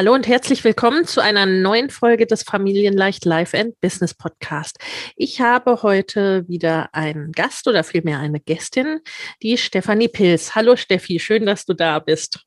Hallo 0.00 0.14
und 0.14 0.26
herzlich 0.26 0.64
willkommen 0.64 1.04
zu 1.04 1.20
einer 1.20 1.44
neuen 1.44 1.90
Folge 1.90 2.24
des 2.24 2.42
Familienleicht 2.42 3.26
Life 3.26 3.54
and 3.54 3.78
Business 3.82 4.14
Podcast. 4.14 4.78
Ich 5.14 5.42
habe 5.42 5.82
heute 5.82 6.48
wieder 6.48 6.88
einen 6.94 7.32
Gast 7.32 7.68
oder 7.68 7.84
vielmehr 7.84 8.18
eine 8.18 8.40
Gästin, 8.40 9.00
die 9.42 9.58
Stefanie 9.58 10.08
Pils. 10.08 10.54
Hallo 10.54 10.74
Steffi, 10.76 11.18
schön, 11.18 11.44
dass 11.44 11.66
du 11.66 11.74
da 11.74 11.98
bist. 11.98 12.46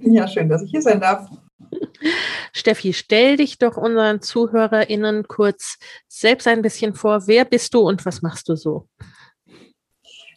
Ja, 0.00 0.26
schön, 0.26 0.48
dass 0.48 0.62
ich 0.62 0.70
hier 0.70 0.80
sein 0.80 0.98
darf. 0.98 1.28
Steffi, 2.54 2.94
stell 2.94 3.36
dich 3.36 3.58
doch 3.58 3.76
unseren 3.76 4.22
ZuhörerInnen 4.22 5.28
kurz 5.28 5.76
selbst 6.08 6.48
ein 6.48 6.62
bisschen 6.62 6.94
vor. 6.94 7.26
Wer 7.26 7.44
bist 7.44 7.74
du 7.74 7.80
und 7.80 8.06
was 8.06 8.22
machst 8.22 8.48
du 8.48 8.56
so? 8.56 8.88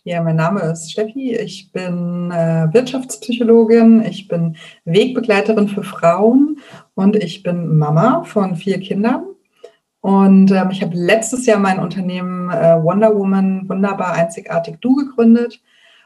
Ja, 0.07 0.23
mein 0.23 0.37
Name 0.37 0.61
ist 0.61 0.89
Steffi. 0.89 1.35
Ich 1.35 1.69
bin 1.73 2.31
äh, 2.31 2.69
Wirtschaftspsychologin. 2.71 4.05
Ich 4.05 4.29
bin 4.29 4.55
Wegbegleiterin 4.85 5.67
für 5.67 5.83
Frauen 5.83 6.61
und 6.95 7.17
ich 7.17 7.43
bin 7.43 7.77
Mama 7.77 8.23
von 8.23 8.55
vier 8.55 8.79
Kindern. 8.79 9.25
Und 9.99 10.49
ähm, 10.51 10.69
ich 10.71 10.81
habe 10.81 10.95
letztes 10.95 11.45
Jahr 11.45 11.59
mein 11.59 11.79
Unternehmen 11.79 12.49
äh, 12.49 12.81
Wonder 12.81 13.13
Woman 13.17 13.67
wunderbar 13.67 14.13
einzigartig 14.13 14.77
Du 14.79 14.95
gegründet. 14.95 15.61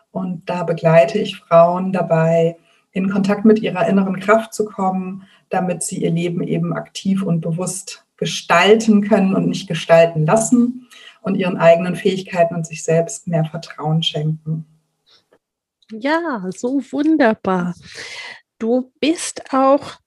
Und 0.10 0.50
da 0.50 0.64
begleite 0.64 1.20
ich 1.20 1.38
Frauen 1.38 1.94
dabei, 1.94 2.58
in 2.94 3.08
Kontakt 3.08 3.46
mit 3.46 3.60
ihrer 3.60 3.88
inneren 3.88 4.20
Kraft 4.20 4.56
zu 4.56 4.66
kommen, 4.66 5.28
damit 5.50 5.84
sie 5.84 6.02
ihr 6.02 6.10
Leben 6.10 6.42
eben 6.42 6.74
aktiv 6.74 7.22
und 7.22 7.42
bewusst 7.42 8.04
gestalten 8.18 9.08
können 9.08 9.36
und 9.36 9.48
nicht 9.48 9.68
gestalten 9.68 10.26
lassen 10.26 10.88
und 11.22 11.36
ihren 11.36 11.58
eigenen 11.58 11.96
Fähigkeiten 11.96 12.56
und 12.56 12.66
sich 12.66 12.84
selbst 12.84 13.28
mehr 13.28 13.46
Vertrauen 13.46 14.04
schenken. 14.04 14.66
Ja, 15.92 16.44
so 16.50 16.82
wunderbar. 16.92 17.76
Du 18.60 18.92
bist 19.00 19.54
auch 19.54 19.98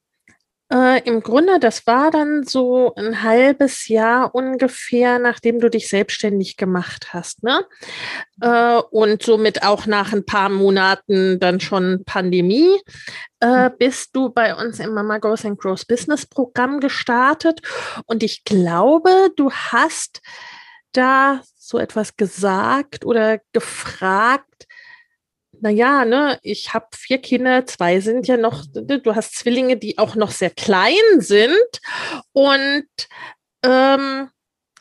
äh, 0.73 1.07
Im 1.07 1.21
Grunde, 1.21 1.59
das 1.59 1.85
war 1.85 2.09
dann 2.09 2.43
so 2.43 2.95
ein 2.95 3.21
halbes 3.21 3.87
Jahr 3.87 4.33
ungefähr, 4.33 5.19
nachdem 5.19 5.59
du 5.59 5.69
dich 5.69 5.87
selbstständig 5.89 6.57
gemacht 6.57 7.13
hast, 7.13 7.43
ne? 7.43 7.65
Äh, 8.41 8.77
und 8.89 9.21
somit 9.21 9.63
auch 9.63 9.85
nach 9.85 10.11
ein 10.11 10.25
paar 10.25 10.49
Monaten 10.49 11.39
dann 11.39 11.59
schon 11.59 12.03
Pandemie, 12.05 12.79
äh, 13.41 13.69
mhm. 13.69 13.73
bist 13.77 14.15
du 14.15 14.29
bei 14.29 14.55
uns 14.55 14.79
im 14.79 14.95
Mama 14.95 15.19
Goes 15.19 15.45
and 15.45 15.59
Grows 15.59 15.85
Business 15.85 16.25
Programm 16.25 16.79
gestartet. 16.79 17.61
Und 18.07 18.23
ich 18.23 18.43
glaube, 18.43 19.29
du 19.35 19.51
hast 19.51 20.21
da 20.97 21.41
so 21.55 21.77
etwas 21.79 22.15
gesagt 22.17 23.05
oder 23.05 23.39
gefragt, 23.53 24.67
naja, 25.61 26.05
ne, 26.05 26.39
ich 26.43 26.73
habe 26.73 26.87
vier 26.95 27.19
Kinder, 27.19 27.65
zwei 27.65 27.99
sind 27.99 28.27
ja 28.27 28.37
noch, 28.37 28.65
du 28.73 29.15
hast 29.15 29.35
Zwillinge, 29.35 29.77
die 29.77 29.97
auch 29.97 30.15
noch 30.15 30.31
sehr 30.31 30.49
klein 30.49 31.19
sind. 31.19 31.81
Und 32.33 32.87
ähm, 33.63 34.29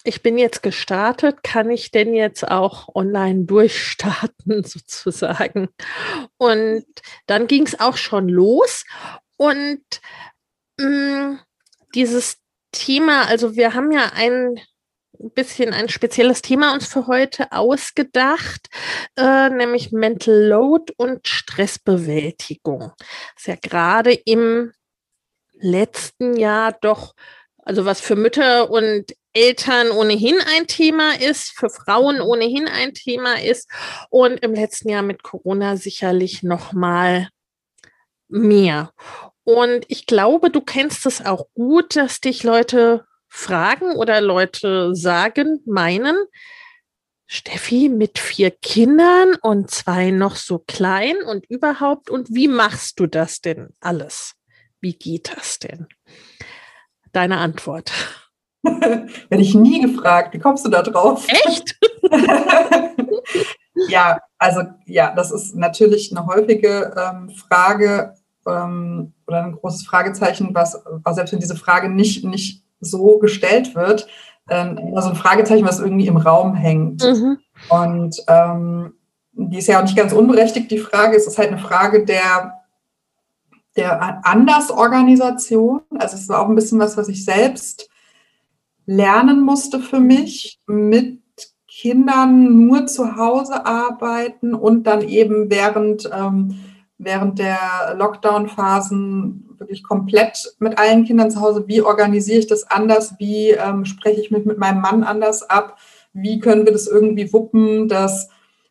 ich 0.05 0.23
bin 0.23 0.37
jetzt 0.37 0.63
gestartet, 0.63 1.43
kann 1.43 1.71
ich 1.71 1.91
denn 1.91 2.15
jetzt 2.15 2.47
auch 2.47 2.95
online 2.95 3.45
durchstarten 3.45 4.65
sozusagen? 4.65 5.69
Und 6.37 6.85
dann 7.27 7.47
ging 7.47 7.67
es 7.67 7.81
auch 7.81 7.97
schon 7.97 8.29
los. 8.29 8.85
Und 9.37 9.83
mh, 10.79 10.87
mm, 10.87 11.41
dieses 11.95 12.39
Thema, 12.73 13.27
also 13.27 13.55
wir 13.57 13.75
haben 13.75 13.93
ja 13.93 14.13
ein 14.15 14.61
bisschen 15.31 15.73
ein 15.73 15.89
spezielles 15.89 16.43
Thema 16.43 16.75
uns 16.75 16.87
für 16.87 17.07
heute 17.07 17.53
ausgedacht, 17.53 18.69
äh, 19.17 19.51
nämlich 19.51 19.93
Mental 19.93 20.35
Load 20.35 20.93
und 20.97 21.27
Stressbewältigung. 21.27 22.93
Das 22.99 23.39
ist 23.39 23.47
ja 23.47 23.57
gerade 23.57 24.13
im 24.13 24.73
letzten 25.53 26.37
Jahr 26.37 26.73
doch, 26.81 27.15
also 27.59 27.85
was 27.85 28.01
für 28.01 28.17
Mütter 28.17 28.71
und 28.71 29.15
Eltern 29.33 29.91
ohnehin 29.91 30.37
ein 30.57 30.67
Thema 30.67 31.21
ist, 31.21 31.59
für 31.59 31.69
Frauen 31.69 32.21
ohnehin 32.21 32.69
ein 32.69 32.95
Thema 32.95 33.41
ist 33.41 33.69
und 34.11 34.39
im 34.39 34.55
letzten 34.55 34.89
Jahr 34.89 35.03
mit 35.03 35.23
Corona 35.23 35.77
sicherlich 35.77 36.43
noch 36.43 36.73
mal 36.73 37.29
mehr. 38.29 38.93
Und 39.43 39.85
ich 39.89 40.07
glaube, 40.07 40.51
du 40.51 40.61
kennst 40.61 41.05
es 41.05 41.25
auch 41.25 41.47
gut, 41.55 41.97
dass 41.97 42.21
dich 42.21 42.45
Leute 42.45 43.05
fragen 43.35 43.97
oder 43.97 44.21
Leute 44.21 44.95
sagen, 44.95 45.61
meinen, 45.67 46.17
Steffi 47.27 47.89
mit 47.89 48.21
vier 48.21 48.53
Kindern 48.53 49.35
und 49.43 49.71
zwei 49.71 50.13
noch 50.13 50.37
so 50.37 50.61
klein 50.61 51.17
und 51.29 51.45
überhaupt. 51.47 52.11
Und 52.11 52.29
wie 52.33 52.47
machst 52.47 53.01
du 53.01 53.07
das 53.07 53.41
denn 53.41 53.71
alles? 53.81 54.35
Wie 54.81 54.95
geht 54.95 55.37
das 55.37 55.59
denn? 55.59 55.89
Deine 57.13 57.39
Antwort. 57.39 57.91
Werde 58.63 59.43
ich 59.43 59.55
nie 59.55 59.81
gefragt. 59.81 60.33
Wie 60.33 60.39
kommst 60.39 60.65
du 60.65 60.71
da 60.71 60.83
drauf? 60.83 61.27
Echt? 61.29 61.77
ja, 63.89 64.21
also 64.39 64.63
ja, 64.87 65.13
das 65.13 65.33
ist 65.33 65.57
natürlich 65.57 66.17
eine 66.17 66.27
häufige 66.27 66.95
ähm, 66.97 67.31
Frage 67.31 68.15
ähm, 68.47 69.13
oder 69.27 69.45
ein 69.45 69.53
großes 69.57 69.87
Fragezeichen, 69.87 70.55
was, 70.55 70.81
was 70.87 71.17
selbst 71.17 71.33
wenn 71.33 71.41
diese 71.41 71.57
Frage 71.57 71.89
nicht, 71.89 72.25
nicht 72.25 72.64
so 72.85 73.19
gestellt 73.19 73.75
wird, 73.75 74.07
ähm, 74.49 74.79
immer 74.79 75.03
so 75.03 75.11
ein 75.11 75.17
Fragezeichen, 75.17 75.67
was 75.67 75.81
irgendwie 75.81 76.07
im 76.07 76.17
Raum 76.17 76.55
hängt. 76.55 77.03
Mhm. 77.03 77.39
Und 77.71 78.17
ähm, 78.29 78.95
die 79.33 79.59
ist 79.59 79.67
ja 79.67 79.79
auch 79.79 79.85
nicht 79.85 79.97
ganz 79.97 80.13
unberechtigt, 80.13 80.71
die 80.71 80.79
Frage. 80.79 81.17
Es 81.17 81.27
ist 81.27 81.39
halt 81.39 81.49
eine 81.49 81.59
Frage 81.59 82.05
der, 82.05 82.61
der 83.77 84.25
Andersorganisation. 84.27 85.81
Also 85.99 86.17
es 86.17 86.23
ist 86.23 86.31
auch 86.31 86.49
ein 86.49 86.55
bisschen 86.55 86.79
was, 86.79 86.97
was 86.97 87.09
ich 87.09 87.25
selbst 87.25 87.89
lernen 88.87 89.41
musste 89.41 89.81
für 89.81 90.01
mich, 90.01 90.61
mit 90.67 91.21
Kindern 91.67 92.67
nur 92.67 92.87
zu 92.87 93.17
Hause 93.17 93.67
arbeiten 93.67 94.55
und 94.55 94.85
dann 94.85 95.03
eben 95.03 95.51
während, 95.51 96.09
ähm, 96.13 96.57
während 96.99 97.39
der 97.41 97.95
Lockdown-Phasen 97.97 99.44
wirklich 99.59 99.83
komplett 99.83 100.55
mit 100.59 100.79
allen 100.79 101.05
Kindern 101.05 101.31
zu 101.31 101.41
Hause. 101.41 101.65
Wie 101.67 101.83
organisiere 101.83 102.39
ich 102.39 102.47
das 102.47 102.71
anders? 102.71 103.15
Wie 103.19 103.51
ähm, 103.51 103.85
spreche 103.85 104.21
ich 104.21 104.31
mich 104.31 104.45
mit 104.45 104.59
meinem 104.59 104.81
Mann 104.81 105.03
anders 105.03 105.49
ab? 105.49 105.79
Wie 106.13 106.39
können 106.39 106.65
wir 106.65 106.73
das 106.73 106.87
irgendwie 106.87 107.33
wuppen, 107.33 107.89
dass 107.89 108.29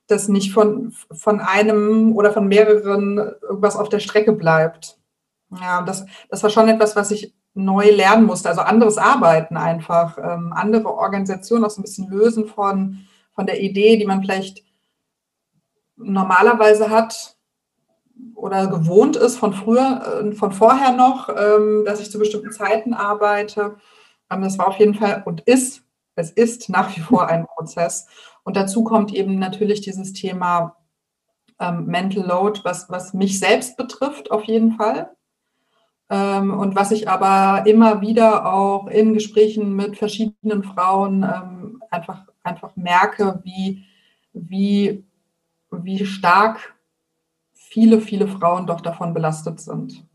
das 0.07 0.27
nicht 0.27 0.51
von, 0.51 0.93
von 1.11 1.39
einem 1.39 2.15
oder 2.15 2.31
von 2.31 2.47
mehreren 2.47 3.17
irgendwas 3.41 3.75
auf 3.75 3.89
der 3.89 3.99
Strecke 3.99 4.33
bleibt? 4.33 4.97
Ja, 5.61 5.81
das, 5.81 6.05
das 6.29 6.43
war 6.43 6.49
schon 6.49 6.69
etwas, 6.69 6.95
was 6.95 7.11
ich 7.11 7.33
neu 7.53 7.91
lernen 7.91 8.25
musste. 8.25 8.49
Also 8.49 8.61
anderes 8.61 8.97
Arbeiten 8.97 9.57
einfach, 9.57 10.17
ähm, 10.17 10.53
andere 10.53 10.87
Organisationen 10.87 11.65
auch 11.65 11.69
so 11.69 11.81
ein 11.81 11.83
bisschen 11.83 12.09
lösen 12.09 12.47
von, 12.47 12.99
von 13.35 13.45
der 13.45 13.61
Idee, 13.61 13.97
die 13.97 14.05
man 14.05 14.21
vielleicht 14.21 14.63
normalerweise 15.95 16.89
hat, 16.89 17.32
oder 18.35 18.67
gewohnt 18.67 19.15
ist 19.15 19.37
von 19.37 19.53
früher, 19.53 20.21
äh, 20.21 20.31
von 20.33 20.51
vorher 20.51 20.91
noch, 20.91 21.29
ähm, 21.29 21.83
dass 21.85 21.99
ich 21.99 22.11
zu 22.11 22.19
bestimmten 22.19 22.51
Zeiten 22.51 22.93
arbeite. 22.93 23.77
Ähm, 24.29 24.41
das 24.41 24.57
war 24.57 24.67
auf 24.67 24.77
jeden 24.77 24.95
Fall 24.95 25.23
und 25.25 25.41
ist, 25.41 25.83
es 26.15 26.31
ist 26.31 26.69
nach 26.69 26.95
wie 26.95 27.01
vor 27.01 27.27
ein 27.27 27.47
Prozess. 27.47 28.07
Und 28.43 28.57
dazu 28.57 28.83
kommt 28.83 29.13
eben 29.13 29.39
natürlich 29.39 29.81
dieses 29.81 30.13
Thema 30.13 30.75
ähm, 31.59 31.85
Mental 31.85 32.25
Load, 32.25 32.61
was, 32.63 32.89
was 32.89 33.13
mich 33.13 33.39
selbst 33.39 33.77
betrifft, 33.77 34.31
auf 34.31 34.43
jeden 34.43 34.73
Fall. 34.73 35.11
Und 36.09 36.75
was 36.75 36.91
ich 36.91 37.09
aber 37.09 37.65
immer 37.65 38.01
wieder 38.01 38.53
auch 38.53 38.85
in 38.87 39.15
Gesprächen 39.15 39.73
mit 39.75 39.97
verschiedenen 39.97 40.61
Frauen 40.61 41.23
einfach, 41.89 42.27
einfach 42.43 42.75
merke, 42.75 43.39
wie, 43.43 43.85
wie, 44.33 45.03
wie 45.71 46.05
stark 46.05 46.72
viele, 47.73 47.99
viele 47.99 48.27
Frauen 48.27 48.67
doch 48.67 48.81
davon 48.81 49.15
belastet 49.15 49.59
sind. 49.59 50.05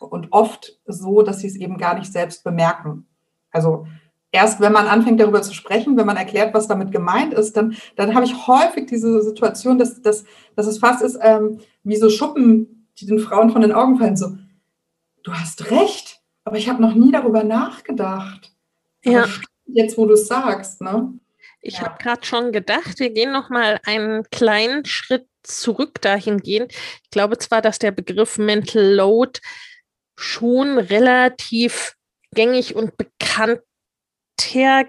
Und 0.00 0.32
oft 0.32 0.80
so, 0.84 1.22
dass 1.22 1.38
sie 1.38 1.46
es 1.46 1.54
eben 1.54 1.78
gar 1.78 1.96
nicht 1.96 2.12
selbst 2.12 2.42
bemerken. 2.42 3.06
Also 3.52 3.86
erst 4.32 4.60
wenn 4.60 4.72
man 4.72 4.88
anfängt 4.88 5.20
darüber 5.20 5.40
zu 5.40 5.54
sprechen, 5.54 5.96
wenn 5.96 6.06
man 6.06 6.16
erklärt, 6.16 6.52
was 6.54 6.66
damit 6.66 6.90
gemeint 6.90 7.32
ist, 7.32 7.56
dann, 7.56 7.76
dann 7.94 8.16
habe 8.16 8.26
ich 8.26 8.48
häufig 8.48 8.86
diese 8.86 9.22
Situation, 9.22 9.78
dass, 9.78 10.02
dass, 10.02 10.24
dass 10.56 10.66
es 10.66 10.78
fast 10.78 11.02
ist 11.02 11.16
ähm, 11.22 11.60
wie 11.84 11.96
so 11.96 12.10
Schuppen, 12.10 12.88
die 12.98 13.06
den 13.06 13.20
Frauen 13.20 13.50
von 13.50 13.62
den 13.62 13.72
Augen 13.72 13.96
fallen. 13.96 14.16
So, 14.16 14.36
du 15.22 15.32
hast 15.32 15.70
recht, 15.70 16.20
aber 16.42 16.56
ich 16.56 16.68
habe 16.68 16.82
noch 16.82 16.94
nie 16.94 17.12
darüber 17.12 17.44
nachgedacht. 17.44 18.52
Ja. 19.04 19.26
Jetzt, 19.66 19.96
wo 19.96 20.06
du 20.06 20.14
es 20.14 20.26
sagst, 20.26 20.80
ne? 20.82 21.14
Ich 21.60 21.78
ja. 21.78 21.84
habe 21.84 22.02
gerade 22.02 22.24
schon 22.26 22.50
gedacht, 22.50 22.98
wir 22.98 23.10
gehen 23.10 23.32
noch 23.32 23.50
mal 23.50 23.80
einen 23.86 24.24
kleinen 24.30 24.84
Schritt 24.84 25.26
zurück 25.44 26.00
dahingehend. 26.00 26.72
Ich 26.72 27.10
glaube 27.10 27.38
zwar, 27.38 27.62
dass 27.62 27.78
der 27.78 27.92
Begriff 27.92 28.38
Mental 28.38 28.82
Load 28.82 29.40
schon 30.16 30.78
relativ 30.78 31.94
gängig 32.34 32.74
und 32.74 32.96
bekannt 32.96 33.60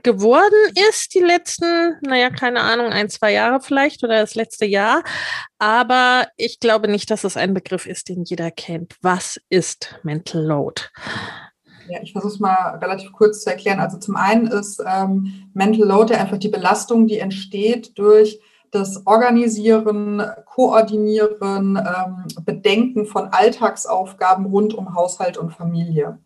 geworden 0.03 0.73
ist, 0.89 1.13
die 1.13 1.19
letzten, 1.19 1.97
naja, 2.01 2.29
keine 2.29 2.61
Ahnung, 2.61 2.87
ein, 2.87 3.09
zwei 3.09 3.31
Jahre 3.31 3.61
vielleicht 3.61 4.03
oder 4.03 4.19
das 4.19 4.35
letzte 4.35 4.65
Jahr. 4.65 5.03
Aber 5.59 6.27
ich 6.35 6.59
glaube 6.59 6.87
nicht, 6.87 7.09
dass 7.09 7.23
es 7.23 7.37
ein 7.37 7.53
Begriff 7.53 7.85
ist, 7.85 8.09
den 8.09 8.23
jeder 8.23 8.51
kennt. 8.51 8.95
Was 9.01 9.39
ist 9.49 9.95
Mental 10.03 10.43
Load? 10.43 10.81
Ja, 11.87 11.99
ich 12.01 12.11
versuche 12.11 12.33
es 12.33 12.39
mal 12.39 12.77
relativ 12.81 13.11
kurz 13.11 13.43
zu 13.43 13.49
erklären. 13.49 13.79
Also 13.79 13.97
zum 13.97 14.15
einen 14.15 14.47
ist 14.47 14.81
ähm, 14.85 15.49
Mental 15.53 15.87
Load 15.87 16.13
ja 16.13 16.19
einfach 16.19 16.37
die 16.37 16.49
Belastung, 16.49 17.07
die 17.07 17.19
entsteht 17.19 17.97
durch 17.97 18.39
das 18.75 19.07
Organisieren, 19.07 20.21
Koordinieren, 20.45 21.77
ähm, 21.77 22.25
Bedenken 22.43 23.05
von 23.05 23.29
Alltagsaufgaben 23.29 24.45
rund 24.45 24.73
um 24.73 24.93
Haushalt 24.93 25.37
und 25.37 25.51
Familie. 25.51 26.19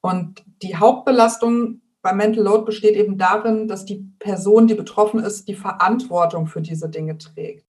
Und 0.00 0.44
die 0.62 0.76
Hauptbelastung 0.76 1.80
bei 2.02 2.12
Mental 2.12 2.44
Load 2.44 2.64
besteht 2.64 2.94
eben 2.94 3.18
darin, 3.18 3.68
dass 3.68 3.84
die 3.84 4.06
Person, 4.18 4.66
die 4.66 4.74
betroffen 4.74 5.20
ist, 5.20 5.48
die 5.48 5.54
Verantwortung 5.54 6.46
für 6.46 6.60
diese 6.60 6.88
Dinge 6.88 7.18
trägt. 7.18 7.64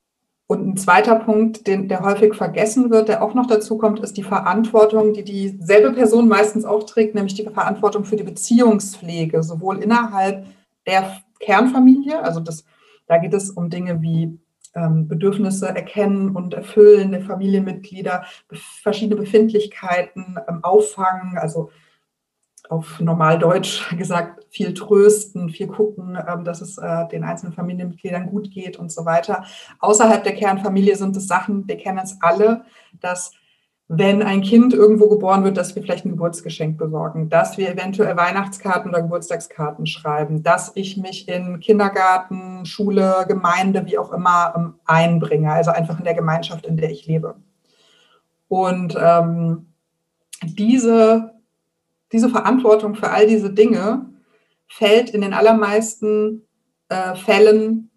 Und 0.47 0.67
ein 0.67 0.77
zweiter 0.77 1.15
Punkt, 1.15 1.67
den, 1.67 1.87
der 1.87 2.01
häufig 2.01 2.33
vergessen 2.33 2.89
wird, 2.89 3.07
der 3.07 3.23
auch 3.23 3.35
noch 3.35 3.45
dazu 3.45 3.77
kommt, 3.77 3.99
ist 3.99 4.17
die 4.17 4.23
Verantwortung, 4.23 5.13
die 5.13 5.23
dieselbe 5.23 5.91
Person 5.91 6.27
meistens 6.27 6.65
auch 6.65 6.83
trägt, 6.83 7.15
nämlich 7.15 7.35
die 7.35 7.43
Verantwortung 7.43 8.03
für 8.03 8.15
die 8.15 8.23
Beziehungspflege, 8.23 9.43
sowohl 9.43 9.77
innerhalb 9.77 10.45
der 10.87 11.17
Kernfamilie, 11.39 12.21
also 12.21 12.39
das, 12.39 12.65
da 13.09 13.17
geht 13.17 13.33
es 13.33 13.49
um 13.49 13.69
Dinge 13.69 14.01
wie 14.01 14.39
ähm, 14.75 15.07
Bedürfnisse 15.07 15.67
erkennen 15.67 16.35
und 16.35 16.53
erfüllen 16.53 17.11
der 17.11 17.23
Familienmitglieder, 17.23 18.23
verschiedene 18.83 19.19
Befindlichkeiten 19.19 20.37
ähm, 20.47 20.63
auffangen, 20.63 21.37
also 21.37 21.71
auf 22.69 22.99
Normaldeutsch 22.99 23.89
gesagt, 23.97 24.45
viel 24.51 24.75
trösten, 24.75 25.49
viel 25.49 25.67
gucken, 25.67 26.19
ähm, 26.27 26.43
dass 26.43 26.61
es 26.61 26.77
äh, 26.77 27.07
den 27.07 27.23
einzelnen 27.23 27.53
Familienmitgliedern 27.53 28.27
gut 28.27 28.51
geht 28.51 28.77
und 28.77 28.91
so 28.91 29.05
weiter. 29.05 29.43
Außerhalb 29.79 30.23
der 30.23 30.35
Kernfamilie 30.35 30.95
sind 30.95 31.17
es 31.17 31.27
Sachen, 31.27 31.67
wir 31.67 31.77
kennen 31.77 31.99
es 32.03 32.17
alle, 32.21 32.63
dass 33.01 33.31
wenn 33.89 34.23
ein 34.23 34.41
Kind 34.41 34.73
irgendwo 34.73 35.09
geboren 35.09 35.43
wird, 35.43 35.57
dass 35.57 35.75
wir 35.75 35.81
vielleicht 35.81 36.05
ein 36.05 36.11
Geburtsgeschenk 36.11 36.77
besorgen, 36.77 37.27
dass 37.29 37.57
wir 37.57 37.69
eventuell 37.69 38.15
Weihnachtskarten 38.15 38.91
oder 38.91 39.01
Geburtstagskarten 39.01 39.85
schreiben, 39.85 40.43
dass 40.43 40.71
ich 40.75 40.95
mich 40.95 41.27
in 41.27 41.59
Kindergarten, 41.59 42.65
Schule, 42.65 43.25
Gemeinde, 43.27 43.85
wie 43.87 43.97
auch 43.97 44.13
immer 44.13 44.53
ähm, 44.55 44.73
einbringe, 44.85 45.51
also 45.51 45.71
einfach 45.71 45.97
in 45.97 46.05
der 46.05 46.13
Gemeinschaft, 46.13 46.65
in 46.65 46.77
der 46.77 46.91
ich 46.91 47.07
lebe. 47.07 47.35
Und 48.47 48.95
ähm, 48.97 49.73
diese 50.43 51.33
diese 52.11 52.29
Verantwortung 52.29 52.95
für 52.95 53.11
all 53.11 53.27
diese 53.27 53.51
Dinge 53.51 54.05
fällt 54.67 55.11
in 55.11 55.21
den 55.21 55.33
allermeisten 55.33 56.43
äh, 56.89 57.15
Fällen 57.15 57.91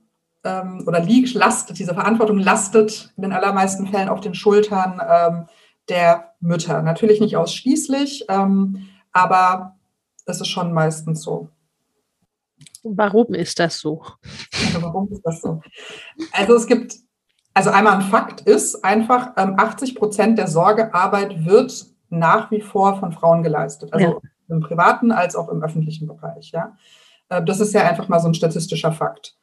ähm, 0.45 0.85
oder 0.87 1.01
liegt, 1.01 1.35
lastet, 1.35 1.79
diese 1.79 1.95
Verantwortung 1.95 2.39
lastet 2.39 3.13
in 3.17 3.23
den 3.23 3.33
allermeisten 3.33 3.87
Fällen 3.87 4.09
auf 4.09 4.21
den 4.21 4.35
Schultern 4.35 5.01
ähm, 5.07 5.47
der 5.89 6.35
Mütter. 6.41 6.83
Natürlich 6.83 7.21
nicht 7.21 7.37
ausschließlich, 7.37 8.27
ähm, 8.29 8.89
aber 9.13 9.77
es 10.27 10.41
ist 10.41 10.49
schon 10.49 10.73
meistens 10.73 11.23
so. 11.23 11.49
Warum 12.83 13.35
ist 13.35 13.59
das 13.59 13.79
so? 13.79 14.03
Also 14.67 14.83
warum 14.83 15.11
ist 15.13 15.23
das 15.23 15.41
so? 15.41 15.61
Also 16.33 16.55
es 16.55 16.67
gibt, 16.67 16.97
also 17.55 17.71
einmal 17.71 17.95
ein 17.95 18.03
Fakt 18.03 18.41
ist 18.43 18.85
einfach, 18.85 19.37
80 19.37 19.91
ähm, 19.91 19.95
Prozent 19.97 20.39
der 20.39 20.49
Sorgearbeit 20.49 21.45
wird 21.45 21.87
nach 22.09 22.51
wie 22.51 22.61
vor 22.61 22.99
von 22.99 23.13
Frauen 23.13 23.43
geleistet. 23.43 23.93
Also 23.93 24.07
ja. 24.07 24.19
im 24.49 24.61
privaten 24.61 25.13
als 25.13 25.37
auch 25.37 25.49
im 25.49 25.63
öffentlichen 25.63 26.07
Bereich. 26.07 26.51
Ja. 26.53 26.77
Äh, 27.29 27.43
das 27.45 27.61
ist 27.61 27.73
ja 27.73 27.89
einfach 27.89 28.09
mal 28.09 28.21
so 28.21 28.29
ein 28.29 28.35
statistischer 28.35 28.93
Fakt. 28.93 29.37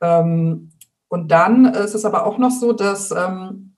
Ähm, 0.00 0.72
und 1.08 1.30
dann 1.30 1.66
ist 1.66 1.94
es 1.94 2.04
aber 2.04 2.26
auch 2.26 2.38
noch 2.38 2.50
so, 2.50 2.72
dass 2.72 3.10
ähm, 3.12 3.75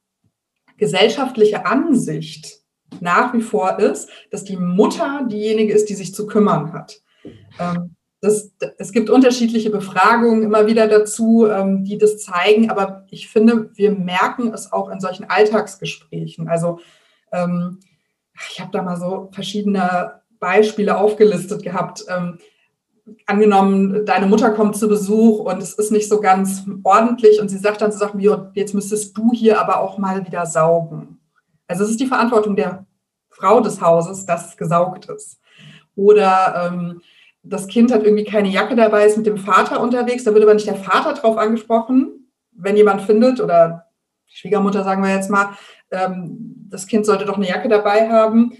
gesellschaftliche 0.78 1.66
Ansicht 1.66 2.60
nach 3.00 3.34
wie 3.34 3.42
vor 3.42 3.78
ist, 3.78 4.08
dass 4.30 4.44
die 4.44 4.56
Mutter 4.56 5.26
diejenige 5.28 5.72
ist, 5.74 5.90
die 5.90 5.94
sich 5.94 6.14
zu 6.14 6.26
kümmern 6.26 6.72
hat. 6.72 7.02
Ähm, 7.60 7.94
das, 8.20 8.50
es 8.78 8.92
gibt 8.92 9.10
unterschiedliche 9.10 9.70
Befragungen 9.70 10.42
immer 10.42 10.66
wieder 10.66 10.88
dazu, 10.88 11.46
die 11.82 11.98
das 11.98 12.18
zeigen, 12.18 12.68
aber 12.68 13.06
ich 13.10 13.28
finde, 13.28 13.70
wir 13.74 13.92
merken 13.92 14.52
es 14.52 14.72
auch 14.72 14.88
in 14.88 14.98
solchen 14.98 15.30
Alltagsgesprächen. 15.30 16.48
Also 16.48 16.80
ich 17.30 18.60
habe 18.60 18.72
da 18.72 18.82
mal 18.82 18.96
so 18.96 19.28
verschiedene 19.30 20.20
Beispiele 20.40 20.98
aufgelistet 20.98 21.62
gehabt. 21.62 22.06
Angenommen, 23.26 24.06
deine 24.06 24.26
Mutter 24.26 24.50
kommt 24.50 24.76
zu 24.76 24.88
Besuch 24.88 25.40
und 25.40 25.62
es 25.62 25.74
ist 25.74 25.92
nicht 25.92 26.08
so 26.08 26.20
ganz 26.20 26.64
ordentlich 26.82 27.40
und 27.40 27.48
sie 27.48 27.58
sagt 27.58 27.80
dann 27.80 27.92
so 27.92 27.98
Sachen 27.98 28.20
wie, 28.20 28.30
jetzt 28.54 28.74
müsstest 28.74 29.16
du 29.16 29.32
hier 29.32 29.60
aber 29.60 29.80
auch 29.80 29.98
mal 29.98 30.26
wieder 30.26 30.46
saugen. 30.46 31.18
Also 31.66 31.84
es 31.84 31.90
ist 31.90 32.00
die 32.00 32.06
Verantwortung 32.06 32.56
der 32.56 32.86
Frau 33.30 33.60
des 33.60 33.80
Hauses, 33.80 34.26
dass 34.26 34.48
es 34.48 34.56
gesaugt 34.56 35.06
ist. 35.06 35.38
Oder 35.94 36.70
ähm, 36.72 37.02
das 37.42 37.66
Kind 37.66 37.92
hat 37.92 38.04
irgendwie 38.04 38.24
keine 38.24 38.48
Jacke 38.48 38.76
dabei, 38.76 39.06
ist 39.06 39.16
mit 39.16 39.26
dem 39.26 39.38
Vater 39.38 39.80
unterwegs, 39.80 40.24
da 40.24 40.32
wird 40.32 40.44
aber 40.44 40.54
nicht 40.54 40.66
der 40.66 40.74
Vater 40.74 41.14
drauf 41.14 41.36
angesprochen, 41.36 42.30
wenn 42.52 42.76
jemand 42.76 43.02
findet 43.02 43.40
oder 43.40 43.86
die 44.30 44.36
Schwiegermutter 44.36 44.84
sagen 44.84 45.02
wir 45.02 45.14
jetzt 45.14 45.30
mal, 45.30 45.50
ähm, 45.90 46.66
das 46.68 46.86
Kind 46.86 47.06
sollte 47.06 47.24
doch 47.24 47.36
eine 47.36 47.48
Jacke 47.48 47.68
dabei 47.68 48.08
haben, 48.10 48.52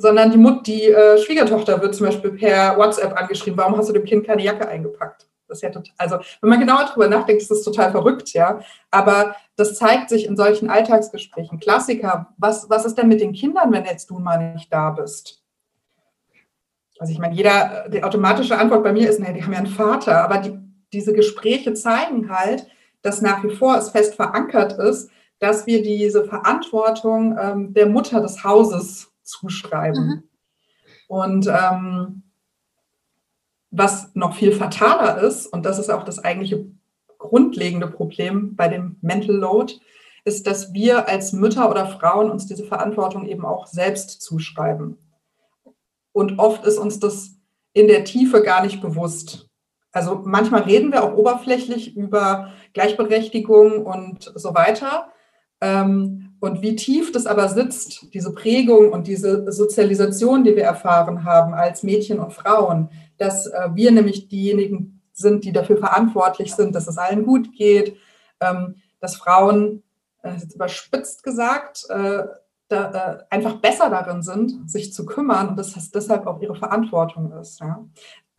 sondern 0.00 0.30
die, 0.30 0.38
Mut, 0.38 0.66
die 0.66 0.84
äh, 0.84 1.18
Schwiegertochter 1.18 1.80
wird 1.80 1.94
zum 1.94 2.06
Beispiel 2.06 2.32
per 2.32 2.76
WhatsApp 2.76 3.18
angeschrieben, 3.20 3.58
warum 3.58 3.76
hast 3.76 3.88
du 3.88 3.92
dem 3.92 4.04
Kind 4.04 4.26
keine 4.26 4.42
Jacke 4.42 4.68
eingepackt? 4.68 5.26
Das 5.48 5.60
ja 5.60 5.70
total, 5.70 5.94
also 5.98 6.18
wenn 6.40 6.50
man 6.50 6.58
genauer 6.58 6.86
darüber 6.86 7.08
nachdenkt, 7.08 7.42
ist 7.42 7.50
das 7.50 7.62
total 7.62 7.92
verrückt, 7.92 8.32
ja. 8.32 8.60
Aber 8.90 9.36
das 9.54 9.76
zeigt 9.76 10.08
sich 10.08 10.26
in 10.26 10.36
solchen 10.36 10.68
Alltagsgesprächen. 10.68 11.60
Klassiker, 11.60 12.34
was, 12.36 12.68
was 12.68 12.84
ist 12.84 12.98
denn 12.98 13.08
mit 13.08 13.20
den 13.20 13.32
Kindern, 13.32 13.72
wenn 13.72 13.84
jetzt 13.84 14.10
du 14.10 14.18
mal 14.18 14.54
nicht 14.54 14.72
da 14.72 14.90
bist? 14.90 15.44
Also 16.98 17.12
ich 17.12 17.18
meine, 17.18 17.34
jeder, 17.34 17.88
die 17.88 18.02
automatische 18.02 18.58
Antwort 18.58 18.82
bei 18.82 18.92
mir 18.92 19.08
ist, 19.08 19.20
naja, 19.20 19.34
die 19.34 19.44
haben 19.44 19.52
ja 19.52 19.58
einen 19.58 19.66
Vater, 19.66 20.22
aber 20.24 20.38
die, 20.38 20.58
diese 20.92 21.12
Gespräche 21.12 21.74
zeigen 21.74 22.30
halt, 22.30 22.66
dass 23.02 23.22
nach 23.22 23.44
wie 23.44 23.54
vor 23.54 23.76
es 23.76 23.90
fest 23.90 24.14
verankert 24.14 24.72
ist, 24.78 25.10
dass 25.38 25.66
wir 25.66 25.82
diese 25.82 26.24
Verantwortung 26.24 27.36
ähm, 27.38 27.74
der 27.74 27.86
Mutter 27.86 28.20
des 28.20 28.42
Hauses 28.42 29.12
zuschreiben. 29.26 30.06
Mhm. 30.06 30.22
Und 31.08 31.46
ähm, 31.48 32.22
was 33.70 34.14
noch 34.14 34.34
viel 34.34 34.52
fataler 34.52 35.18
ist, 35.18 35.46
und 35.46 35.66
das 35.66 35.78
ist 35.78 35.90
auch 35.90 36.04
das 36.04 36.18
eigentliche 36.18 36.66
grundlegende 37.18 37.88
Problem 37.88 38.56
bei 38.56 38.68
dem 38.68 38.96
Mental 39.00 39.34
Load, 39.34 39.74
ist, 40.24 40.46
dass 40.46 40.72
wir 40.72 41.08
als 41.08 41.32
Mütter 41.32 41.70
oder 41.70 41.86
Frauen 41.86 42.30
uns 42.30 42.46
diese 42.46 42.64
Verantwortung 42.64 43.26
eben 43.26 43.44
auch 43.44 43.66
selbst 43.66 44.22
zuschreiben. 44.22 44.98
Und 46.12 46.38
oft 46.38 46.64
ist 46.64 46.78
uns 46.78 46.98
das 46.98 47.36
in 47.72 47.88
der 47.88 48.04
Tiefe 48.04 48.42
gar 48.42 48.64
nicht 48.64 48.80
bewusst. 48.80 49.48
Also 49.92 50.22
manchmal 50.24 50.62
reden 50.62 50.92
wir 50.92 51.04
auch 51.04 51.14
oberflächlich 51.14 51.96
über 51.96 52.52
Gleichberechtigung 52.72 53.86
und 53.86 54.32
so 54.34 54.54
weiter. 54.54 55.12
Ähm, 55.60 56.25
und 56.40 56.62
wie 56.62 56.76
tief 56.76 57.12
das 57.12 57.26
aber 57.26 57.48
sitzt, 57.48 58.12
diese 58.12 58.32
Prägung 58.32 58.92
und 58.92 59.06
diese 59.06 59.50
Sozialisation, 59.50 60.44
die 60.44 60.54
wir 60.54 60.64
erfahren 60.64 61.24
haben 61.24 61.54
als 61.54 61.82
Mädchen 61.82 62.18
und 62.18 62.32
Frauen, 62.32 62.90
dass 63.18 63.46
äh, 63.46 63.68
wir 63.74 63.90
nämlich 63.90 64.28
diejenigen 64.28 65.00
sind, 65.12 65.44
die 65.44 65.52
dafür 65.52 65.78
verantwortlich 65.78 66.54
sind, 66.54 66.74
dass 66.74 66.88
es 66.88 66.98
allen 66.98 67.24
gut 67.24 67.54
geht, 67.54 67.96
ähm, 68.40 68.76
dass 69.00 69.16
Frauen, 69.16 69.82
äh, 70.22 70.32
jetzt 70.32 70.54
überspitzt 70.54 71.22
gesagt, 71.22 71.86
äh, 71.88 72.24
einfach 73.30 73.60
besser 73.60 73.88
darin 73.90 74.22
sind, 74.22 74.68
sich 74.68 74.92
zu 74.92 75.06
kümmern 75.06 75.50
und 75.50 75.56
dass 75.56 75.74
das 75.74 75.90
deshalb 75.90 76.26
auch 76.26 76.42
ihre 76.42 76.56
Verantwortung 76.56 77.32
ist. 77.40 77.60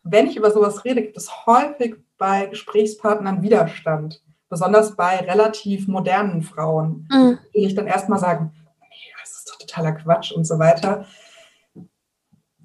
Wenn 0.02 0.26
ich 0.26 0.36
über 0.36 0.50
sowas 0.50 0.84
rede, 0.84 1.00
gibt 1.00 1.16
es 1.16 1.46
häufig 1.46 1.96
bei 2.18 2.44
Gesprächspartnern 2.44 3.40
Widerstand, 3.40 4.22
besonders 4.48 4.96
bei 4.96 5.18
relativ 5.18 5.88
modernen 5.88 6.42
Frauen, 6.42 7.06
mhm. 7.10 7.38
die 7.54 7.66
ich 7.66 7.74
dann 7.74 7.86
erstmal 7.86 8.18
sagen, 8.18 8.52
nee, 8.80 9.12
das 9.20 9.36
ist 9.38 9.50
doch 9.50 9.58
totaler 9.58 9.92
Quatsch 9.92 10.32
und 10.32 10.46
so 10.46 10.58
weiter. 10.58 11.04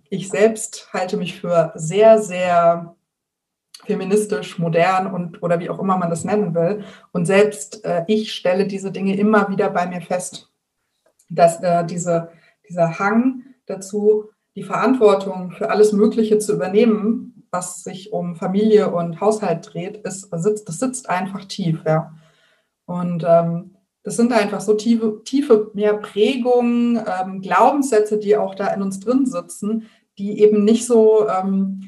Ich 0.09 0.29
selbst 0.29 0.89
halte 0.93 1.17
mich 1.17 1.39
für 1.39 1.71
sehr, 1.75 2.19
sehr 2.19 2.95
feministisch, 3.85 4.59
modern 4.59 5.07
und 5.07 5.43
oder 5.43 5.59
wie 5.59 5.69
auch 5.69 5.79
immer 5.79 5.97
man 5.97 6.09
das 6.09 6.23
nennen 6.23 6.55
will. 6.55 6.83
Und 7.11 7.25
selbst 7.25 7.83
äh, 7.83 8.03
ich 8.07 8.33
stelle 8.33 8.67
diese 8.67 8.91
Dinge 8.91 9.17
immer 9.17 9.49
wieder 9.49 9.69
bei 9.69 9.87
mir 9.87 10.01
fest, 10.01 10.51
dass 11.29 11.61
äh, 11.61 11.85
diese, 11.85 12.29
dieser 12.69 12.99
Hang 12.99 13.43
dazu, 13.65 14.29
die 14.55 14.63
Verantwortung 14.63 15.51
für 15.51 15.69
alles 15.69 15.91
Mögliche 15.91 16.37
zu 16.37 16.53
übernehmen, 16.53 17.32
was 17.53 17.83
sich 17.83 18.11
um 18.11 18.35
Familie 18.35 18.91
und 18.91 19.21
Haushalt 19.21 19.73
dreht, 19.73 19.97
ist, 19.97 20.29
sitzt, 20.33 20.67
das 20.67 20.79
sitzt 20.79 21.09
einfach 21.09 21.45
tief, 21.45 21.83
ja. 21.85 22.11
Und 22.85 23.23
ähm, 23.25 23.75
das 24.03 24.17
sind 24.17 24.33
einfach 24.33 24.59
so 24.59 24.73
tiefe, 24.73 25.21
tiefe 25.23 25.71
mehr 25.73 25.93
Prägungen, 25.93 26.97
ähm, 26.97 27.41
Glaubenssätze, 27.41 28.17
die 28.17 28.35
auch 28.35 28.55
da 28.55 28.67
in 28.73 28.81
uns 28.81 28.99
drin 28.99 29.25
sitzen, 29.25 29.87
die 30.17 30.41
eben 30.41 30.65
nicht 30.65 30.85
so 30.85 31.29
ähm, 31.29 31.81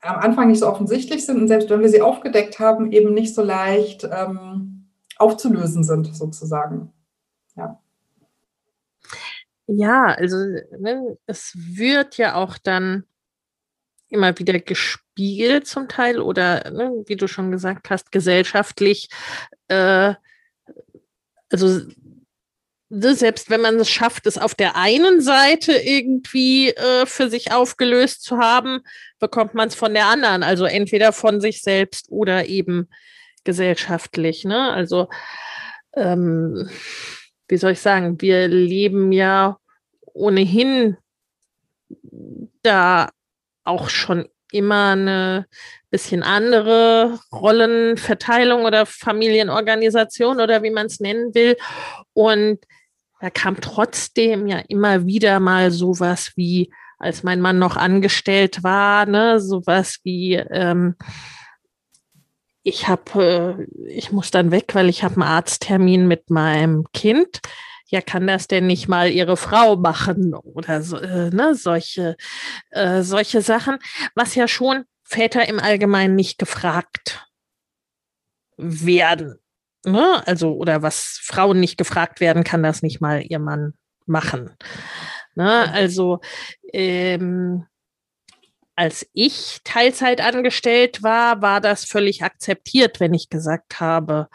am 0.00 0.16
Anfang 0.16 0.48
nicht 0.48 0.58
so 0.60 0.68
offensichtlich 0.68 1.24
sind 1.24 1.40
und 1.40 1.48
selbst 1.48 1.70
wenn 1.70 1.80
wir 1.80 1.88
sie 1.88 2.02
aufgedeckt 2.02 2.58
haben, 2.58 2.90
eben 2.92 3.14
nicht 3.14 3.34
so 3.34 3.42
leicht 3.42 4.04
ähm, 4.10 4.88
aufzulösen 5.16 5.84
sind, 5.84 6.14
sozusagen. 6.14 6.92
Ja. 7.56 7.80
Ja, 9.66 10.06
also 10.06 10.36
ne, 10.78 11.16
es 11.26 11.56
wird 11.56 12.18
ja 12.18 12.34
auch 12.34 12.58
dann 12.58 13.04
immer 14.14 14.38
wieder 14.38 14.58
gespiegelt 14.58 15.66
zum 15.66 15.88
Teil 15.88 16.20
oder, 16.20 16.70
ne, 16.70 17.04
wie 17.06 17.16
du 17.16 17.28
schon 17.28 17.50
gesagt 17.50 17.90
hast, 17.90 18.12
gesellschaftlich. 18.12 19.08
Äh, 19.68 20.14
also 21.50 21.80
Ne, 22.96 23.14
selbst 23.16 23.50
wenn 23.50 23.60
man 23.60 23.76
es 23.80 23.90
schafft, 23.90 24.26
es 24.26 24.38
auf 24.38 24.54
der 24.54 24.76
einen 24.76 25.20
Seite 25.20 25.72
irgendwie 25.72 26.68
äh, 26.68 27.06
für 27.06 27.28
sich 27.28 27.50
aufgelöst 27.50 28.22
zu 28.22 28.38
haben, 28.38 28.82
bekommt 29.18 29.54
man 29.54 29.66
es 29.68 29.74
von 29.74 29.94
der 29.94 30.06
anderen. 30.06 30.44
Also 30.44 30.64
entweder 30.64 31.12
von 31.12 31.40
sich 31.40 31.62
selbst 31.62 32.06
oder 32.10 32.46
eben 32.46 32.88
gesellschaftlich. 33.42 34.44
Ne? 34.44 34.70
Also 34.70 35.08
ähm, 35.94 36.70
wie 37.48 37.56
soll 37.56 37.72
ich 37.72 37.80
sagen, 37.80 38.20
wir 38.20 38.46
leben 38.46 39.10
ja 39.10 39.58
ohnehin 40.12 40.96
da 42.62 43.10
auch 43.64 43.88
schon 43.88 44.28
immer 44.52 44.92
eine 44.92 45.46
bisschen 45.90 46.22
andere 46.22 47.18
Rollenverteilung 47.32 48.64
oder 48.64 48.86
Familienorganisation 48.86 50.40
oder 50.40 50.62
wie 50.62 50.70
man 50.70 50.86
es 50.86 51.00
nennen 51.00 51.34
will. 51.34 51.56
Und 52.12 52.58
da 53.20 53.30
kam 53.30 53.60
trotzdem 53.60 54.46
ja 54.46 54.58
immer 54.68 55.06
wieder 55.06 55.40
mal 55.40 55.70
sowas 55.70 56.32
wie, 56.36 56.72
als 56.98 57.22
mein 57.22 57.40
Mann 57.40 57.58
noch 57.58 57.76
angestellt 57.76 58.62
war, 58.62 59.06
ne, 59.06 59.40
sowas 59.40 59.98
wie, 60.04 60.34
ähm, 60.34 60.94
ich 62.62 62.88
habe, 62.88 63.66
äh, 63.86 63.88
ich 63.88 64.10
muss 64.10 64.30
dann 64.30 64.50
weg, 64.50 64.74
weil 64.74 64.88
ich 64.88 65.04
habe 65.04 65.14
einen 65.14 65.22
Arzttermin 65.22 66.08
mit 66.08 66.30
meinem 66.30 66.86
Kind. 66.92 67.40
Ja, 67.94 68.00
kann 68.00 68.26
das 68.26 68.48
denn 68.48 68.66
nicht 68.66 68.88
mal 68.88 69.08
ihre 69.08 69.36
Frau 69.36 69.76
machen 69.76 70.34
oder 70.34 70.82
so, 70.82 70.96
äh, 70.98 71.30
ne, 71.30 71.54
solche, 71.54 72.16
äh, 72.70 73.02
solche 73.02 73.40
Sachen, 73.40 73.78
was 74.16 74.34
ja 74.34 74.48
schon 74.48 74.82
Väter 75.04 75.48
im 75.48 75.60
Allgemeinen 75.60 76.16
nicht 76.16 76.36
gefragt 76.36 77.24
werden. 78.56 79.38
Ne? 79.84 80.26
Also, 80.26 80.54
oder 80.54 80.82
was 80.82 81.20
Frauen 81.22 81.60
nicht 81.60 81.78
gefragt 81.78 82.18
werden, 82.18 82.42
kann 82.42 82.64
das 82.64 82.82
nicht 82.82 83.00
mal 83.00 83.22
ihr 83.22 83.38
Mann 83.38 83.74
machen. 84.06 84.56
Ne? 85.36 85.72
Also, 85.72 86.18
ähm, 86.72 87.64
als 88.74 89.06
ich 89.12 89.60
Teilzeit 89.62 90.20
angestellt 90.20 91.04
war, 91.04 91.42
war 91.42 91.60
das 91.60 91.84
völlig 91.84 92.24
akzeptiert, 92.24 92.98
wenn 92.98 93.14
ich 93.14 93.28
gesagt 93.28 93.78
habe, 93.78 94.28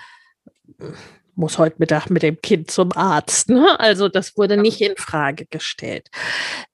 muss 1.40 1.58
heute 1.58 1.78
Mittag 1.80 2.10
mit 2.10 2.22
dem 2.22 2.42
Kind 2.42 2.70
zum 2.70 2.92
Arzt. 2.92 3.50
Ne? 3.50 3.80
Also 3.80 4.10
das 4.10 4.38
wurde 4.38 4.58
nicht 4.58 4.82
in 4.82 4.98
Frage 4.98 5.46
gestellt. 5.46 6.10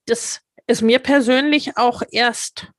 Das 0.08 0.42
ist 0.66 0.82
mir 0.82 1.00
persönlich 1.00 1.78
auch 1.78 2.02
erst 2.12 2.72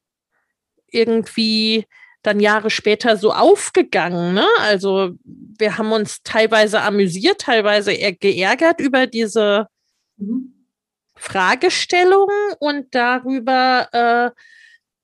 irgendwie 0.89 1.87
dann 2.23 2.41
Jahre 2.41 2.71
später 2.71 3.17
so 3.17 3.33
aufgegangen. 3.33 4.35
Ne? 4.35 4.47
Also 4.59 5.13
wir 5.25 5.79
haben 5.79 5.93
uns 5.93 6.23
teilweise 6.25 6.83
amüsiert, 6.83 7.43
teilweise 7.43 7.93
eher 7.93 8.13
geärgert 8.13 8.81
über 8.81 9.07
diese 9.07 9.69
mhm. 10.17 10.67
Fragestellungen 11.15 12.55
und 12.59 12.95
darüber, 12.97 14.35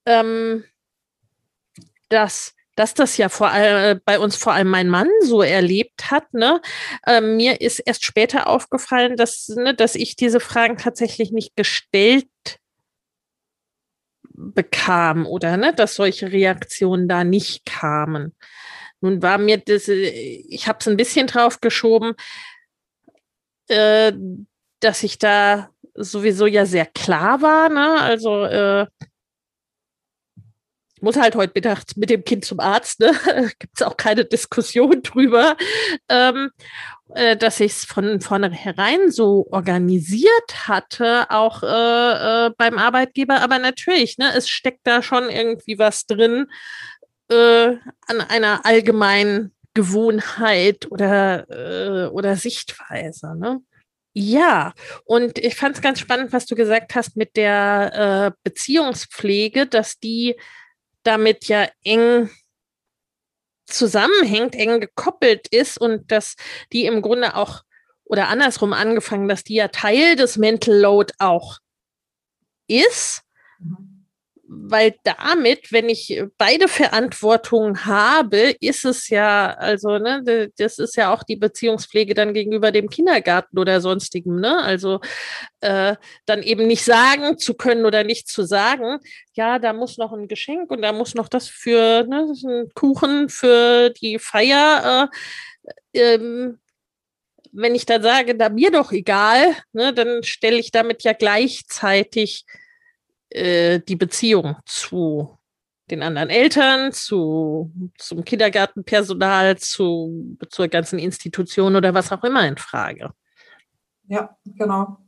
äh, 0.07 0.11
ähm, 0.11 0.65
dass 2.09 2.55
dass 2.75 2.95
das 2.95 3.17
ja 3.17 3.29
vor 3.29 3.51
allem 3.51 4.01
bei 4.05 4.19
uns 4.19 4.37
vor 4.37 4.53
allem 4.53 4.69
mein 4.69 4.89
Mann 4.89 5.09
so 5.23 5.43
erlebt 5.43 6.11
hat. 6.11 6.33
Ne? 6.33 6.61
Äh, 7.07 7.21
mir 7.21 7.61
ist 7.61 7.81
erst 7.81 8.05
später 8.05 8.47
aufgefallen, 8.47 9.17
dass, 9.17 9.49
ne, 9.49 9.75
dass 9.75 9.95
ich 9.95 10.17
diese 10.17 10.41
Fragen 10.41 10.77
tatsächlich 10.79 11.33
nicht 11.33 11.55
gestellt 11.57 12.27
bekam 14.35 15.27
oder 15.27 15.57
ne, 15.57 15.75
dass 15.75 15.95
solche 15.95 16.33
Reaktionen 16.33 17.09
da 17.09 17.25
nicht 17.25 17.67
kamen. 17.67 18.35
Nun 19.01 19.21
war 19.23 19.39
mir 19.39 19.59
das, 19.59 19.89
äh, 19.89 20.09
ich 20.49 20.67
habe 20.67 20.79
es 20.81 20.89
ein 20.89 20.97
bisschen 20.97 21.27
drauf 21.27 21.61
geschoben, 21.61 22.15
äh, 23.69 24.13
dass 24.81 25.03
ich 25.03 25.19
da 25.19 25.71
sowieso 25.95 26.47
ja 26.47 26.65
sehr 26.65 26.87
klar 26.87 27.43
war. 27.43 27.69
Ne? 27.69 28.01
Also 28.01 28.45
äh, 28.45 28.87
muss 31.03 31.17
halt 31.17 31.35
heute 31.35 31.53
Mittag 31.55 31.85
mit 31.97 32.11
dem 32.11 32.25
Kind 32.25 32.45
zum 32.45 32.61
Arzt, 32.61 33.01
ne? 33.01 33.13
Gibt 33.59 33.75
es 33.77 33.83
auch 33.83 33.97
keine 33.97 34.25
Diskussion 34.25 35.03
drüber. 35.03 35.57
Ähm, 36.09 36.51
äh, 37.15 37.37
dass 37.37 37.61
ich 37.61 37.73
es 37.73 37.85
von 37.85 38.21
vornherein 38.21 39.11
so 39.11 39.47
organisiert 39.51 40.67
hatte, 40.69 41.31
auch 41.31 41.63
äh, 41.63 42.47
äh, 42.47 42.51
beim 42.57 42.79
Arbeitgeber. 42.79 43.41
Aber 43.41 43.59
natürlich, 43.59 44.17
ne, 44.19 44.33
es 44.35 44.49
steckt 44.49 44.87
da 44.87 45.03
schon 45.03 45.29
irgendwie 45.29 45.79
was 45.79 46.07
drin 46.07 46.47
äh, 47.29 47.77
an 48.07 48.21
einer 48.29 48.65
allgemeinen 48.65 49.53
Gewohnheit 49.75 50.91
oder, 50.91 51.49
äh, 51.51 52.09
oder 52.09 52.37
Sichtweise. 52.37 53.37
Ne? 53.37 53.61
Ja, 54.15 54.75
und 55.05 55.39
ich 55.39 55.55
fand 55.55 55.77
es 55.77 55.83
ganz 55.83 55.99
spannend, 55.99 56.33
was 56.33 56.47
du 56.47 56.55
gesagt 56.55 56.95
hast 56.95 57.17
mit 57.17 57.37
der 57.37 58.33
äh, 58.35 58.39
Beziehungspflege, 58.45 59.67
dass 59.67 59.99
die 59.99 60.37
damit 61.03 61.47
ja 61.47 61.69
eng 61.85 62.31
zusammenhängt, 63.67 64.55
eng 64.55 64.81
gekoppelt 64.81 65.49
ist 65.49 65.79
und 65.79 66.11
dass 66.11 66.37
die 66.73 66.87
im 66.87 67.03
Grunde 67.03 67.37
auch, 67.37 67.63
oder 68.05 68.29
andersrum 68.29 68.73
angefangen, 68.73 69.29
dass 69.29 69.45
die 69.45 69.55
ja 69.55 69.69
Teil 69.69 70.17
des 70.17 70.37
Mental 70.37 70.75
Load 70.75 71.15
auch 71.19 71.59
ist. 72.67 73.23
Mhm 73.59 73.92
weil 74.55 74.95
damit, 75.03 75.73
wenn 75.73 75.89
ich 75.89 76.23
beide 76.37 76.69
Verantwortungen 76.69 77.87
habe, 77.87 78.55
ist 78.61 78.85
es 78.85 79.09
ja, 79.09 79.55
also, 79.55 79.99
ne, 79.99 80.51
das 80.57 80.79
ist 80.79 80.97
ja 80.97 81.13
auch 81.13 81.23
die 81.23 81.37
Beziehungspflege 81.37 82.15
dann 82.15 82.35
gegenüber 82.35 82.71
dem 82.71 82.91
Kindergarten 82.91 83.59
oder 83.59 83.81
sonstigem, 83.81 84.41
ne? 84.41 84.59
Also 84.59 85.01
äh, 85.61 85.97
dann 86.27 86.43
eben 86.43 86.67
nicht 86.67 86.85
sagen 86.85 87.39
zu 87.39 87.55
können 87.55 87.87
oder 87.87 88.05
nicht 88.05 88.29
zu 88.29 88.45
sagen, 88.45 88.99
ja, 89.33 89.59
da 89.59 89.73
muss 89.73 89.97
noch 89.97 90.13
ein 90.13 90.29
Geschenk 90.29 90.71
und 90.71 90.83
da 90.83 90.93
muss 90.93 91.15
noch 91.15 91.29
das 91.29 91.49
für 91.49 92.05
ne, 92.05 92.33
ein 92.45 92.69
Kuchen 92.75 93.29
für 93.29 93.91
die 93.91 94.19
Feier. 94.19 95.11
Äh, 95.95 96.15
ähm, 96.15 96.59
wenn 97.53 97.75
ich 97.75 97.87
dann 97.87 98.03
sage, 98.03 98.35
da 98.35 98.49
mir 98.49 98.71
doch 98.71 98.93
egal, 98.93 99.55
ne, 99.73 99.93
dann 99.93 100.23
stelle 100.23 100.57
ich 100.57 100.71
damit 100.71 101.05
ja 101.05 101.13
gleichzeitig 101.13 102.45
äh, 103.35 103.81
die 103.81 103.97
Beziehung 103.97 104.57
zu 104.67 105.39
den 105.91 106.03
anderen 106.03 106.31
Eltern, 106.31 106.93
zu, 106.93 107.71
zum 107.99 108.25
Kindergartenpersonal, 108.25 109.59
zu, 109.59 110.37
zur 110.49 110.69
ganzen 110.69 110.99
Institution 110.99 111.77
oder 111.77 111.93
was 111.93 112.13
auch 112.13 112.25
immer 112.25 112.47
in 112.47 112.57
Frage. 112.57 113.11
Ja, 114.09 114.37
genau. 114.45 114.99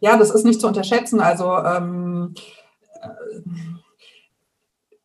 Ja, 0.00 0.16
das 0.16 0.30
ist 0.30 0.44
nicht 0.44 0.60
zu 0.60 0.66
unterschätzen. 0.66 1.20
Also 1.20 1.56
ähm, 1.56 2.34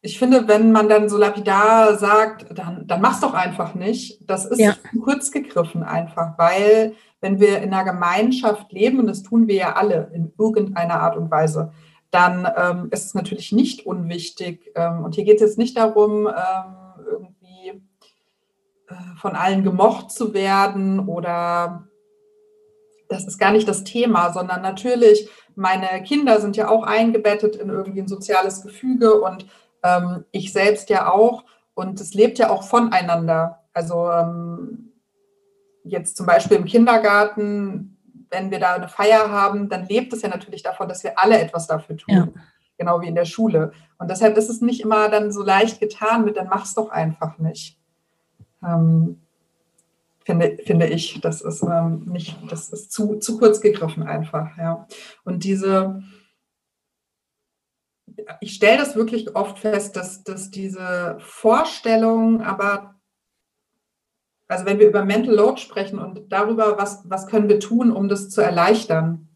ich 0.02 0.18
finde, 0.18 0.48
wenn 0.48 0.72
man 0.72 0.90
dann 0.90 1.10
so 1.10 1.18
lapidar 1.18 1.98
sagt, 1.98 2.46
dann, 2.58 2.88
dann 2.88 3.02
mach's 3.02 3.22
doch 3.22 3.34
einfach 3.34 3.76
nicht, 3.76 4.20
das 4.30 4.46
ist 4.46 4.60
ja. 4.60 4.76
kurz 5.04 5.32
gegriffen 5.32 5.84
einfach, 5.84 6.38
weil 6.38 6.96
wenn 7.22 7.40
wir 7.40 7.62
in 7.62 7.74
einer 7.74 7.90
Gemeinschaft 7.90 8.72
leben, 8.72 9.00
und 9.00 9.08
das 9.08 9.22
tun 9.22 9.48
wir 9.48 9.56
ja 9.56 9.76
alle 9.76 10.12
in 10.14 10.34
irgendeiner 10.38 11.02
Art 11.02 11.16
und 11.16 11.30
Weise, 11.30 11.72
dann 12.12 12.48
ähm, 12.58 12.90
ist 12.92 13.06
es 13.06 13.14
natürlich 13.14 13.52
nicht 13.52 13.86
unwichtig. 13.86 14.72
Ähm, 14.76 15.04
und 15.04 15.16
hier 15.16 15.24
geht 15.24 15.36
es 15.36 15.42
jetzt 15.42 15.58
nicht 15.58 15.78
darum, 15.78 16.28
ähm, 16.28 16.76
irgendwie 17.10 17.82
äh, 18.88 19.16
von 19.18 19.36
allen 19.36 19.64
gemocht 19.64 20.12
zu 20.12 20.34
werden 20.34 21.00
oder 21.00 21.88
das 23.12 23.26
ist 23.26 23.40
gar 23.40 23.52
nicht 23.52 23.68
das 23.68 23.84
Thema, 23.84 24.32
sondern 24.32 24.62
natürlich, 24.62 25.30
meine 25.56 26.02
Kinder 26.04 26.40
sind 26.40 26.56
ja 26.56 26.70
auch 26.70 26.84
eingebettet 26.84 27.58
in 27.58 27.70
irgendwie 27.70 28.02
ein 28.02 28.08
soziales 28.08 28.62
Gefüge 28.62 29.22
und 29.22 29.46
ähm, 29.84 30.26
ich 30.32 30.54
selbst 30.54 30.90
ja 30.90 31.12
auch. 31.12 31.44
Und 31.74 32.00
es 32.00 32.14
lebt 32.14 32.40
ja 32.40 32.50
auch 32.50 32.64
voneinander. 32.64 33.60
Also 33.74 34.10
ähm, 34.12 34.94
jetzt 35.84 36.16
zum 36.18 36.26
Beispiel 36.26 36.58
im 36.58 36.66
Kindergarten, 36.66 37.91
wenn 38.32 38.50
wir 38.50 38.60
da 38.60 38.74
eine 38.74 38.88
Feier 38.88 39.30
haben, 39.30 39.70
dann 39.70 39.86
lebt 39.86 40.14
es 40.14 40.22
ja 40.22 40.30
natürlich 40.30 40.64
davon, 40.64 40.88
dass 40.88 41.04
wir 41.04 41.20
alle 41.20 41.40
etwas 41.40 41.68
dafür 41.68 41.98
tun. 41.98 42.16
Ja. 42.16 42.28
Genau 42.78 43.02
wie 43.02 43.08
in 43.08 43.16
der 43.16 43.26
Schule. 43.26 43.74
Und 44.00 44.10
deshalb 44.10 44.36
ist 44.38 44.50
es 44.50 44.62
nicht 44.62 44.82
immer 44.82 45.10
dann 45.10 45.32
so 45.32 45.44
leicht 45.44 45.80
getan 45.80 46.26
mit, 46.26 46.38
dann 46.38 46.48
mach's 46.48 46.74
doch 46.74 46.90
einfach 46.90 47.38
nicht. 47.38 47.78
Ähm, 48.66 49.22
finde, 50.26 50.58
finde 50.66 50.88
ich. 50.88 51.20
Das 51.22 51.42
ist 51.42 51.62
ähm, 51.64 52.06
nicht, 52.06 52.38
das 52.50 52.70
ist 52.70 52.92
zu, 52.92 53.18
zu 53.18 53.38
kurz 53.38 53.62
gegriffen 53.62 54.04
einfach, 54.04 54.58
ja. 54.58 54.88
Und 55.24 55.44
diese, 55.44 56.02
ich 58.40 58.54
stelle 58.54 58.78
das 58.78 58.96
wirklich 58.96 59.36
oft 59.36 59.60
fest, 59.60 59.96
dass, 59.96 60.24
dass 60.24 60.50
diese 60.50 61.18
Vorstellung, 61.20 62.42
aber 62.42 62.96
also 64.52 64.66
wenn 64.66 64.80
wir 64.80 64.88
über 64.88 65.06
Mental 65.06 65.34
Load 65.34 65.62
sprechen 65.62 65.98
und 65.98 66.30
darüber, 66.30 66.78
was, 66.78 67.04
was 67.06 67.26
können 67.26 67.48
wir 67.48 67.60
tun, 67.60 67.92
um 67.92 68.10
das 68.10 68.30
zu 68.30 68.42
erleichtern, 68.42 69.30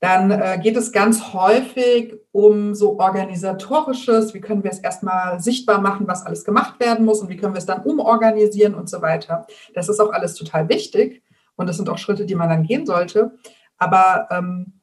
dann 0.00 0.30
äh, 0.30 0.58
geht 0.62 0.76
es 0.76 0.92
ganz 0.92 1.32
häufig 1.32 2.14
um 2.30 2.74
so 2.74 2.98
organisatorisches, 2.98 4.34
wie 4.34 4.40
können 4.40 4.62
wir 4.62 4.70
es 4.70 4.78
erstmal 4.78 5.40
sichtbar 5.40 5.80
machen, 5.80 6.06
was 6.06 6.24
alles 6.24 6.44
gemacht 6.44 6.78
werden 6.80 7.04
muss 7.06 7.20
und 7.20 7.30
wie 7.30 7.36
können 7.36 7.54
wir 7.54 7.58
es 7.58 7.66
dann 7.66 7.82
umorganisieren 7.82 8.74
und 8.74 8.90
so 8.90 9.00
weiter. 9.00 9.46
Das 9.74 9.88
ist 9.88 10.00
auch 10.00 10.12
alles 10.12 10.34
total 10.34 10.68
wichtig 10.68 11.22
und 11.56 11.66
das 11.66 11.76
sind 11.76 11.88
auch 11.88 11.98
Schritte, 11.98 12.26
die 12.26 12.34
man 12.34 12.50
dann 12.50 12.64
gehen 12.64 12.84
sollte. 12.86 13.38
Aber 13.78 14.28
ähm, 14.30 14.80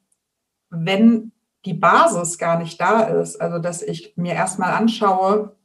wenn 0.70 1.30
die 1.64 1.74
Basis 1.74 2.38
gar 2.38 2.58
nicht 2.58 2.80
da 2.80 3.02
ist, 3.02 3.40
also 3.40 3.58
dass 3.58 3.82
ich 3.82 4.14
mir 4.16 4.34
erstmal 4.34 4.72
anschaue, 4.72 5.56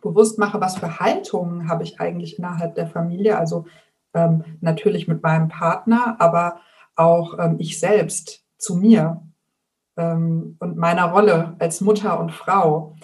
bewusst 0.00 0.38
mache, 0.38 0.60
was 0.60 0.78
für 0.78 1.00
Haltungen 1.00 1.68
habe 1.68 1.82
ich 1.84 2.00
eigentlich 2.00 2.38
innerhalb 2.38 2.74
der 2.74 2.86
Familie, 2.86 3.38
also 3.38 3.66
ähm, 4.14 4.44
natürlich 4.60 5.08
mit 5.08 5.22
meinem 5.22 5.48
Partner, 5.48 6.16
aber 6.18 6.60
auch 6.96 7.38
ähm, 7.38 7.56
ich 7.58 7.78
selbst 7.78 8.44
zu 8.58 8.76
mir 8.76 9.22
ähm, 9.96 10.56
und 10.58 10.76
meiner 10.76 11.12
Rolle 11.12 11.54
als 11.58 11.80
Mutter 11.80 12.18
und 12.20 12.32
Frau 12.32 12.94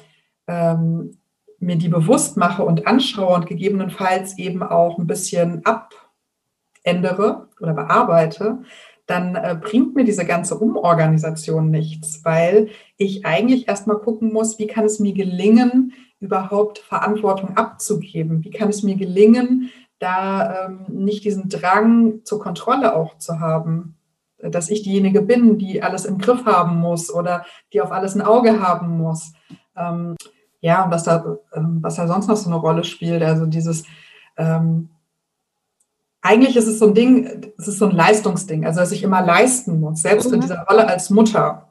ähm, 0.46 1.18
mir 1.58 1.76
die 1.76 1.88
bewusst 1.88 2.36
mache 2.36 2.64
und 2.64 2.86
anschaue 2.86 3.34
und 3.34 3.46
gegebenenfalls 3.46 4.38
eben 4.38 4.62
auch 4.62 4.98
ein 4.98 5.06
bisschen 5.06 5.62
abändere 5.64 7.48
oder 7.60 7.72
bearbeite, 7.72 8.58
dann 9.06 9.36
äh, 9.36 9.56
bringt 9.60 9.94
mir 9.94 10.04
diese 10.04 10.24
ganze 10.24 10.58
Umorganisation 10.58 11.70
nichts, 11.70 12.24
weil 12.24 12.68
ich 12.96 13.24
eigentlich 13.24 13.68
erstmal 13.68 13.98
gucken 13.98 14.32
muss, 14.32 14.58
wie 14.58 14.66
kann 14.66 14.84
es 14.84 14.98
mir 14.98 15.14
gelingen, 15.14 15.92
überhaupt 16.20 16.78
Verantwortung 16.78 17.56
abzugeben? 17.56 18.44
Wie 18.44 18.50
kann 18.50 18.68
es 18.68 18.82
mir 18.82 18.96
gelingen, 18.96 19.70
da 19.98 20.66
ähm, 20.66 20.84
nicht 20.88 21.24
diesen 21.24 21.48
Drang 21.48 22.20
zur 22.24 22.40
Kontrolle 22.40 22.94
auch 22.94 23.18
zu 23.18 23.40
haben? 23.40 23.96
dass 24.38 24.68
ich 24.68 24.82
diejenige 24.82 25.22
bin, 25.22 25.58
die 25.58 25.82
alles 25.82 26.04
im 26.04 26.18
Griff 26.18 26.44
haben 26.44 26.76
muss 26.76 27.12
oder 27.12 27.44
die 27.72 27.80
auf 27.80 27.92
alles 27.92 28.14
ein 28.14 28.22
Auge 28.22 28.60
haben 28.60 28.98
muss. 28.98 29.32
Ähm, 29.76 30.14
ja, 30.60 30.86
was 30.90 31.04
da, 31.04 31.38
ähm, 31.54 31.78
was 31.80 31.96
da 31.96 32.06
sonst 32.06 32.28
noch 32.28 32.36
so 32.36 32.50
eine 32.50 32.58
Rolle 32.58 32.84
spielt, 32.84 33.22
also 33.22 33.46
dieses, 33.46 33.84
ähm, 34.36 34.90
eigentlich 36.22 36.56
ist 36.56 36.66
es 36.66 36.78
so 36.78 36.88
ein 36.88 36.94
Ding, 36.94 37.52
es 37.56 37.68
ist 37.68 37.78
so 37.78 37.86
ein 37.86 37.94
Leistungsding, 37.94 38.66
also 38.66 38.80
dass 38.80 38.92
ich 38.92 39.02
immer 39.02 39.22
leisten 39.24 39.80
muss, 39.80 40.02
selbst 40.02 40.28
mhm. 40.28 40.34
in 40.34 40.40
dieser 40.40 40.64
Rolle 40.64 40.88
als 40.88 41.10
Mutter. 41.10 41.68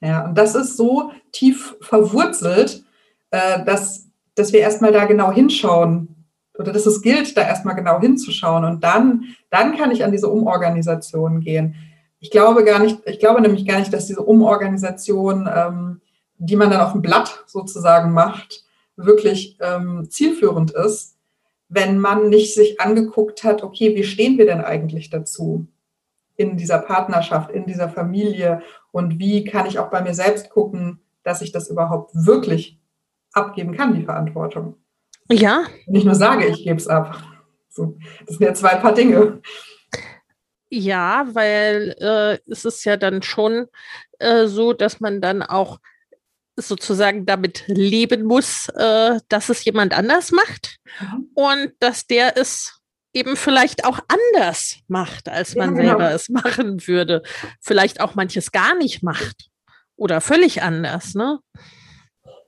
Ja, 0.00 0.24
und 0.24 0.36
das 0.36 0.54
ist 0.54 0.76
so 0.76 1.12
tief 1.30 1.76
verwurzelt, 1.80 2.84
äh, 3.32 3.64
dass, 3.64 4.08
dass 4.36 4.52
wir 4.52 4.60
erstmal 4.60 4.92
da 4.92 5.06
genau 5.06 5.32
hinschauen 5.32 6.26
oder 6.56 6.72
dass 6.72 6.86
es 6.86 7.02
gilt, 7.02 7.36
da 7.36 7.42
erstmal 7.42 7.74
genau 7.74 7.98
hinzuschauen. 7.98 8.64
Und 8.64 8.84
dann, 8.84 9.24
dann 9.50 9.76
kann 9.76 9.90
ich 9.90 10.04
an 10.04 10.12
diese 10.12 10.28
Umorganisation 10.28 11.40
gehen. 11.40 11.74
Ich 12.20 12.30
glaube 12.30 12.62
gar 12.62 12.78
nicht, 12.78 13.00
ich 13.06 13.18
glaube 13.18 13.40
nämlich 13.40 13.66
gar 13.66 13.78
nicht, 13.78 13.92
dass 13.92 14.06
diese 14.06 14.22
Umorganisation, 14.22 15.48
ähm, 15.52 16.00
die 16.36 16.56
man 16.56 16.70
dann 16.70 16.82
auf 16.82 16.92
dem 16.92 17.02
Blatt 17.02 17.42
sozusagen 17.46 18.12
macht, 18.12 18.64
wirklich 18.96 19.56
ähm, 19.60 20.06
zielführend 20.08 20.70
ist, 20.72 21.16
wenn 21.68 21.98
man 21.98 22.28
nicht 22.28 22.54
sich 22.54 22.80
angeguckt 22.80 23.44
hat, 23.44 23.62
okay, 23.62 23.96
wie 23.96 24.04
stehen 24.04 24.36
wir 24.36 24.44
denn 24.44 24.60
eigentlich 24.60 25.08
dazu 25.08 25.66
in 26.36 26.58
dieser 26.58 26.78
Partnerschaft, 26.78 27.50
in 27.50 27.64
dieser 27.64 27.88
Familie? 27.88 28.60
Und 28.90 29.18
wie 29.18 29.44
kann 29.44 29.66
ich 29.66 29.78
auch 29.78 29.88
bei 29.88 30.02
mir 30.02 30.12
selbst 30.12 30.50
gucken, 30.50 31.00
dass 31.22 31.40
ich 31.40 31.50
das 31.50 31.70
überhaupt 31.70 32.10
wirklich 32.14 32.78
abgeben 33.32 33.76
kann, 33.76 33.94
die 33.94 34.04
Verantwortung. 34.04 34.76
Ja. 35.30 35.64
Nicht 35.86 36.04
nur 36.04 36.14
sage, 36.14 36.46
ich 36.46 36.64
gebe 36.64 36.76
es 36.76 36.88
ab. 36.88 37.22
So, 37.68 37.96
das 38.26 38.36
sind 38.36 38.46
ja 38.46 38.54
zwei 38.54 38.76
Paar 38.76 38.94
Dinge. 38.94 39.40
Ja, 40.68 41.26
weil 41.32 41.94
äh, 42.00 42.50
es 42.50 42.64
ist 42.64 42.84
ja 42.84 42.96
dann 42.96 43.22
schon 43.22 43.66
äh, 44.18 44.46
so, 44.46 44.72
dass 44.72 45.00
man 45.00 45.20
dann 45.20 45.42
auch 45.42 45.78
sozusagen 46.56 47.26
damit 47.26 47.64
leben 47.66 48.24
muss, 48.24 48.68
äh, 48.68 49.18
dass 49.28 49.48
es 49.48 49.64
jemand 49.64 49.96
anders 49.96 50.32
macht 50.32 50.78
mhm. 51.00 51.28
und 51.34 51.72
dass 51.80 52.06
der 52.06 52.36
es 52.36 52.80
eben 53.14 53.36
vielleicht 53.36 53.84
auch 53.84 54.00
anders 54.08 54.78
macht, 54.88 55.28
als 55.28 55.54
man 55.54 55.76
ja, 55.76 55.82
genau. 55.82 55.88
selber 55.90 56.10
es 56.12 56.28
machen 56.28 56.86
würde. 56.86 57.22
Vielleicht 57.60 58.00
auch 58.00 58.14
manches 58.14 58.52
gar 58.52 58.74
nicht 58.74 59.02
macht 59.02 59.50
oder 59.96 60.20
völlig 60.20 60.62
anders, 60.62 61.14
ne? 61.14 61.38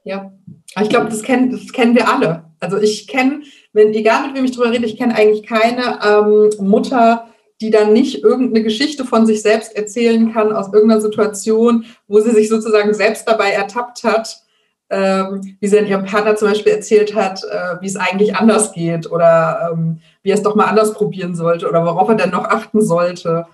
Ja, 0.04 0.32
ich 0.80 0.88
glaube, 0.90 1.08
das 1.08 1.22
kennen, 1.22 1.50
das 1.50 1.72
kennen 1.72 1.94
wir 1.94 2.08
alle. 2.08 2.44
Also 2.60 2.78
ich 2.78 3.08
kenne, 3.08 3.42
wenn, 3.72 3.92
egal 3.94 4.26
mit 4.26 4.36
wem 4.36 4.44
ich 4.44 4.52
drüber 4.52 4.70
rede, 4.70 4.86
ich 4.86 4.96
kenne 4.96 5.14
eigentlich 5.14 5.46
keine 5.46 5.98
ähm, 6.04 6.50
Mutter, 6.66 7.28
die 7.60 7.70
dann 7.70 7.92
nicht 7.92 8.22
irgendeine 8.22 8.62
Geschichte 8.62 9.04
von 9.04 9.26
sich 9.26 9.40
selbst 9.40 9.74
erzählen 9.74 10.32
kann 10.32 10.52
aus 10.52 10.72
irgendeiner 10.72 11.00
Situation, 11.00 11.86
wo 12.06 12.20
sie 12.20 12.32
sich 12.32 12.48
sozusagen 12.48 12.92
selbst 12.92 13.26
dabei 13.26 13.50
ertappt 13.50 14.04
hat, 14.04 14.42
ähm, 14.90 15.56
wie 15.60 15.66
sie 15.66 15.76
dann 15.76 15.86
ihrem 15.86 16.04
Partner 16.04 16.36
zum 16.36 16.48
Beispiel 16.48 16.72
erzählt 16.72 17.14
hat, 17.14 17.42
äh, 17.44 17.80
wie 17.80 17.86
es 17.86 17.96
eigentlich 17.96 18.36
anders 18.36 18.72
geht 18.72 19.10
oder 19.10 19.70
ähm, 19.72 20.00
wie 20.22 20.30
er 20.30 20.34
es 20.34 20.42
doch 20.42 20.54
mal 20.54 20.66
anders 20.66 20.92
probieren 20.92 21.34
sollte 21.34 21.68
oder 21.68 21.84
worauf 21.84 22.08
er 22.08 22.16
denn 22.16 22.30
noch 22.30 22.44
achten 22.44 22.82
sollte. 22.82 23.46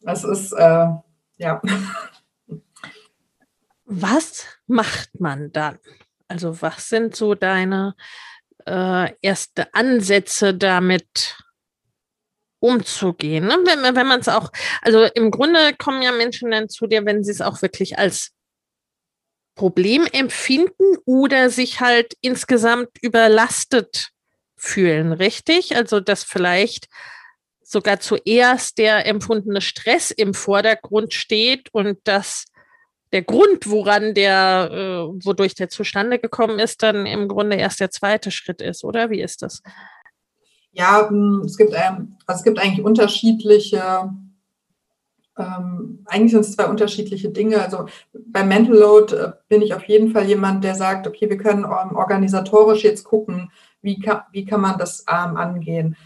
Das 0.00 0.24
ist, 0.24 0.52
äh, 0.52 0.86
ja. 1.36 1.62
Was 3.92 4.46
macht 4.68 5.18
man 5.18 5.50
dann? 5.50 5.78
Also 6.28 6.62
was 6.62 6.88
sind 6.88 7.16
so 7.16 7.34
deine 7.34 7.96
äh, 8.66 9.12
erste 9.20 9.74
Ansätze 9.74 10.54
damit? 10.54 11.36
umzugehen. 12.62 13.46
Ne? 13.46 13.56
Wenn, 13.64 13.96
wenn 13.96 14.06
man 14.06 14.20
es 14.20 14.28
auch, 14.28 14.52
also 14.82 15.04
im 15.04 15.30
Grunde 15.30 15.74
kommen 15.78 16.02
ja 16.02 16.12
Menschen 16.12 16.50
dann 16.50 16.68
zu 16.68 16.86
dir, 16.86 17.06
wenn 17.06 17.24
sie 17.24 17.30
es 17.32 17.40
auch 17.40 17.62
wirklich 17.62 17.98
als 17.98 18.32
Problem 19.54 20.06
empfinden 20.12 20.96
oder 21.04 21.50
sich 21.50 21.80
halt 21.80 22.14
insgesamt 22.20 22.90
überlastet 23.00 24.10
fühlen, 24.56 25.12
richtig? 25.12 25.74
Also 25.74 26.00
dass 26.00 26.22
vielleicht 26.22 26.86
sogar 27.62 28.00
zuerst 28.00 28.78
der 28.78 29.06
empfundene 29.06 29.60
Stress 29.60 30.10
im 30.10 30.34
Vordergrund 30.34 31.14
steht 31.14 31.68
und 31.72 31.98
dass 32.04 32.44
der 33.12 33.22
Grund, 33.22 33.68
woran 33.68 34.14
der, 34.14 34.70
äh, 34.72 35.24
wodurch 35.24 35.54
der 35.54 35.68
zustande 35.68 36.18
gekommen 36.18 36.58
ist, 36.58 36.82
dann 36.82 37.06
im 37.06 37.28
Grunde 37.28 37.56
erst 37.56 37.80
der 37.80 37.90
zweite 37.90 38.30
Schritt 38.30 38.62
ist, 38.62 38.84
oder? 38.84 39.10
Wie 39.10 39.20
ist 39.20 39.42
das? 39.42 39.62
Ja, 40.72 41.08
hm, 41.08 41.42
es 41.44 41.56
gibt, 41.56 41.72
ähm, 41.74 42.16
also 42.26 42.38
es 42.38 42.44
gibt 42.44 42.58
eigentlich 42.58 42.84
unterschiedliche, 42.84 44.10
ähm, 45.36 46.04
eigentlich 46.06 46.32
sind 46.32 46.40
es 46.40 46.54
zwei 46.54 46.66
unterschiedliche 46.66 47.30
Dinge. 47.30 47.60
Also 47.60 47.86
beim 48.12 48.48
Mental 48.48 48.76
Load 48.76 49.14
äh, 49.14 49.32
bin 49.48 49.62
ich 49.62 49.74
auf 49.74 49.84
jeden 49.84 50.12
Fall 50.12 50.24
jemand, 50.24 50.62
der 50.62 50.74
sagt, 50.74 51.06
okay, 51.06 51.28
wir 51.28 51.38
können 51.38 51.64
ähm, 51.64 51.96
organisatorisch 51.96 52.84
jetzt 52.84 53.04
gucken, 53.04 53.50
wie 53.82 53.98
kann, 53.98 54.22
wie 54.32 54.44
kann 54.44 54.60
man 54.60 54.78
das 54.78 55.04
ähm, 55.08 55.36
angehen. 55.36 55.96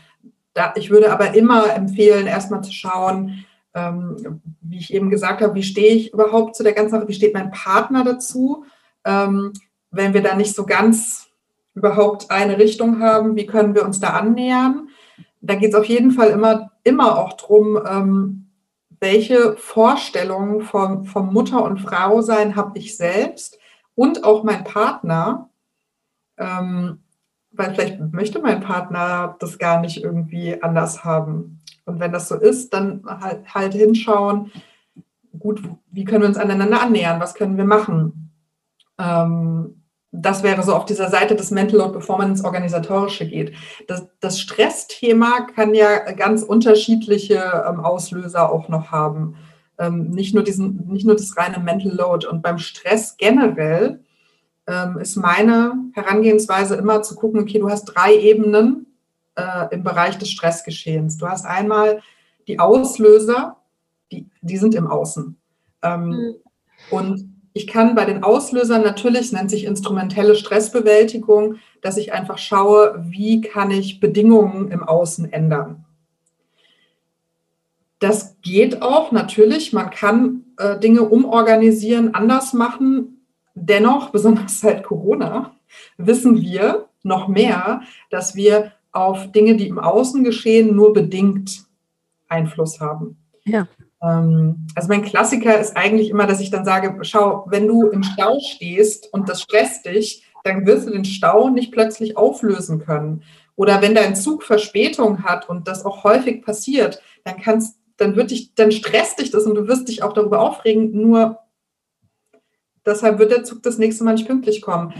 Da, 0.54 0.72
ich 0.76 0.90
würde 0.90 1.12
aber 1.12 1.34
immer 1.34 1.74
empfehlen, 1.74 2.26
erstmal 2.26 2.62
zu 2.62 2.72
schauen, 2.72 3.44
ähm, 3.74 4.40
wie 4.60 4.78
ich 4.78 4.94
eben 4.94 5.10
gesagt 5.10 5.42
habe, 5.42 5.54
wie 5.54 5.62
stehe 5.62 5.94
ich 5.94 6.12
überhaupt 6.12 6.56
zu 6.56 6.62
der 6.62 6.72
ganzen 6.72 6.92
Sache, 6.92 7.08
wie 7.08 7.14
steht 7.14 7.34
mein 7.34 7.50
Partner 7.50 8.04
dazu? 8.04 8.64
Ähm, 9.04 9.52
wenn 9.90 10.14
wir 10.14 10.22
da 10.22 10.34
nicht 10.34 10.54
so 10.54 10.64
ganz 10.64 11.28
überhaupt 11.74 12.30
eine 12.30 12.58
Richtung 12.58 13.00
haben, 13.00 13.36
wie 13.36 13.46
können 13.46 13.74
wir 13.74 13.84
uns 13.84 14.00
da 14.00 14.10
annähern? 14.10 14.88
Da 15.40 15.56
geht 15.56 15.70
es 15.70 15.74
auf 15.74 15.86
jeden 15.86 16.12
Fall 16.12 16.30
immer, 16.30 16.70
immer 16.84 17.18
auch 17.18 17.34
darum, 17.34 17.78
ähm, 17.86 18.50
welche 19.00 19.56
Vorstellungen 19.56 20.62
vom, 20.62 21.04
vom 21.04 21.32
Mutter- 21.32 21.62
und 21.62 21.80
Frau-Sein 21.80 22.56
habe 22.56 22.78
ich 22.78 22.96
selbst 22.96 23.58
und 23.94 24.24
auch 24.24 24.44
mein 24.44 24.64
Partner. 24.64 25.50
Ähm, 26.38 27.00
weil 27.50 27.74
vielleicht 27.74 28.00
möchte 28.12 28.40
mein 28.40 28.60
Partner 28.60 29.36
das 29.38 29.58
gar 29.58 29.80
nicht 29.80 30.02
irgendwie 30.02 30.60
anders 30.62 31.04
haben. 31.04 31.60
Und 31.86 32.00
wenn 32.00 32.12
das 32.12 32.28
so 32.28 32.36
ist, 32.36 32.72
dann 32.72 33.04
halt, 33.06 33.54
halt 33.54 33.74
hinschauen, 33.74 34.50
gut, 35.38 35.62
wie 35.90 36.04
können 36.04 36.22
wir 36.22 36.28
uns 36.28 36.38
aneinander 36.38 36.80
annähern? 36.80 37.20
Was 37.20 37.34
können 37.34 37.56
wir 37.56 37.64
machen? 37.64 38.32
Ähm, 38.98 39.82
das 40.16 40.42
wäre 40.44 40.62
so 40.62 40.74
auf 40.74 40.84
dieser 40.84 41.10
Seite 41.10 41.34
des 41.34 41.50
Mental 41.50 41.78
Load, 41.78 41.92
bevor 41.92 42.18
man 42.18 42.30
ins 42.30 42.44
Organisatorische 42.44 43.28
geht. 43.28 43.52
Das, 43.88 44.06
das 44.20 44.38
Stressthema 44.38 45.48
kann 45.54 45.74
ja 45.74 46.12
ganz 46.12 46.42
unterschiedliche 46.42 47.64
ähm, 47.68 47.80
Auslöser 47.80 48.50
auch 48.50 48.68
noch 48.68 48.92
haben. 48.92 49.34
Ähm, 49.76 50.10
nicht, 50.10 50.32
nur 50.32 50.44
diesen, 50.44 50.86
nicht 50.86 51.04
nur 51.04 51.16
das 51.16 51.36
reine 51.36 51.58
Mental 51.58 51.92
Load. 51.92 52.26
Und 52.28 52.42
beim 52.42 52.58
Stress 52.58 53.16
generell 53.16 54.04
ähm, 54.68 54.98
ist 54.98 55.16
meine 55.16 55.74
Herangehensweise 55.94 56.76
immer 56.76 57.02
zu 57.02 57.16
gucken, 57.16 57.40
okay, 57.40 57.58
du 57.58 57.68
hast 57.68 57.86
drei 57.86 58.16
Ebenen 58.16 58.83
äh, 59.36 59.74
im 59.74 59.82
Bereich 59.82 60.18
des 60.18 60.30
Stressgeschehens. 60.30 61.16
Du 61.16 61.28
hast 61.28 61.44
einmal 61.44 62.00
die 62.46 62.58
Auslöser, 62.58 63.56
die, 64.12 64.28
die 64.42 64.56
sind 64.56 64.74
im 64.74 64.86
Außen. 64.86 65.36
Ähm, 65.82 66.08
mhm. 66.08 66.34
Und 66.90 67.34
ich 67.52 67.66
kann 67.68 67.94
bei 67.94 68.04
den 68.04 68.24
Auslösern 68.24 68.82
natürlich, 68.82 69.22
es 69.22 69.32
nennt 69.32 69.50
sich 69.50 69.64
instrumentelle 69.64 70.34
Stressbewältigung, 70.34 71.56
dass 71.82 71.96
ich 71.96 72.12
einfach 72.12 72.38
schaue, 72.38 73.04
wie 73.06 73.40
kann 73.40 73.70
ich 73.70 74.00
Bedingungen 74.00 74.72
im 74.72 74.82
Außen 74.82 75.32
ändern. 75.32 75.84
Das 78.00 78.36
geht 78.42 78.82
auch 78.82 79.12
natürlich. 79.12 79.72
Man 79.72 79.90
kann 79.90 80.44
äh, 80.58 80.78
Dinge 80.78 81.02
umorganisieren, 81.02 82.14
anders 82.14 82.52
machen. 82.52 83.24
Dennoch, 83.54 84.10
besonders 84.12 84.60
seit 84.60 84.82
Corona, 84.82 85.54
wissen 85.96 86.40
wir 86.40 86.88
noch 87.02 87.28
mehr, 87.28 87.82
dass 88.10 88.34
wir 88.34 88.72
auf 88.94 89.32
Dinge, 89.32 89.56
die 89.56 89.68
im 89.68 89.78
Außen 89.78 90.24
geschehen, 90.24 90.74
nur 90.74 90.92
bedingt 90.92 91.64
Einfluss 92.28 92.80
haben. 92.80 93.16
Ja. 93.44 93.66
Ähm, 94.02 94.66
also 94.74 94.88
mein 94.88 95.02
Klassiker 95.02 95.58
ist 95.58 95.76
eigentlich 95.76 96.10
immer, 96.10 96.26
dass 96.26 96.40
ich 96.40 96.50
dann 96.50 96.64
sage, 96.64 96.96
schau, 97.02 97.46
wenn 97.48 97.66
du 97.66 97.88
im 97.88 98.02
Stau 98.02 98.38
stehst 98.40 99.12
und 99.12 99.28
das 99.28 99.42
stresst 99.42 99.86
dich, 99.86 100.24
dann 100.44 100.66
wirst 100.66 100.86
du 100.86 100.92
den 100.92 101.04
Stau 101.04 101.48
nicht 101.48 101.72
plötzlich 101.72 102.16
auflösen 102.16 102.78
können. 102.78 103.22
Oder 103.56 103.82
wenn 103.82 103.94
dein 103.94 104.16
Zug 104.16 104.42
Verspätung 104.42 105.24
hat 105.24 105.48
und 105.48 105.68
das 105.68 105.84
auch 105.84 106.04
häufig 106.04 106.44
passiert, 106.44 107.00
dann 107.24 107.40
kannst, 107.40 107.78
dann 107.96 108.16
wird 108.16 108.30
dich, 108.30 108.54
dann 108.54 108.72
stresst 108.72 109.20
dich 109.20 109.30
das 109.30 109.44
und 109.44 109.54
du 109.54 109.66
wirst 109.68 109.88
dich 109.88 110.02
auch 110.02 110.12
darüber 110.12 110.40
aufregen. 110.40 110.90
Nur 110.92 111.38
deshalb 112.84 113.18
wird 113.18 113.32
der 113.32 113.44
Zug 113.44 113.62
das 113.62 113.78
nächste 113.78 114.04
Mal 114.04 114.14
nicht 114.14 114.26
pünktlich 114.26 114.60
kommen. 114.60 114.92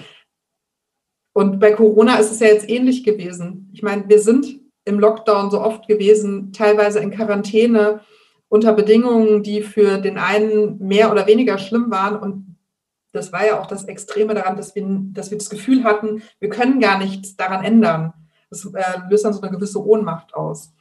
Und 1.34 1.58
bei 1.58 1.72
Corona 1.72 2.16
ist 2.16 2.30
es 2.30 2.38
ja 2.38 2.46
jetzt 2.46 2.70
ähnlich 2.70 3.02
gewesen. 3.02 3.68
Ich 3.72 3.82
meine, 3.82 4.08
wir 4.08 4.20
sind 4.20 4.60
im 4.84 5.00
Lockdown 5.00 5.50
so 5.50 5.60
oft 5.60 5.88
gewesen, 5.88 6.52
teilweise 6.52 7.00
in 7.00 7.10
Quarantäne 7.10 8.00
unter 8.48 8.72
Bedingungen, 8.72 9.42
die 9.42 9.60
für 9.62 9.98
den 9.98 10.16
einen 10.16 10.78
mehr 10.78 11.10
oder 11.10 11.26
weniger 11.26 11.58
schlimm 11.58 11.90
waren. 11.90 12.16
Und 12.16 12.56
das 13.10 13.32
war 13.32 13.44
ja 13.44 13.60
auch 13.60 13.66
das 13.66 13.84
Extreme 13.86 14.34
daran, 14.34 14.56
dass 14.56 14.76
wir, 14.76 14.84
dass 15.12 15.32
wir 15.32 15.38
das 15.38 15.50
Gefühl 15.50 15.82
hatten, 15.82 16.22
wir 16.38 16.50
können 16.50 16.78
gar 16.78 16.98
nichts 16.98 17.36
daran 17.36 17.64
ändern. 17.64 18.12
Das 18.48 18.64
äh, 18.64 19.00
löst 19.10 19.24
dann 19.24 19.32
so 19.32 19.40
eine 19.40 19.50
gewisse 19.50 19.84
Ohnmacht 19.84 20.34
aus. 20.34 20.72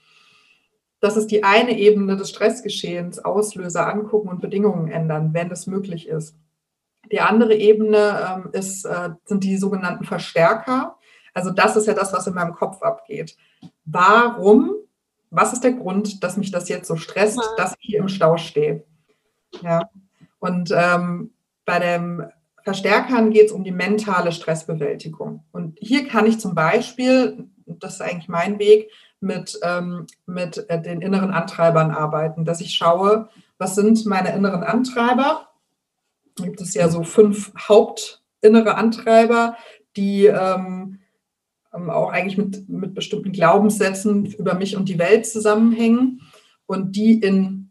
Das 1.00 1.18
ist 1.18 1.32
die 1.32 1.44
eine 1.44 1.78
Ebene 1.80 2.16
des 2.16 2.30
Stressgeschehens, 2.30 3.18
Auslöser 3.18 3.88
angucken 3.92 4.30
und 4.30 4.40
Bedingungen 4.40 4.90
ändern, 4.92 5.34
wenn 5.34 5.50
es 5.50 5.66
möglich 5.66 6.08
ist. 6.08 6.38
Die 7.12 7.22
andere 7.22 7.56
Ebene 7.56 8.44
ähm, 8.46 8.50
ist, 8.54 8.86
äh, 8.86 9.10
sind 9.26 9.44
die 9.44 9.58
sogenannten 9.58 10.06
Verstärker. 10.06 10.98
Also 11.34 11.52
das 11.52 11.76
ist 11.76 11.88
ja 11.88 11.94
das, 11.94 12.14
was 12.14 12.28
in 12.28 12.34
meinem 12.34 12.54
Kopf 12.54 12.82
abgeht. 12.82 13.36
Warum 13.86 14.76
was 15.34 15.52
ist 15.52 15.64
der 15.64 15.74
Grund, 15.74 16.24
dass 16.24 16.38
mich 16.38 16.52
das 16.52 16.70
jetzt 16.70 16.88
so 16.88 16.96
stresst, 16.96 17.42
dass 17.58 17.74
ich 17.80 17.88
hier 17.88 18.00
im 18.00 18.08
Stau 18.08 18.38
stehe? 18.38 18.84
Ja. 19.62 19.90
Und 20.38 20.72
ähm, 20.72 21.32
bei 21.66 21.80
den 21.80 22.28
Verstärkern 22.64 23.32
geht 23.32 23.48
es 23.48 23.52
um 23.52 23.64
die 23.64 23.72
mentale 23.72 24.32
Stressbewältigung. 24.32 25.44
Und 25.52 25.78
hier 25.82 26.08
kann 26.08 26.28
ich 26.28 26.40
zum 26.40 26.54
Beispiel, 26.54 27.48
das 27.66 27.96
ist 27.96 28.02
eigentlich 28.02 28.30
mein 28.30 28.60
Weg, 28.60 28.92
mit, 29.22 29.60
ähm, 29.64 30.06
mit 30.28 30.70
äh, 30.70 30.80
den 30.80 31.02
inneren 31.02 31.32
Antreibern 31.32 31.90
arbeiten, 31.90 32.46
dass 32.46 32.62
ich 32.62 32.76
schaue, 32.76 33.30
was 33.58 33.74
sind 33.74 34.06
meine 34.06 34.36
inneren 34.36 34.64
Antreiber? 34.64 35.50
Da 36.36 36.46
gibt 36.46 36.62
es 36.62 36.74
ja 36.74 36.90
so 36.90 37.04
fünf 37.04 37.54
hauptinnere 37.58 38.76
Antreiber, 38.76 39.56
die 39.96 40.26
ähm, 40.26 41.00
ähm, 41.74 41.90
auch 41.90 42.10
eigentlich 42.10 42.38
mit, 42.38 42.70
mit 42.70 42.94
bestimmten 42.94 43.32
Glaubenssätzen 43.32 44.26
über 44.26 44.54
mich 44.56 44.76
und 44.76 44.90
die 44.90 45.00
Welt 45.00 45.26
zusammenhängen 45.26 46.22
und 46.66 46.96
die 46.96 47.20
in 47.20 47.70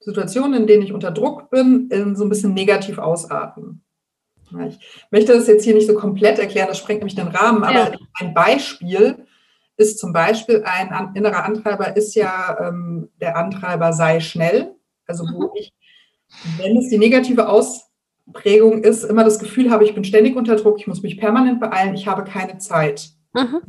Situationen, 0.00 0.62
in 0.62 0.66
denen 0.66 0.82
ich 0.82 0.92
unter 0.92 1.10
Druck 1.10 1.50
bin, 1.50 1.88
in 1.90 2.16
so 2.16 2.24
ein 2.24 2.28
bisschen 2.28 2.54
negativ 2.54 2.98
ausarten. 2.98 3.84
Ich 4.68 4.78
möchte 5.12 5.32
das 5.32 5.46
jetzt 5.46 5.62
hier 5.64 5.74
nicht 5.74 5.86
so 5.86 5.94
komplett 5.94 6.40
erklären, 6.40 6.66
das 6.68 6.78
sprengt 6.78 7.00
nämlich 7.00 7.14
den 7.14 7.28
Rahmen, 7.28 7.62
aber 7.62 7.92
ja. 7.92 7.98
ein 8.18 8.34
Beispiel 8.34 9.24
ist 9.76 9.98
zum 9.98 10.12
Beispiel 10.12 10.64
ein 10.64 11.14
innerer 11.14 11.44
Antreiber, 11.44 11.96
ist 11.96 12.14
ja 12.14 12.58
ähm, 12.60 13.10
der 13.20 13.36
Antreiber 13.36 13.92
sei 13.92 14.20
schnell. 14.20 14.74
Also 15.06 15.24
wo 15.24 15.44
mhm. 15.44 15.50
ich, 15.54 15.72
wenn 16.58 16.76
es 16.76 16.88
die 16.88 16.98
negative 16.98 17.48
Ausprägung 17.48 18.82
ist, 18.82 19.04
immer 19.04 19.24
das 19.24 19.38
Gefühl 19.38 19.70
habe, 19.70 19.84
ich 19.84 19.94
bin 19.94 20.04
ständig 20.04 20.36
unter 20.36 20.56
Druck, 20.56 20.78
ich 20.78 20.86
muss 20.86 21.02
mich 21.02 21.18
permanent 21.18 21.60
beeilen, 21.60 21.94
ich 21.94 22.06
habe 22.06 22.24
keine 22.24 22.58
Zeit. 22.58 23.10
Mhm. 23.34 23.60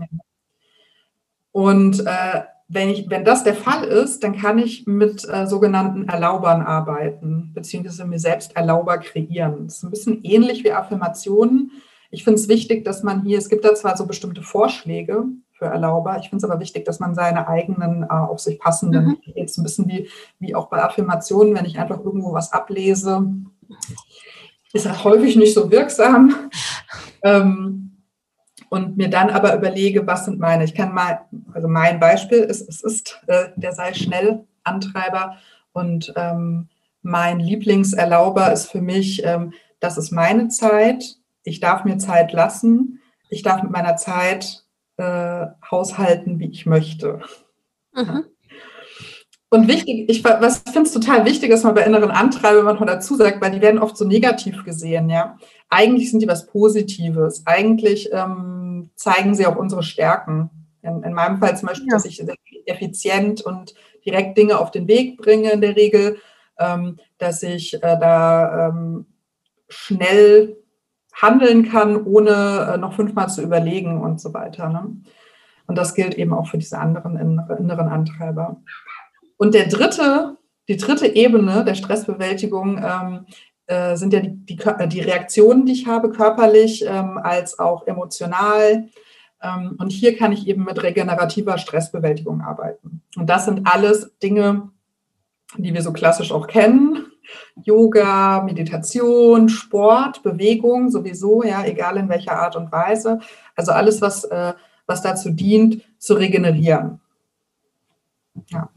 Und 1.51 1.99
äh, 2.05 2.41
wenn, 2.67 2.89
ich, 2.89 3.09
wenn 3.09 3.25
das 3.25 3.43
der 3.43 3.55
Fall 3.55 3.83
ist, 3.83 4.23
dann 4.23 4.37
kann 4.37 4.57
ich 4.57 4.87
mit 4.87 5.27
äh, 5.27 5.45
sogenannten 5.45 6.07
Erlaubern 6.07 6.61
arbeiten, 6.61 7.51
beziehungsweise 7.53 8.05
mir 8.05 8.19
selbst 8.19 8.55
Erlauber 8.55 8.97
kreieren. 8.97 9.65
Das 9.65 9.77
ist 9.77 9.83
ein 9.83 9.91
bisschen 9.91 10.23
ähnlich 10.23 10.63
wie 10.63 10.71
Affirmationen. 10.71 11.71
Ich 12.11 12.23
finde 12.23 12.39
es 12.39 12.47
wichtig, 12.47 12.85
dass 12.85 13.03
man 13.03 13.23
hier, 13.23 13.37
es 13.37 13.49
gibt 13.49 13.65
da 13.65 13.75
zwar 13.75 13.97
so 13.97 14.05
bestimmte 14.05 14.41
Vorschläge 14.41 15.25
für 15.61 15.67
Erlauber, 15.67 16.17
ich 16.17 16.29
finde 16.29 16.43
es 16.43 16.49
aber 16.49 16.59
wichtig, 16.59 16.85
dass 16.85 16.99
man 16.99 17.13
seine 17.13 17.47
eigenen, 17.47 18.01
äh, 18.01 18.07
auf 18.07 18.39
sich 18.39 18.59
passenden, 18.59 19.05
mhm. 19.05 19.17
jetzt 19.35 19.59
ein 19.59 19.63
bisschen 19.63 19.87
wie, 19.87 20.09
wie 20.39 20.55
auch 20.55 20.69
bei 20.69 20.81
Affirmationen, 20.81 21.53
wenn 21.53 21.65
ich 21.65 21.77
einfach 21.77 21.99
irgendwo 21.99 22.33
was 22.33 22.51
ablese, 22.51 23.27
ist 24.73 24.87
das 24.87 25.03
häufig 25.03 25.35
nicht 25.35 25.53
so 25.53 25.69
wirksam. 25.71 26.35
Ähm, 27.23 27.97
und 28.69 28.97
mir 28.97 29.11
dann 29.11 29.29
aber 29.29 29.55
überlege, 29.55 30.07
was 30.07 30.25
sind 30.25 30.39
meine. 30.39 30.63
Ich 30.63 30.73
kann 30.73 30.91
mal, 30.91 31.21
also 31.53 31.67
mein 31.67 31.99
Beispiel 31.99 32.39
ist, 32.39 32.67
es 32.67 32.81
ist 32.81 33.21
äh, 33.27 33.49
der 33.55 33.73
sei 33.73 33.93
schnell 33.93 34.43
Antreiber 34.63 35.37
und 35.71 36.11
ähm, 36.15 36.67
mein 37.03 37.39
Lieblingserlauber 37.39 38.51
ist 38.51 38.71
für 38.71 38.81
mich, 38.81 39.23
ähm, 39.23 39.53
das 39.79 39.99
ist 39.99 40.09
meine 40.09 40.47
Zeit. 40.47 41.17
Ich 41.43 41.59
darf 41.59 41.83
mir 41.83 41.99
Zeit 41.99 42.33
lassen. 42.33 42.99
Ich 43.29 43.43
darf 43.43 43.61
mit 43.61 43.71
meiner 43.71 43.97
Zeit 43.97 44.60
äh, 45.01 45.47
haushalten, 45.69 46.39
wie 46.39 46.49
ich 46.49 46.65
möchte. 46.65 47.21
Mhm. 47.93 48.25
Und 49.49 49.67
wichtig, 49.67 50.09
ich 50.09 50.23
was 50.23 50.59
finde 50.59 50.83
es 50.83 50.93
total 50.93 51.25
wichtig, 51.25 51.49
dass 51.49 51.63
man 51.63 51.75
bei 51.75 51.83
inneren 51.83 52.11
Antreibern 52.11 52.63
manchmal 52.63 52.87
dazu 52.87 53.15
sagt, 53.15 53.41
weil 53.41 53.51
die 53.51 53.61
werden 53.61 53.81
oft 53.81 53.97
so 53.97 54.05
negativ 54.05 54.63
gesehen, 54.63 55.09
ja. 55.09 55.37
Eigentlich 55.69 56.09
sind 56.09 56.21
die 56.21 56.27
was 56.27 56.47
Positives. 56.47 57.43
Eigentlich 57.45 58.09
ähm, 58.13 58.91
zeigen 58.95 59.35
sie 59.35 59.45
auch 59.45 59.57
unsere 59.57 59.83
Stärken. 59.83 60.49
In, 60.83 61.03
in 61.03 61.13
meinem 61.13 61.37
Fall 61.37 61.57
zum 61.57 61.67
Beispiel, 61.67 61.89
ja. 61.89 61.95
dass 61.95 62.05
ich 62.05 62.17
sehr 62.17 62.35
effizient 62.65 63.41
und 63.41 63.75
direkt 64.05 64.37
Dinge 64.37 64.57
auf 64.57 64.71
den 64.71 64.87
Weg 64.87 65.17
bringe 65.17 65.51
in 65.51 65.61
der 65.61 65.75
Regel, 65.75 66.17
ähm, 66.57 66.97
dass 67.17 67.43
ich 67.43 67.73
äh, 67.73 67.79
da 67.79 68.69
ähm, 68.69 69.05
schnell 69.67 70.60
handeln 71.13 71.69
kann, 71.69 72.03
ohne 72.05 72.73
äh, 72.73 72.77
noch 72.77 72.93
fünfmal 72.93 73.29
zu 73.29 73.41
überlegen 73.41 74.01
und 74.01 74.19
so 74.21 74.33
weiter. 74.33 74.69
Ne? 74.69 74.95
Und 75.67 75.77
das 75.77 75.93
gilt 75.93 76.15
eben 76.15 76.33
auch 76.33 76.47
für 76.47 76.57
diese 76.57 76.79
anderen 76.79 77.17
inneren 77.17 77.87
Antreiber. 77.87 78.61
Und 79.37 79.53
der 79.53 79.67
dritte, 79.67 80.37
die 80.67 80.77
dritte 80.77 81.07
Ebene 81.07 81.63
der 81.65 81.75
Stressbewältigung 81.75 82.77
ähm, 82.83 83.25
äh, 83.67 83.95
sind 83.95 84.13
ja 84.13 84.19
die, 84.19 84.35
die, 84.45 84.59
die, 84.87 84.99
Reaktionen, 84.99 85.65
die 85.65 85.71
ich 85.73 85.87
habe, 85.87 86.11
körperlich 86.11 86.85
ähm, 86.85 87.17
als 87.17 87.57
auch 87.57 87.87
emotional. 87.87 88.89
Ähm, 89.41 89.77
und 89.79 89.91
hier 89.91 90.17
kann 90.17 90.31
ich 90.31 90.47
eben 90.47 90.65
mit 90.65 90.83
regenerativer 90.83 91.57
Stressbewältigung 91.57 92.41
arbeiten. 92.41 93.01
Und 93.15 93.29
das 93.29 93.45
sind 93.45 93.65
alles 93.65 94.17
Dinge, 94.19 94.69
die 95.57 95.73
wir 95.73 95.81
so 95.81 95.93
klassisch 95.93 96.31
auch 96.31 96.47
kennen. 96.47 97.10
Yoga, 97.63 98.41
Meditation, 98.43 99.49
Sport, 99.49 100.23
Bewegung 100.23 100.89
sowieso, 100.89 101.43
ja, 101.43 101.63
egal 101.65 101.97
in 101.97 102.09
welcher 102.09 102.37
Art 102.37 102.55
und 102.55 102.71
Weise. 102.71 103.19
Also 103.55 103.71
alles, 103.71 104.01
was, 104.01 104.23
äh, 104.25 104.53
was 104.85 105.01
dazu 105.01 105.31
dient, 105.31 105.83
zu 105.97 106.15
regenerieren. 106.15 106.99
Ja. 108.47 108.69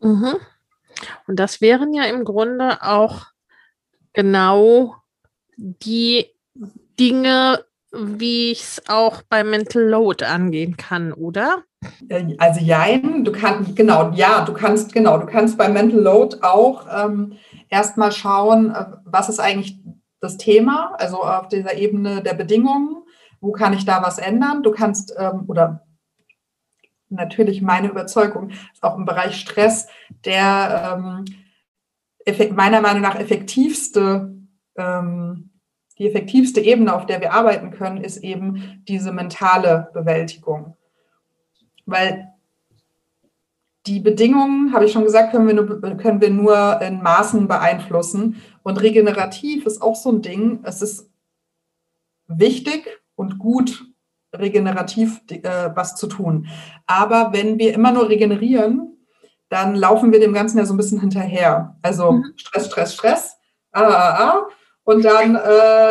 Mhm. 0.00 0.36
Und 1.26 1.40
das 1.40 1.60
wären 1.60 1.92
ja 1.92 2.04
im 2.04 2.24
Grunde 2.24 2.82
auch 2.82 3.26
genau 4.12 4.96
die 5.56 6.26
Dinge, 6.98 7.64
wie 7.92 8.50
ich 8.50 8.62
es 8.62 8.82
auch 8.88 9.22
bei 9.22 9.44
Mental 9.44 9.82
Load 9.82 10.24
angehen 10.24 10.76
kann, 10.76 11.12
oder? 11.12 11.62
Äh, 12.08 12.34
also 12.38 12.60
jein, 12.60 13.24
du 13.24 13.32
kannst, 13.32 13.76
genau, 13.76 14.10
ja, 14.14 14.44
du 14.44 14.52
kannst, 14.52 14.92
genau, 14.92 15.18
du 15.18 15.26
kannst 15.26 15.56
bei 15.56 15.68
Mental 15.68 16.00
Load 16.00 16.38
auch 16.42 16.86
ähm, 16.92 17.34
erstmal 17.68 18.12
schauen, 18.12 18.74
äh, 18.74 18.86
was 19.04 19.28
ist 19.28 19.40
eigentlich 19.40 19.78
das 20.20 20.36
Thema, 20.36 20.94
also 20.98 21.22
auf 21.22 21.48
dieser 21.48 21.74
Ebene 21.74 22.22
der 22.22 22.34
Bedingungen, 22.34 23.02
wo 23.40 23.52
kann 23.52 23.74
ich 23.74 23.84
da 23.84 24.02
was 24.02 24.18
ändern? 24.18 24.62
Du 24.62 24.70
kannst, 24.70 25.14
ähm, 25.18 25.44
oder 25.48 25.86
natürlich 27.10 27.60
meine 27.62 27.88
Überzeugung 27.88 28.50
ist 28.50 28.82
auch 28.82 28.96
im 28.96 29.04
Bereich 29.04 29.36
Stress 29.36 29.86
der 30.24 30.98
ähm, 30.98 31.24
meiner 32.54 32.80
Meinung 32.80 33.02
nach 33.02 33.16
effektivste 33.16 34.34
ähm, 34.76 35.50
die 35.98 36.08
effektivste 36.08 36.60
Ebene, 36.60 36.94
auf 36.94 37.06
der 37.06 37.20
wir 37.20 37.32
arbeiten 37.32 37.70
können, 37.70 37.98
ist 37.98 38.18
eben 38.18 38.82
diese 38.88 39.12
mentale 39.12 39.90
Bewältigung. 39.94 40.76
Weil 41.86 42.33
die 43.86 44.00
Bedingungen, 44.00 44.72
habe 44.72 44.86
ich 44.86 44.92
schon 44.92 45.04
gesagt, 45.04 45.32
können 45.32 45.46
wir, 45.46 45.54
nur, 45.54 45.80
können 45.96 46.20
wir 46.20 46.30
nur 46.30 46.80
in 46.80 47.02
Maßen 47.02 47.46
beeinflussen. 47.48 48.42
Und 48.62 48.80
regenerativ 48.80 49.66
ist 49.66 49.82
auch 49.82 49.96
so 49.96 50.10
ein 50.10 50.22
Ding. 50.22 50.60
Es 50.62 50.80
ist 50.80 51.10
wichtig 52.26 53.02
und 53.14 53.38
gut, 53.38 53.84
regenerativ 54.34 55.20
äh, 55.28 55.70
was 55.74 55.96
zu 55.96 56.06
tun. 56.06 56.48
Aber 56.86 57.32
wenn 57.32 57.58
wir 57.58 57.74
immer 57.74 57.92
nur 57.92 58.08
regenerieren, 58.08 58.96
dann 59.50 59.74
laufen 59.74 60.12
wir 60.12 60.20
dem 60.20 60.32
Ganzen 60.32 60.58
ja 60.58 60.64
so 60.64 60.74
ein 60.74 60.78
bisschen 60.78 61.00
hinterher. 61.00 61.76
Also 61.82 62.12
mhm. 62.12 62.32
Stress, 62.36 62.66
Stress, 62.66 62.94
Stress. 62.94 63.36
Ah, 63.72 63.82
ah, 63.82 64.18
ah 64.18 64.48
und 64.84 65.04
dann 65.04 65.34
äh, 65.34 65.40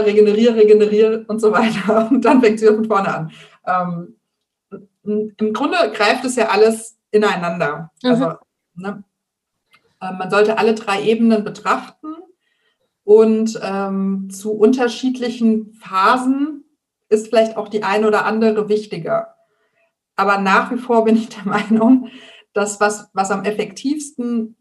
regeneriere, 0.03 0.55
regeneriere 0.55 1.25
und 1.27 1.39
so 1.39 1.51
weiter. 1.51 2.07
Und 2.11 2.23
dann 2.23 2.41
fängt 2.41 2.55
es 2.55 2.61
wieder 2.61 2.75
von 2.75 2.85
vorne 2.85 3.13
an. 3.13 3.31
Ähm, 3.65 5.33
Im 5.37 5.53
Grunde 5.53 5.77
greift 5.93 6.23
es 6.25 6.35
ja 6.35 6.49
alles 6.49 6.97
ineinander. 7.13 7.91
Mhm. 8.03 8.09
Also 8.09 8.33
ne, 8.75 9.03
äh, 10.01 10.11
man 10.11 10.29
sollte 10.29 10.57
alle 10.57 10.73
drei 10.73 11.03
Ebenen 11.03 11.43
betrachten 11.43 12.15
und 13.03 13.59
ähm, 13.61 14.29
zu 14.29 14.53
unterschiedlichen 14.53 15.73
Phasen 15.73 16.65
ist 17.09 17.27
vielleicht 17.27 17.57
auch 17.57 17.67
die 17.67 17.83
eine 17.83 18.07
oder 18.07 18.25
andere 18.25 18.67
wichtiger. 18.69 19.35
Aber 20.15 20.39
nach 20.39 20.71
wie 20.71 20.77
vor 20.77 21.05
bin 21.05 21.15
ich 21.15 21.29
der 21.29 21.45
Meinung, 21.45 22.09
dass 22.53 22.79
was, 22.79 23.09
was 23.13 23.31
am 23.31 23.45
effektivsten 23.45 24.57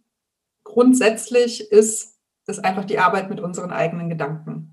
grundsätzlich 0.65 1.71
ist, 1.71 2.19
ist 2.47 2.65
einfach 2.65 2.85
die 2.85 2.99
Arbeit 2.99 3.31
mit 3.31 3.41
unseren 3.41 3.71
eigenen 3.71 4.09
Gedanken. 4.09 4.69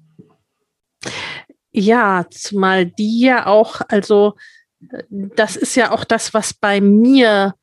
Ja, 1.72 2.26
zumal 2.32 2.86
die 2.88 3.22
ja 3.22 3.46
auch, 3.46 3.82
also 3.90 4.36
das 5.10 5.56
ist 5.56 5.76
ja 5.76 5.92
auch 5.92 6.04
das, 6.04 6.34
was 6.34 6.54
bei 6.54 6.82
mir 6.82 7.54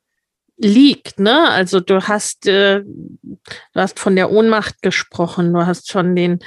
liegt, 0.57 1.19
ne? 1.19 1.49
Also 1.49 1.79
du 1.79 2.07
hast, 2.07 2.47
äh, 2.47 2.81
du 2.81 3.37
hast 3.75 3.99
von 3.99 4.15
der 4.15 4.31
Ohnmacht 4.31 4.81
gesprochen, 4.81 5.53
du 5.53 5.65
hast 5.65 5.91
von 5.91 6.15
den 6.15 6.39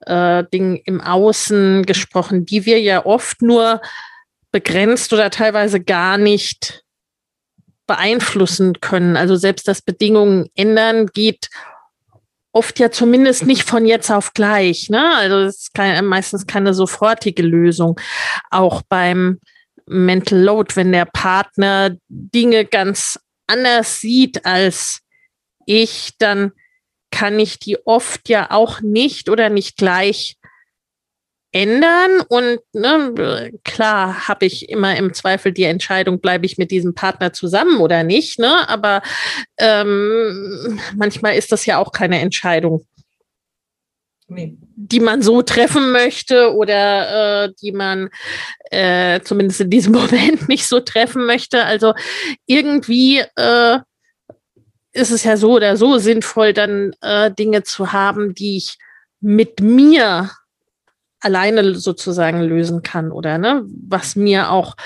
äh, 0.00 0.44
Dingen 0.52 0.80
im 0.84 1.00
Außen 1.00 1.84
gesprochen, 1.84 2.46
die 2.46 2.64
wir 2.64 2.80
ja 2.80 3.04
oft 3.04 3.42
nur 3.42 3.80
begrenzt 4.50 5.12
oder 5.12 5.30
teilweise 5.30 5.80
gar 5.80 6.18
nicht 6.18 6.84
beeinflussen 7.86 8.80
können. 8.80 9.16
Also 9.16 9.36
selbst 9.36 9.68
das 9.68 9.82
Bedingungen 9.82 10.48
ändern 10.54 11.06
geht 11.06 11.48
oft 12.52 12.78
ja 12.78 12.90
zumindest 12.90 13.46
nicht 13.46 13.68
von 13.68 13.84
jetzt 13.86 14.10
auf 14.10 14.32
gleich. 14.32 14.90
Ne? 14.90 15.16
Also 15.16 15.38
es 15.40 15.58
ist 15.58 15.74
kein, 15.74 16.04
meistens 16.06 16.46
keine 16.46 16.74
sofortige 16.74 17.42
Lösung. 17.42 18.00
Auch 18.50 18.82
beim 18.88 19.38
Mental 19.86 20.38
Load, 20.38 20.76
wenn 20.76 20.92
der 20.92 21.04
Partner 21.04 21.96
Dinge 22.08 22.64
ganz 22.64 23.18
anders 23.50 24.00
sieht 24.00 24.46
als 24.46 25.00
ich, 25.66 26.12
dann 26.18 26.52
kann 27.10 27.38
ich 27.38 27.58
die 27.58 27.84
oft 27.86 28.28
ja 28.28 28.50
auch 28.50 28.80
nicht 28.80 29.28
oder 29.28 29.48
nicht 29.48 29.76
gleich 29.76 30.36
ändern. 31.52 32.20
Und 32.28 32.60
ne, 32.72 33.52
klar 33.64 34.28
habe 34.28 34.46
ich 34.46 34.68
immer 34.68 34.96
im 34.96 35.12
Zweifel 35.12 35.52
die 35.52 35.64
Entscheidung, 35.64 36.20
bleibe 36.20 36.46
ich 36.46 36.58
mit 36.58 36.70
diesem 36.70 36.94
Partner 36.94 37.32
zusammen 37.32 37.80
oder 37.80 38.04
nicht. 38.04 38.38
Ne? 38.38 38.68
Aber 38.68 39.02
ähm, 39.58 40.80
manchmal 40.96 41.34
ist 41.36 41.52
das 41.52 41.66
ja 41.66 41.78
auch 41.78 41.92
keine 41.92 42.20
Entscheidung. 42.20 42.86
Nee. 44.30 44.56
die 44.76 45.00
man 45.00 45.22
so 45.22 45.42
treffen 45.42 45.90
möchte 45.90 46.54
oder 46.54 47.44
äh, 47.44 47.52
die 47.60 47.72
man 47.72 48.10
äh, 48.70 49.20
zumindest 49.22 49.60
in 49.60 49.70
diesem 49.70 49.92
Moment 49.94 50.48
nicht 50.48 50.66
so 50.66 50.78
treffen 50.78 51.26
möchte. 51.26 51.64
Also 51.64 51.94
irgendwie 52.46 53.24
äh, 53.36 53.78
ist 54.92 55.10
es 55.10 55.24
ja 55.24 55.36
so 55.36 55.54
oder 55.54 55.76
so 55.76 55.98
sinnvoll, 55.98 56.52
dann 56.52 56.92
äh, 57.00 57.32
Dinge 57.32 57.64
zu 57.64 57.92
haben, 57.92 58.34
die 58.34 58.56
ich 58.56 58.78
mit 59.20 59.60
mir 59.60 60.30
alleine 61.20 61.74
sozusagen 61.74 62.40
lösen 62.40 62.82
kann 62.82 63.10
oder 63.12 63.36
ne, 63.36 63.64
was 63.66 64.16
mir 64.16 64.50
auch 64.50 64.76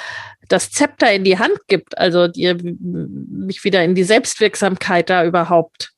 das 0.48 0.70
Zepter 0.70 1.12
in 1.12 1.24
die 1.24 1.38
Hand 1.38 1.58
gibt, 1.68 1.96
also 1.96 2.28
die, 2.28 2.52
mich 2.54 3.64
wieder 3.64 3.84
in 3.84 3.94
die 3.94 4.04
Selbstwirksamkeit 4.04 5.08
da 5.08 5.24
überhaupt 5.24 5.93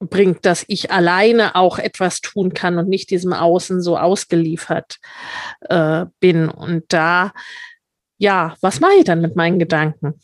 bringt, 0.00 0.46
dass 0.46 0.64
ich 0.66 0.90
alleine 0.90 1.54
auch 1.56 1.78
etwas 1.78 2.20
tun 2.20 2.54
kann 2.54 2.78
und 2.78 2.88
nicht 2.88 3.10
diesem 3.10 3.32
Außen 3.32 3.82
so 3.82 3.98
ausgeliefert 3.98 4.98
äh, 5.60 6.06
bin. 6.20 6.48
Und 6.48 6.84
da, 6.88 7.32
ja, 8.18 8.56
was 8.60 8.80
mache 8.80 8.94
ich 8.98 9.04
dann 9.04 9.20
mit 9.20 9.36
meinen 9.36 9.58
Gedanken? 9.58 10.14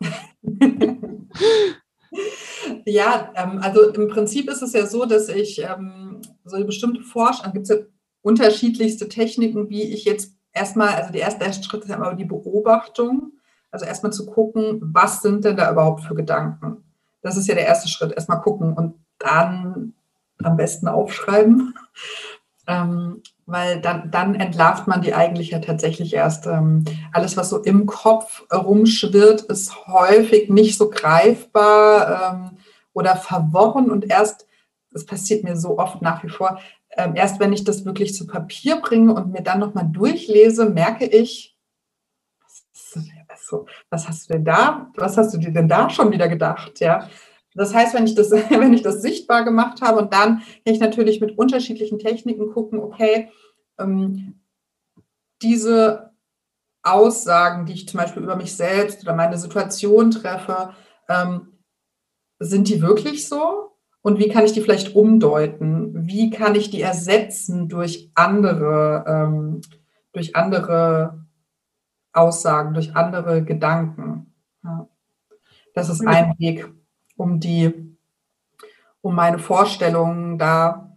ja, 2.84 3.32
ähm, 3.34 3.58
also 3.62 3.90
im 3.90 4.08
Prinzip 4.08 4.50
ist 4.50 4.62
es 4.62 4.74
ja 4.74 4.86
so, 4.86 5.06
dass 5.06 5.28
ich 5.28 5.60
ähm, 5.62 6.20
so 6.44 6.56
eine 6.56 6.66
bestimmte 6.66 7.02
Forschung, 7.02 7.52
gibt 7.52 7.70
es 7.70 7.76
ja 7.76 7.84
unterschiedlichste 8.20 9.08
Techniken, 9.08 9.70
wie 9.70 9.82
ich 9.82 10.04
jetzt 10.04 10.36
erstmal, 10.52 10.90
also 10.90 11.12
der 11.12 11.22
erste, 11.22 11.44
erste 11.44 11.64
Schritt 11.64 11.82
ist 11.82 11.88
ja 11.88 11.96
immer 11.96 12.14
die 12.14 12.24
Beobachtung. 12.24 13.32
Also 13.70 13.86
erstmal 13.86 14.12
zu 14.12 14.26
gucken, 14.26 14.80
was 14.82 15.22
sind 15.22 15.46
denn 15.46 15.56
da 15.56 15.72
überhaupt 15.72 16.04
für 16.04 16.14
Gedanken? 16.14 16.84
Das 17.22 17.36
ist 17.36 17.48
ja 17.48 17.54
der 17.54 17.66
erste 17.66 17.88
Schritt. 17.88 18.12
Erstmal 18.12 18.40
gucken 18.40 18.74
und 18.74 18.94
dann 19.18 19.94
am 20.42 20.56
besten 20.56 20.88
aufschreiben. 20.88 21.74
Ähm, 22.68 23.22
weil 23.44 23.80
dann, 23.80 24.10
dann 24.12 24.36
entlarvt 24.36 24.86
man 24.86 25.02
die 25.02 25.14
eigentlich 25.14 25.50
ja 25.50 25.58
tatsächlich 25.58 26.14
erst. 26.14 26.46
Ähm, 26.46 26.84
alles, 27.12 27.36
was 27.36 27.50
so 27.50 27.58
im 27.58 27.86
Kopf 27.86 28.44
rumschwirrt, 28.52 29.42
ist 29.42 29.86
häufig 29.88 30.48
nicht 30.48 30.78
so 30.78 30.88
greifbar 30.88 32.34
ähm, 32.34 32.58
oder 32.92 33.16
verworren 33.16 33.90
und 33.90 34.08
erst, 34.08 34.46
das 34.92 35.06
passiert 35.06 35.42
mir 35.42 35.56
so 35.56 35.78
oft 35.78 36.02
nach 36.02 36.22
wie 36.22 36.28
vor, 36.28 36.60
ähm, 36.96 37.16
erst 37.16 37.40
wenn 37.40 37.52
ich 37.52 37.64
das 37.64 37.84
wirklich 37.84 38.14
zu 38.14 38.26
Papier 38.26 38.76
bringe 38.76 39.14
und 39.14 39.32
mir 39.32 39.42
dann 39.42 39.58
nochmal 39.58 39.88
durchlese, 39.90 40.68
merke 40.68 41.06
ich, 41.06 41.51
also, 43.52 43.66
was 43.90 44.08
hast 44.08 44.28
du 44.28 44.34
denn 44.34 44.44
da, 44.44 44.90
was 44.96 45.16
hast 45.16 45.34
du 45.34 45.38
dir 45.38 45.52
denn 45.52 45.68
da 45.68 45.90
schon 45.90 46.10
wieder 46.12 46.28
gedacht, 46.28 46.80
ja? 46.80 47.08
Das 47.54 47.74
heißt, 47.74 47.94
wenn 47.94 48.06
ich 48.06 48.14
das, 48.14 48.30
wenn 48.50 48.72
ich 48.72 48.82
das 48.82 49.02
sichtbar 49.02 49.44
gemacht 49.44 49.82
habe 49.82 49.98
und 49.98 50.12
dann 50.12 50.38
kann 50.38 50.74
ich 50.74 50.80
natürlich 50.80 51.20
mit 51.20 51.36
unterschiedlichen 51.36 51.98
Techniken 51.98 52.50
gucken, 52.50 52.80
okay, 52.80 53.30
ähm, 53.78 54.40
diese 55.42 56.12
Aussagen, 56.82 57.66
die 57.66 57.74
ich 57.74 57.88
zum 57.88 58.00
Beispiel 58.00 58.22
über 58.22 58.36
mich 58.36 58.56
selbst 58.56 59.02
oder 59.02 59.14
meine 59.14 59.38
Situation 59.38 60.10
treffe, 60.10 60.74
ähm, 61.08 61.58
sind 62.40 62.68
die 62.68 62.80
wirklich 62.80 63.28
so? 63.28 63.72
und 64.02 64.18
wie 64.18 64.28
kann 64.28 64.44
ich 64.44 64.52
die 64.52 64.60
vielleicht 64.60 64.96
umdeuten? 64.96 66.08
Wie 66.08 66.30
kann 66.30 66.56
ich 66.56 66.70
die 66.70 66.80
ersetzen 66.80 67.68
durch 67.68 68.10
andere, 68.14 69.04
ähm, 69.06 69.60
durch 70.12 70.34
andere 70.34 71.21
Aussagen, 72.12 72.74
durch 72.74 72.94
andere 72.94 73.44
Gedanken? 73.44 74.34
Ja. 74.64 74.88
Das 75.74 75.88
ist 75.88 76.06
ein 76.06 76.34
Weg, 76.38 76.70
um 77.16 77.40
die, 77.40 77.96
um 79.00 79.14
meine 79.14 79.38
Vorstellungen 79.38 80.38
da, 80.38 80.96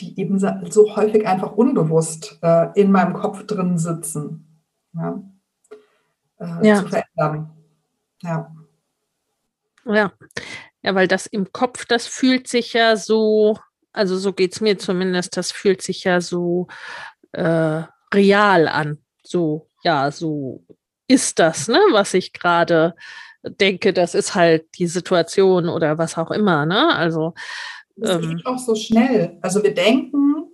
die 0.00 0.18
eben 0.18 0.38
so 0.38 0.96
häufig 0.96 1.26
einfach 1.26 1.52
unbewusst 1.52 2.38
äh, 2.42 2.68
in 2.80 2.90
meinem 2.90 3.14
Kopf 3.14 3.46
drin 3.46 3.78
sitzen, 3.78 4.62
ja, 4.94 5.22
äh, 6.38 6.66
ja. 6.66 6.76
zu 6.76 6.88
verändern. 6.88 7.50
Ja. 8.22 8.54
Ja, 9.84 10.12
Ja, 10.82 10.94
weil 10.94 11.08
das 11.08 11.26
im 11.26 11.52
Kopf, 11.52 11.84
das 11.86 12.06
fühlt 12.06 12.48
sich 12.48 12.72
ja 12.72 12.96
so, 12.96 13.58
also 13.92 14.16
so 14.18 14.32
geht 14.32 14.54
es 14.54 14.60
mir 14.60 14.78
zumindest, 14.78 15.36
das 15.36 15.52
fühlt 15.52 15.82
sich 15.82 16.04
ja 16.04 16.20
so 16.20 16.66
äh, 17.32 17.82
real 18.12 18.68
an. 18.68 19.01
So, 19.22 19.66
ja, 19.82 20.10
so 20.10 20.64
ist 21.08 21.38
das, 21.38 21.68
ne, 21.68 21.78
was 21.92 22.14
ich 22.14 22.32
gerade 22.32 22.94
denke, 23.44 23.92
das 23.92 24.14
ist 24.14 24.34
halt 24.34 24.66
die 24.78 24.86
Situation 24.86 25.68
oder 25.68 25.98
was 25.98 26.16
auch 26.16 26.30
immer, 26.30 26.64
ne? 26.66 26.94
Also 26.94 27.34
es 28.00 28.10
ähm, 28.10 28.36
geht 28.36 28.46
auch 28.46 28.58
so 28.58 28.74
schnell. 28.74 29.38
Also 29.42 29.62
wir 29.62 29.74
denken, 29.74 30.46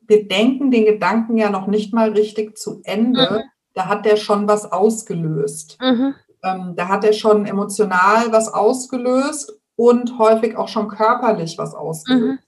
wir 0.00 0.26
denken 0.26 0.70
den 0.70 0.84
Gedanken 0.84 1.36
ja 1.36 1.50
noch 1.50 1.66
nicht 1.66 1.92
mal 1.92 2.10
richtig 2.10 2.56
zu 2.56 2.80
Ende. 2.84 3.28
Mhm. 3.30 3.50
Da 3.74 3.86
hat 3.86 4.06
der 4.06 4.16
schon 4.16 4.48
was 4.48 4.70
ausgelöst. 4.70 5.78
Mhm. 5.80 6.14
Ähm, 6.42 6.74
da 6.76 6.88
hat 6.88 7.04
er 7.04 7.12
schon 7.12 7.46
emotional 7.46 8.32
was 8.32 8.52
ausgelöst 8.52 9.52
und 9.76 10.18
häufig 10.18 10.56
auch 10.56 10.68
schon 10.68 10.88
körperlich 10.88 11.58
was 11.58 11.74
ausgelöst. 11.74 12.30
Mhm. 12.30 12.38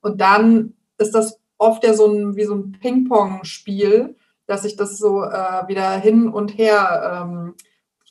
Und 0.00 0.20
dann 0.20 0.74
ist 0.98 1.14
das 1.14 1.38
oft 1.58 1.84
ja 1.84 1.92
so 1.94 2.06
ein, 2.06 2.36
wie 2.36 2.44
so 2.44 2.54
ein 2.54 2.72
Ping-Pong-Spiel, 2.72 4.16
dass 4.50 4.62
sich 4.62 4.74
das 4.74 4.98
so 4.98 5.22
äh, 5.22 5.68
wieder 5.68 5.92
hin 5.92 6.28
und 6.28 6.58
her 6.58 7.22
ähm, 7.22 7.54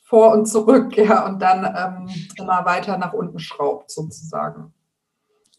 vor 0.04 0.32
und 0.32 0.46
zurück, 0.46 0.96
ja, 0.96 1.26
und 1.26 1.40
dann 1.40 1.64
ähm, 1.64 2.08
immer 2.38 2.64
weiter 2.64 2.96
nach 2.96 3.12
unten 3.12 3.38
schraubt, 3.38 3.90
sozusagen. 3.90 4.72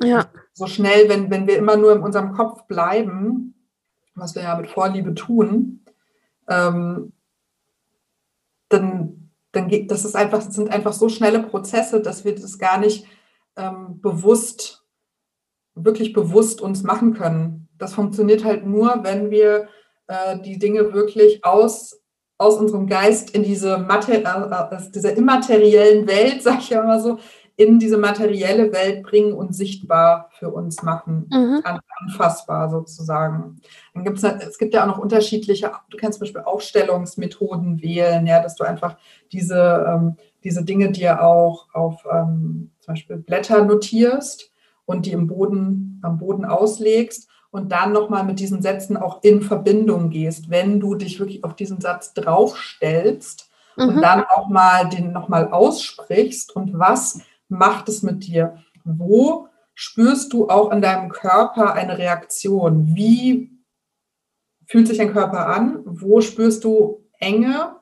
Ja. 0.02 0.26
So 0.54 0.66
schnell, 0.66 1.08
wenn, 1.08 1.30
wenn 1.30 1.48
wir 1.48 1.58
immer 1.58 1.78
nur 1.78 1.94
in 1.94 2.02
unserem 2.02 2.34
Kopf 2.34 2.66
bleiben, 2.66 3.54
was 4.16 4.34
wir 4.34 4.42
ja 4.42 4.56
mit 4.56 4.72
Vorliebe 4.72 5.14
tun, 5.14 5.86
ähm, 6.50 7.14
dann, 8.70 9.30
dann 9.52 9.68
geht, 9.68 9.92
das 9.92 10.04
ist 10.04 10.16
einfach, 10.16 10.44
das 10.44 10.56
sind 10.56 10.72
einfach 10.72 10.94
so 10.94 11.10
schnelle 11.10 11.44
Prozesse, 11.44 12.02
dass 12.02 12.26
wir 12.26 12.34
das 12.34 12.58
gar 12.58 12.80
nicht 12.80 13.06
ähm, 13.56 14.02
bewusst, 14.02 14.84
wirklich 15.76 16.12
bewusst 16.14 16.60
uns 16.60 16.82
machen 16.82 17.14
können. 17.14 17.70
Das 17.78 17.94
funktioniert 17.94 18.44
halt 18.44 18.66
nur, 18.66 19.04
wenn 19.04 19.30
wir 19.30 19.70
äh, 20.12 20.40
die 20.42 20.60
Dinge 20.60 20.94
wirklich 20.94 21.44
aus, 21.46 22.02
aus 22.38 22.58
unserem 22.58 22.88
Geist 22.88 23.32
in 23.32 23.44
diese, 23.44 23.78
Mater 23.78 24.14
äh, 24.14 24.76
äh 24.76 24.82
diese 24.94 25.12
immateriellen 25.12 26.06
Welt, 26.08 26.44
sag 26.44 26.60
ich 26.60 26.70
ja 26.70 26.84
immer 26.84 27.00
so, 27.00 27.18
in 27.56 27.80
diese 27.80 27.98
materielle 27.98 28.74
Welt 28.74 29.04
bringen 29.04 29.34
und 29.34 29.54
sichtbar 29.56 30.30
für 30.32 30.50
uns 30.50 30.82
machen, 30.84 31.28
mhm. 31.32 31.62
anfassbar 32.00 32.70
sozusagen. 32.70 33.62
Dann 33.94 34.04
gibt's, 34.04 34.24
es 34.24 34.58
gibt 34.58 34.74
ja 34.74 34.84
auch 34.84 34.88
noch 34.88 34.98
unterschiedliche, 34.98 35.72
du 35.90 35.98
kannst 35.98 36.18
zum 36.18 36.26
Beispiel 36.26 36.42
Aufstellungsmethoden 36.42 37.82
wählen, 37.82 38.26
ja, 38.26 38.42
dass 38.42 38.56
du 38.56 38.64
einfach 38.64 38.98
diese, 39.32 39.86
ähm, 39.88 40.16
diese 40.44 40.64
Dinge 40.64 40.92
dir 40.92 41.24
auch 41.24 41.68
auf 41.74 42.04
ähm, 42.12 42.72
zum 42.80 42.94
Beispiel 42.94 43.18
Blätter 43.18 43.64
notierst 43.64 44.52
und 44.86 45.06
die 45.06 45.12
im 45.12 45.28
Boden, 45.28 46.00
am 46.02 46.18
Boden 46.18 46.46
auslegst 46.46 47.30
und 47.52 47.72
dann 47.72 47.92
nochmal 47.92 48.24
mit 48.24 48.40
diesen 48.40 48.62
Sätzen 48.62 48.98
auch 48.98 49.24
in 49.24 49.42
Verbindung 49.42 50.10
gehst, 50.10 50.50
wenn 50.50 50.80
du 50.80 50.96
dich 50.96 51.20
wirklich 51.20 51.44
auf 51.44 51.56
diesen 51.56 51.82
Satz 51.82 52.14
draufstellst 52.14 53.50
mhm. 53.76 53.90
und 53.90 54.02
dann 54.02 54.24
auch 54.24 54.48
mal 54.50 54.90
den 54.90 55.12
nochmal 55.12 55.52
aussprichst 55.52 56.56
und 56.56 56.80
was 56.80 57.20
macht 57.50 57.90
es 57.90 58.02
mit 58.02 58.26
dir? 58.26 58.58
Wo 58.84 59.50
spürst 59.76 60.34
du 60.34 60.50
auch 60.50 60.72
in 60.72 60.82
deinem 60.82 61.10
Körper 61.10 61.74
eine 61.74 61.98
Reaktion? 61.98 62.96
Wie 62.96 63.52
fühlt 64.66 64.88
sich 64.88 64.98
dein 64.98 65.12
Körper 65.12 65.48
an? 65.48 65.82
Wo 65.86 66.22
spürst 66.22 66.64
du 66.64 67.04
Enge? 67.20 67.76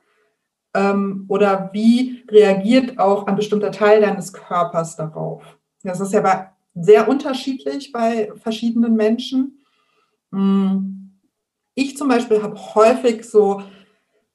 Ähm, 0.73 1.25
oder 1.27 1.69
wie 1.73 2.23
reagiert 2.29 2.99
auch 2.99 3.27
ein 3.27 3.35
bestimmter 3.35 3.71
Teil 3.71 4.01
deines 4.01 4.33
Körpers 4.33 4.95
darauf? 4.95 5.43
Das 5.83 5.99
ist 5.99 6.13
ja 6.13 6.21
bei, 6.21 6.49
sehr 6.75 7.07
unterschiedlich 7.07 7.91
bei 7.91 8.31
verschiedenen 8.35 8.95
Menschen. 8.95 9.58
Hm. 10.31 11.19
Ich 11.75 11.97
zum 11.97 12.09
Beispiel 12.09 12.43
habe 12.43 12.59
häufig 12.75 13.23
so 13.23 13.63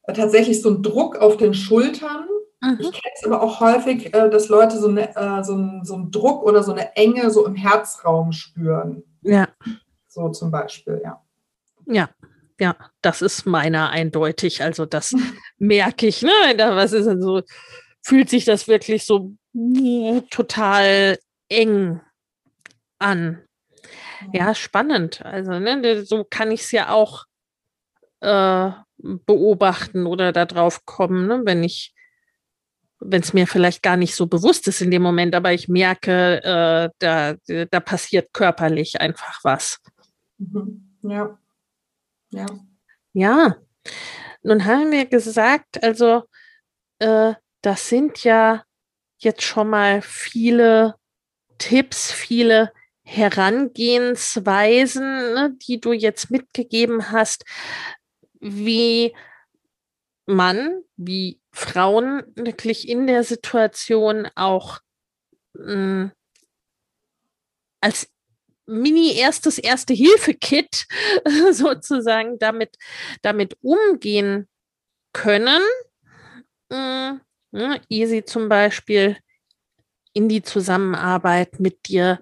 äh, 0.04 0.12
tatsächlich 0.12 0.62
so 0.62 0.70
einen 0.70 0.82
Druck 0.82 1.16
auf 1.16 1.36
den 1.36 1.54
Schultern 1.54 2.28
Mhm. 2.64 2.78
Ich 2.80 2.92
kenne 2.92 3.14
es 3.14 3.24
aber 3.24 3.42
auch 3.42 3.60
häufig, 3.60 4.14
äh, 4.14 4.30
dass 4.30 4.48
Leute 4.48 4.78
so, 4.78 4.88
eine, 4.88 5.14
äh, 5.14 5.44
so, 5.44 5.54
einen, 5.54 5.84
so 5.84 5.94
einen 5.94 6.10
Druck 6.10 6.42
oder 6.42 6.62
so 6.62 6.72
eine 6.72 6.96
Enge 6.96 7.30
so 7.30 7.46
im 7.46 7.54
Herzraum 7.54 8.32
spüren. 8.32 9.02
Ja. 9.22 9.48
So 10.08 10.30
zum 10.30 10.50
Beispiel, 10.50 11.00
ja. 11.04 11.22
Ja, 11.86 12.08
ja, 12.58 12.76
das 13.02 13.20
ist 13.20 13.44
meiner 13.44 13.90
eindeutig. 13.90 14.62
Also 14.62 14.86
das 14.86 15.12
merke 15.58 16.06
ich, 16.06 16.22
ne? 16.22 16.30
Da, 16.56 16.74
was 16.74 16.92
ist 16.92 17.06
denn 17.06 17.20
so, 17.20 17.42
fühlt 18.00 18.30
sich 18.30 18.44
das 18.44 18.66
wirklich 18.66 19.04
so 19.04 19.32
total 20.30 21.18
eng 21.48 22.00
an. 22.98 23.42
Ja, 24.32 24.54
spannend. 24.54 25.24
Also, 25.24 25.58
ne, 25.58 26.04
so 26.04 26.24
kann 26.24 26.50
ich 26.50 26.62
es 26.62 26.72
ja 26.72 26.90
auch 26.90 27.24
äh, 28.20 28.70
beobachten 28.98 30.06
oder 30.06 30.32
darauf 30.32 30.84
kommen, 30.84 31.26
ne, 31.26 31.42
wenn 31.44 31.62
ich 31.62 31.94
wenn 33.06 33.20
es 33.20 33.32
mir 33.34 33.46
vielleicht 33.46 33.82
gar 33.82 33.96
nicht 33.96 34.14
so 34.14 34.26
bewusst 34.26 34.66
ist 34.66 34.80
in 34.80 34.90
dem 34.90 35.02
Moment, 35.02 35.34
aber 35.34 35.52
ich 35.52 35.68
merke, 35.68 36.42
äh, 36.42 36.90
da, 36.98 37.34
da 37.70 37.80
passiert 37.80 38.32
körperlich 38.32 39.00
einfach 39.00 39.40
was. 39.42 39.80
Mhm. 40.38 40.96
Ja. 41.02 41.38
Ja. 42.30 42.46
Ja. 43.12 43.56
Nun 44.42 44.64
haben 44.64 44.90
wir 44.90 45.06
gesagt, 45.06 45.82
also 45.82 46.22
äh, 46.98 47.34
das 47.62 47.88
sind 47.88 48.24
ja 48.24 48.64
jetzt 49.18 49.42
schon 49.42 49.68
mal 49.68 50.00
viele 50.02 50.94
Tipps, 51.58 52.10
viele 52.10 52.72
Herangehensweisen, 53.04 55.34
ne, 55.34 55.56
die 55.68 55.80
du 55.80 55.92
jetzt 55.92 56.30
mitgegeben 56.30 57.12
hast, 57.12 57.44
wie 58.40 59.14
man, 60.26 60.82
wie 60.96 61.40
Frauen 61.52 62.22
wirklich 62.34 62.88
in 62.88 63.06
der 63.06 63.24
Situation 63.24 64.28
auch 64.34 64.80
mh, 65.54 65.72
hm, 65.72 66.12
als 67.80 68.08
Mini 68.66 69.14
erstes 69.14 69.58
Erste-Hilfe-Kit 69.58 70.86
sozusagen 71.52 72.38
damit, 72.38 72.76
damit 73.20 73.58
umgehen 73.60 74.48
können. 75.12 75.60
Mh, 76.70 77.20
hm, 77.52 77.76
Easy 77.90 78.24
zum 78.24 78.48
Beispiel 78.48 79.18
in 80.14 80.28
die 80.28 80.42
Zusammenarbeit 80.42 81.60
mit 81.60 81.88
dir 81.88 82.20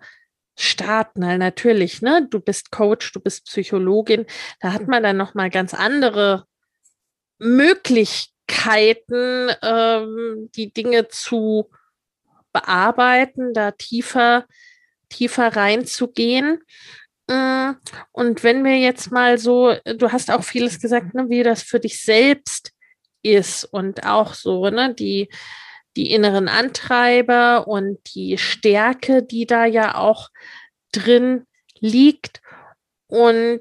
starten. 0.56 1.22
Weil 1.22 1.38
natürlich, 1.38 2.02
ne, 2.02 2.26
du 2.30 2.40
bist 2.40 2.70
Coach, 2.70 3.12
du 3.12 3.20
bist 3.20 3.46
Psychologin, 3.46 4.26
da 4.60 4.72
hat 4.72 4.88
man 4.88 5.02
dann 5.02 5.16
nochmal 5.16 5.50
ganz 5.50 5.74
andere 5.74 6.46
Möglichkeiten, 7.38 9.50
ähm, 9.62 10.50
die 10.54 10.72
Dinge 10.72 11.08
zu 11.08 11.70
bearbeiten, 12.52 13.54
da 13.54 13.72
tiefer, 13.72 14.46
tiefer 15.08 15.56
reinzugehen. 15.56 16.62
Mm, 17.28 17.72
und 18.12 18.44
wenn 18.44 18.64
wir 18.64 18.78
jetzt 18.78 19.10
mal 19.10 19.38
so, 19.38 19.74
du 19.84 20.12
hast 20.12 20.30
auch 20.30 20.44
vieles 20.44 20.80
gesagt, 20.80 21.14
ne, 21.14 21.26
wie 21.28 21.42
das 21.42 21.62
für 21.62 21.80
dich 21.80 22.02
selbst 22.02 22.72
ist 23.22 23.64
und 23.64 24.06
auch 24.06 24.34
so, 24.34 24.68
ne, 24.68 24.94
die, 24.94 25.28
die 25.96 26.10
inneren 26.10 26.48
Antreiber 26.48 27.66
und 27.68 27.98
die 28.14 28.38
Stärke, 28.38 29.22
die 29.22 29.46
da 29.46 29.64
ja 29.64 29.96
auch 29.96 30.30
drin 30.92 31.46
liegt. 31.80 32.40
Und 33.06 33.60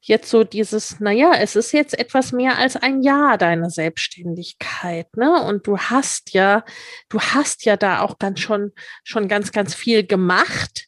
jetzt 0.00 0.30
so 0.30 0.44
dieses, 0.44 1.00
naja, 1.00 1.32
es 1.38 1.56
ist 1.56 1.72
jetzt 1.72 1.98
etwas 1.98 2.32
mehr 2.32 2.58
als 2.58 2.76
ein 2.76 3.02
Jahr 3.02 3.38
deine 3.38 3.70
Selbstständigkeit, 3.70 5.14
ne? 5.16 5.42
Und 5.42 5.66
du 5.66 5.78
hast 5.78 6.32
ja, 6.32 6.64
du 7.08 7.20
hast 7.20 7.64
ja 7.64 7.76
da 7.76 8.00
auch 8.00 8.18
ganz 8.18 8.40
schon, 8.40 8.72
schon 9.04 9.28
ganz, 9.28 9.52
ganz 9.52 9.74
viel 9.74 10.06
gemacht 10.06 10.86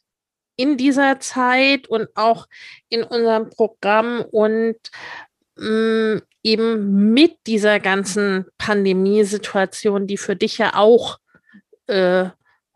in 0.55 0.77
dieser 0.77 1.19
Zeit 1.19 1.87
und 1.87 2.09
auch 2.15 2.47
in 2.89 3.03
unserem 3.03 3.49
Programm 3.49 4.23
und 4.31 4.77
mh, 5.55 6.15
mm, 6.15 6.21
eben 6.43 7.13
mit 7.13 7.37
dieser 7.47 7.79
ganzen 7.79 8.45
Pandemiesituation, 8.57 10.07
die 10.07 10.17
für 10.17 10.35
dich 10.35 10.57
ja 10.57 10.75
auch 10.75 11.19
äh, 11.87 12.25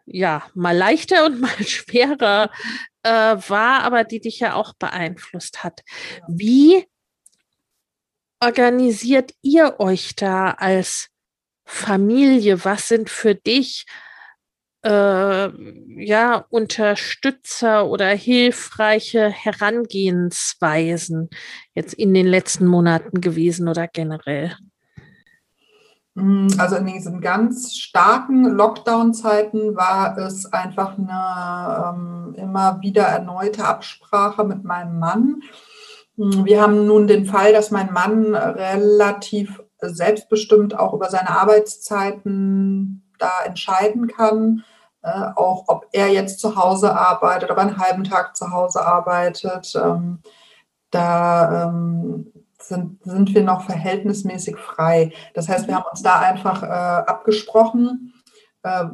ja 0.06 0.50
mal 0.54 0.76
leichter 0.76 1.26
und 1.26 1.40
mal 1.42 1.64
schwerer 1.64 2.50
äh, 3.04 3.10
war, 3.10 3.84
aber 3.84 4.04
die 4.04 4.20
dich 4.20 4.40
ja 4.40 4.54
auch 4.56 4.74
beeinflusst 4.74 5.64
hat. 5.64 5.82
Wie 6.28 6.86
organisiert 8.40 9.32
ihr 9.42 9.80
euch 9.80 10.16
da 10.16 10.52
als 10.52 11.10
Familie? 11.66 12.64
Was 12.64 12.88
sind 12.88 13.10
für 13.10 13.36
dich 13.36 13.86
äh, 14.88 16.06
ja 16.06 16.46
Unterstützer 16.50 17.88
oder 17.88 18.08
hilfreiche 18.08 19.30
Herangehensweisen 19.30 21.30
jetzt 21.74 21.94
in 21.94 22.14
den 22.14 22.28
letzten 22.28 22.68
Monaten 22.68 23.20
gewesen 23.20 23.68
oder 23.68 23.88
generell? 23.88 24.56
Mm, 26.16 26.48
also 26.58 26.78
in 26.78 26.88
diesen 26.88 27.22
ganz 27.22 27.76
starken 27.76 28.46
Lockdown-Zeiten 28.46 29.76
war 29.76 30.18
es 30.18 30.52
einfach 30.52 30.98
eine 30.98 31.96
ähm, 31.96 32.36
immer 32.36 32.82
wieder 32.82 33.04
erneute 33.04 33.66
Absprache 33.66 34.44
mit 34.44 34.64
meinem 34.64 35.00
Mann. 35.00 35.42
Mm, 36.16 36.46
wir 36.46 36.62
haben 36.62 36.88
nun 36.88 37.08
den 37.08 37.26
Fall, 37.26 37.54
dass 37.54 37.72
mein 37.72 37.92
Mann 37.92 38.34
relativ 38.34 39.62
selbstbestimmt 39.80 40.78
auch 40.78 40.94
über 40.94 41.10
seine 41.10 41.30
Arbeitszeiten 41.30 43.04
da 43.20 43.32
entscheiden 43.46 44.08
kann. 44.08 44.64
Äh, 45.04 45.32
auch 45.36 45.66
ob 45.68 45.88
er 45.92 46.08
jetzt 46.08 46.40
zu 46.40 46.56
Hause 46.56 46.96
arbeitet, 46.98 47.52
ob 47.52 47.58
er 47.58 47.64
einen 47.64 47.78
halben 47.78 48.04
Tag 48.04 48.36
zu 48.36 48.52
Hause 48.52 48.86
arbeitet. 48.86 49.74
Ähm, 49.76 50.20
da 50.92 51.68
ähm, 51.68 52.32
sind, 52.60 53.04
sind 53.04 53.34
wir 53.34 53.44
noch 53.44 53.64
verhältnismäßig 53.64 54.58
frei. 54.58 55.14
Das 55.34 55.48
heißt, 55.50 55.68
wir 55.68 55.76
haben 55.76 55.86
uns 55.90 56.02
da 56.02 56.20
einfach 56.20 56.64
äh, 56.64 56.68
abgesprochen. 56.68 58.14
Äh, 58.64 58.86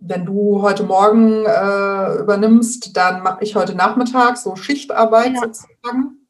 wenn 0.00 0.24
du 0.24 0.62
heute 0.62 0.82
Morgen 0.82 1.44
äh, 1.44 2.14
übernimmst, 2.20 2.96
dann 2.96 3.22
mache 3.22 3.44
ich 3.44 3.54
heute 3.54 3.74
Nachmittag 3.74 4.38
so 4.38 4.56
Schichtarbeit 4.56 5.34
ja. 5.34 5.40
sozusagen. 5.40 6.26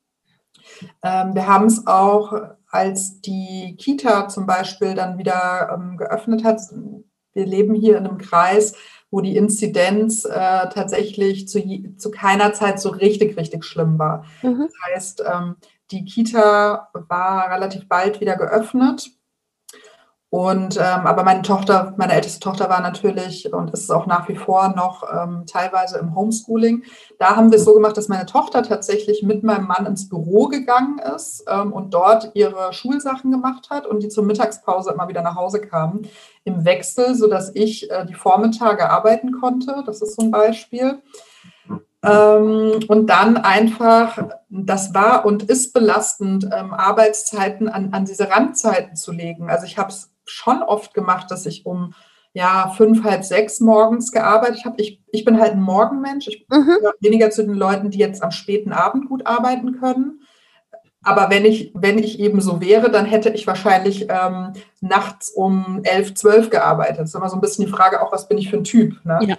Ähm, 1.02 1.34
wir 1.34 1.46
haben 1.46 1.66
es 1.66 1.86
auch, 1.86 2.32
als 2.68 3.20
die 3.20 3.76
Kita 3.78 4.28
zum 4.28 4.46
Beispiel 4.46 4.94
dann 4.94 5.18
wieder 5.18 5.70
ähm, 5.72 5.96
geöffnet 5.96 6.44
hat. 6.44 6.60
Wir 7.32 7.46
leben 7.46 7.74
hier 7.74 7.98
in 7.98 8.06
einem 8.06 8.18
Kreis, 8.18 8.74
wo 9.10 9.20
die 9.20 9.36
Inzidenz 9.36 10.24
äh, 10.24 10.30
tatsächlich 10.30 11.48
zu, 11.48 11.60
zu 11.96 12.10
keiner 12.10 12.52
Zeit 12.52 12.80
so 12.80 12.90
richtig, 12.90 13.36
richtig 13.36 13.64
schlimm 13.64 13.98
war. 13.98 14.24
Mhm. 14.42 14.68
Das 14.68 14.72
heißt, 14.94 15.24
ähm, 15.32 15.56
die 15.90 16.04
Kita 16.04 16.88
war 16.92 17.50
relativ 17.50 17.88
bald 17.88 18.20
wieder 18.20 18.36
geöffnet. 18.36 19.10
Und 20.30 20.76
ähm, 20.76 21.06
aber 21.08 21.24
meine 21.24 21.42
Tochter, 21.42 21.92
meine 21.96 22.12
älteste 22.12 22.38
Tochter 22.38 22.68
war 22.68 22.80
natürlich 22.80 23.52
und 23.52 23.72
ist 23.72 23.90
auch 23.90 24.06
nach 24.06 24.28
wie 24.28 24.36
vor 24.36 24.68
noch 24.68 25.02
ähm, 25.12 25.44
teilweise 25.44 25.98
im 25.98 26.14
Homeschooling. 26.14 26.84
Da 27.18 27.34
haben 27.34 27.50
wir 27.50 27.58
es 27.58 27.64
so 27.64 27.74
gemacht, 27.74 27.96
dass 27.96 28.06
meine 28.06 28.26
Tochter 28.26 28.62
tatsächlich 28.62 29.24
mit 29.24 29.42
meinem 29.42 29.66
Mann 29.66 29.86
ins 29.86 30.08
Büro 30.08 30.46
gegangen 30.46 31.00
ist 31.16 31.44
ähm, 31.48 31.72
und 31.72 31.92
dort 31.94 32.30
ihre 32.34 32.72
Schulsachen 32.72 33.32
gemacht 33.32 33.70
hat 33.70 33.88
und 33.88 34.04
die 34.04 34.08
zur 34.08 34.22
Mittagspause 34.22 34.92
immer 34.92 35.08
wieder 35.08 35.22
nach 35.22 35.34
Hause 35.34 35.60
kamen 35.60 36.06
im 36.44 36.64
Wechsel, 36.64 37.16
sodass 37.16 37.50
ich 37.54 37.90
äh, 37.90 38.06
die 38.06 38.14
Vormittage 38.14 38.88
arbeiten 38.88 39.32
konnte. 39.32 39.82
Das 39.84 40.00
ist 40.00 40.14
so 40.14 40.22
ein 40.22 40.30
Beispiel. 40.30 41.02
Ähm, 42.02 42.80
und 42.86 43.08
dann 43.08 43.36
einfach, 43.36 44.16
das 44.48 44.94
war 44.94 45.26
und 45.26 45.42
ist 45.42 45.74
belastend, 45.74 46.44
ähm, 46.44 46.72
Arbeitszeiten 46.72 47.68
an, 47.68 47.92
an 47.92 48.04
diese 48.04 48.30
Randzeiten 48.30 48.94
zu 48.94 49.10
legen. 49.12 49.50
Also 49.50 49.66
ich 49.66 49.76
habe 49.76 49.90
es 49.90 50.09
schon 50.30 50.62
oft 50.62 50.94
gemacht, 50.94 51.30
dass 51.30 51.46
ich 51.46 51.66
um 51.66 51.94
ja, 52.32 52.72
fünf, 52.76 53.02
halb 53.02 53.24
sechs 53.24 53.60
morgens 53.60 54.12
gearbeitet 54.12 54.64
habe. 54.64 54.80
Ich, 54.80 55.02
ich 55.10 55.24
bin 55.24 55.40
halt 55.40 55.52
ein 55.52 55.62
Morgenmensch. 55.62 56.28
Ich 56.28 56.46
mhm. 56.48 56.76
weniger 57.00 57.30
zu 57.30 57.44
den 57.44 57.54
Leuten, 57.54 57.90
die 57.90 57.98
jetzt 57.98 58.22
am 58.22 58.30
späten 58.30 58.72
Abend 58.72 59.08
gut 59.08 59.26
arbeiten 59.26 59.80
können. 59.80 60.20
Aber 61.02 61.30
wenn 61.30 61.44
ich, 61.44 61.72
wenn 61.74 61.98
ich 61.98 62.20
eben 62.20 62.40
so 62.40 62.60
wäre, 62.60 62.90
dann 62.90 63.06
hätte 63.06 63.30
ich 63.30 63.46
wahrscheinlich 63.46 64.06
ähm, 64.10 64.52
nachts 64.80 65.30
um 65.30 65.80
elf, 65.82 66.14
zwölf 66.14 66.50
gearbeitet. 66.50 67.00
Das 67.00 67.08
ist 67.10 67.14
immer 67.14 67.30
so 67.30 67.36
ein 67.36 67.40
bisschen 67.40 67.64
die 67.64 67.72
Frage, 67.72 68.02
auch 68.02 68.12
was 68.12 68.28
bin 68.28 68.38
ich 68.38 68.50
für 68.50 68.58
ein 68.58 68.64
Typ. 68.64 69.04
Ne? 69.04 69.18
Ja. 69.22 69.36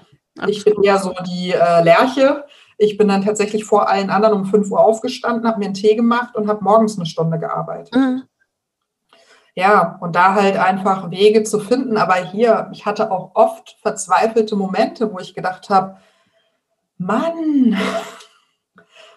Ich 0.47 0.65
bin 0.65 0.81
eher 0.81 0.97
so 0.97 1.13
die 1.27 1.51
äh, 1.51 1.83
Lerche. 1.83 2.45
Ich 2.77 2.97
bin 2.97 3.07
dann 3.07 3.23
tatsächlich 3.23 3.63
vor 3.63 3.89
allen 3.89 4.09
anderen 4.09 4.33
um 4.33 4.45
5 4.45 4.71
Uhr 4.71 4.79
aufgestanden, 4.79 5.47
habe 5.47 5.59
mir 5.59 5.65
einen 5.65 5.75
Tee 5.75 5.95
gemacht 5.95 6.35
und 6.35 6.47
habe 6.47 6.63
morgens 6.63 6.97
eine 6.97 7.05
Stunde 7.05 7.37
gearbeitet. 7.37 7.95
Mhm. 7.95 8.23
Ja, 9.54 9.97
und 9.99 10.16
da 10.16 10.36
halt 10.36 10.58
einfach 10.58 11.12
Wege 11.12 11.43
zu 11.43 11.60
finden. 11.60 11.97
Aber 11.97 12.16
hier, 12.16 12.70
ich 12.72 12.86
hatte 12.86 13.12
auch 13.12 13.32
oft 13.34 13.78
verzweifelte 13.82 14.56
Momente, 14.56 15.12
wo 15.12 15.20
ich 15.20 15.34
gedacht 15.34 15.70
habe, 15.70 15.97
Mann, 16.97 17.78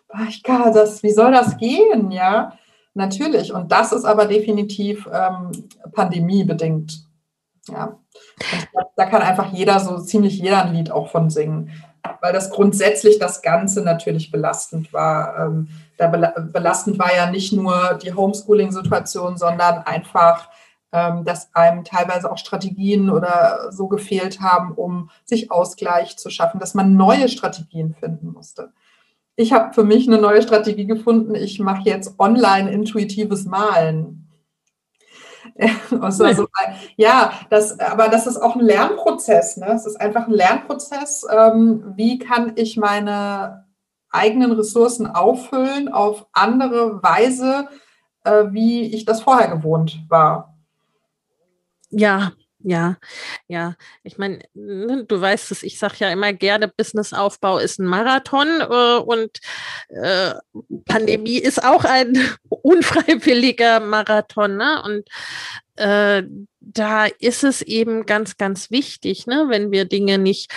das, 0.48 1.02
wie 1.02 1.12
soll 1.12 1.32
das 1.32 1.56
gehen? 1.58 2.10
Ja, 2.10 2.58
natürlich. 2.94 3.52
Und 3.52 3.70
das 3.70 3.92
ist 3.92 4.04
aber 4.04 4.26
definitiv 4.26 5.08
ähm, 5.12 5.68
pandemiebedingt. 5.92 7.04
Ja. 7.68 7.98
Da 8.96 9.06
kann 9.06 9.22
einfach 9.22 9.52
jeder, 9.52 9.80
so 9.80 9.98
ziemlich 9.98 10.38
jeder 10.38 10.64
ein 10.64 10.74
Lied 10.74 10.90
auch 10.90 11.10
von 11.10 11.30
singen, 11.30 11.70
weil 12.20 12.32
das 12.32 12.50
grundsätzlich 12.50 13.18
das 13.18 13.42
Ganze 13.42 13.82
natürlich 13.82 14.30
belastend 14.30 14.92
war. 14.92 15.38
Ähm, 15.38 15.68
da 15.96 16.08
belastend 16.08 16.98
war 16.98 17.14
ja 17.14 17.30
nicht 17.30 17.52
nur 17.52 17.98
die 18.02 18.12
Homeschooling-Situation, 18.12 19.36
sondern 19.36 19.78
einfach, 19.78 20.48
ähm, 20.92 21.24
dass 21.24 21.54
einem 21.54 21.84
teilweise 21.84 22.30
auch 22.30 22.38
Strategien 22.38 23.10
oder 23.10 23.70
so 23.70 23.88
gefehlt 23.88 24.40
haben, 24.40 24.72
um 24.72 25.10
sich 25.24 25.50
Ausgleich 25.50 26.16
zu 26.16 26.30
schaffen, 26.30 26.60
dass 26.60 26.74
man 26.74 26.96
neue 26.96 27.28
Strategien 27.28 27.94
finden 27.94 28.32
musste. 28.32 28.72
Ich 29.36 29.52
habe 29.52 29.74
für 29.74 29.84
mich 29.84 30.06
eine 30.06 30.18
neue 30.18 30.42
Strategie 30.42 30.86
gefunden. 30.86 31.34
Ich 31.34 31.58
mache 31.58 31.88
jetzt 31.88 32.18
online 32.18 32.70
intuitives 32.70 33.46
Malen. 33.46 34.23
also, 36.00 36.26
ja, 36.96 37.32
das, 37.50 37.78
aber 37.78 38.08
das 38.08 38.26
ist 38.26 38.38
auch 38.38 38.56
ein 38.56 38.64
Lernprozess. 38.64 39.56
Ne? 39.56 39.72
Es 39.72 39.86
ist 39.86 40.00
einfach 40.00 40.26
ein 40.26 40.32
Lernprozess. 40.32 41.26
Ähm, 41.30 41.92
wie 41.96 42.18
kann 42.18 42.52
ich 42.56 42.76
meine 42.76 43.64
eigenen 44.10 44.52
Ressourcen 44.52 45.06
auffüllen 45.06 45.88
auf 45.88 46.26
andere 46.32 47.02
Weise, 47.02 47.68
äh, 48.24 48.44
wie 48.50 48.94
ich 48.94 49.04
das 49.04 49.22
vorher 49.22 49.48
gewohnt 49.48 50.04
war? 50.08 50.56
Ja, 51.90 52.32
ja, 52.66 52.96
ja. 53.46 53.76
Ich 54.04 54.16
meine, 54.16 54.40
ne, 54.54 55.04
du 55.04 55.20
weißt 55.20 55.52
es, 55.52 55.62
ich 55.62 55.78
sage 55.78 55.96
ja 55.98 56.10
immer 56.10 56.32
gerne, 56.32 56.66
Businessaufbau 56.66 57.58
ist 57.58 57.78
ein 57.78 57.86
Marathon 57.86 58.48
äh, 58.60 59.02
und 59.02 59.38
äh, 59.88 60.32
Pandemie 60.86 61.36
ist 61.36 61.62
auch 61.62 61.84
ein 61.84 62.16
unfreiwilliger 62.48 63.80
Marathon. 63.80 64.56
Ne? 64.56 64.82
Und 64.82 65.08
äh, 65.76 66.22
da 66.60 67.04
ist 67.04 67.44
es 67.44 67.60
eben 67.60 68.06
ganz, 68.06 68.38
ganz 68.38 68.70
wichtig, 68.70 69.26
ne? 69.26 69.44
wenn 69.48 69.70
wir 69.70 69.84
Dinge 69.84 70.16
nicht 70.16 70.50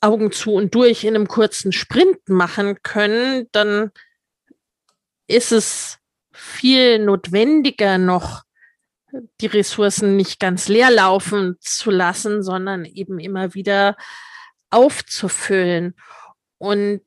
Augen 0.00 0.32
zu 0.32 0.54
und 0.54 0.74
durch 0.74 1.04
in 1.04 1.14
einem 1.14 1.28
kurzen 1.28 1.70
Sprint 1.70 2.28
machen 2.28 2.82
können, 2.82 3.46
dann 3.52 3.92
ist 5.28 5.52
es 5.52 5.98
viel 6.32 6.98
notwendiger 6.98 7.96
noch 7.96 8.45
die 9.40 9.46
Ressourcen 9.46 10.16
nicht 10.16 10.40
ganz 10.40 10.68
leer 10.68 10.90
laufen 10.90 11.56
zu 11.60 11.90
lassen, 11.90 12.42
sondern 12.42 12.84
eben 12.84 13.18
immer 13.18 13.54
wieder 13.54 13.96
aufzufüllen. 14.70 15.94
Und 16.58 17.02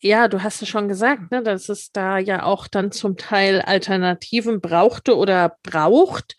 ja, 0.00 0.28
du 0.28 0.42
hast 0.42 0.62
es 0.62 0.68
schon 0.68 0.88
gesagt, 0.88 1.30
ne, 1.30 1.42
dass 1.42 1.68
es 1.68 1.90
da 1.92 2.18
ja 2.18 2.44
auch 2.44 2.68
dann 2.68 2.92
zum 2.92 3.16
Teil 3.16 3.60
Alternativen 3.60 4.60
brauchte 4.60 5.16
oder 5.16 5.56
braucht, 5.62 6.36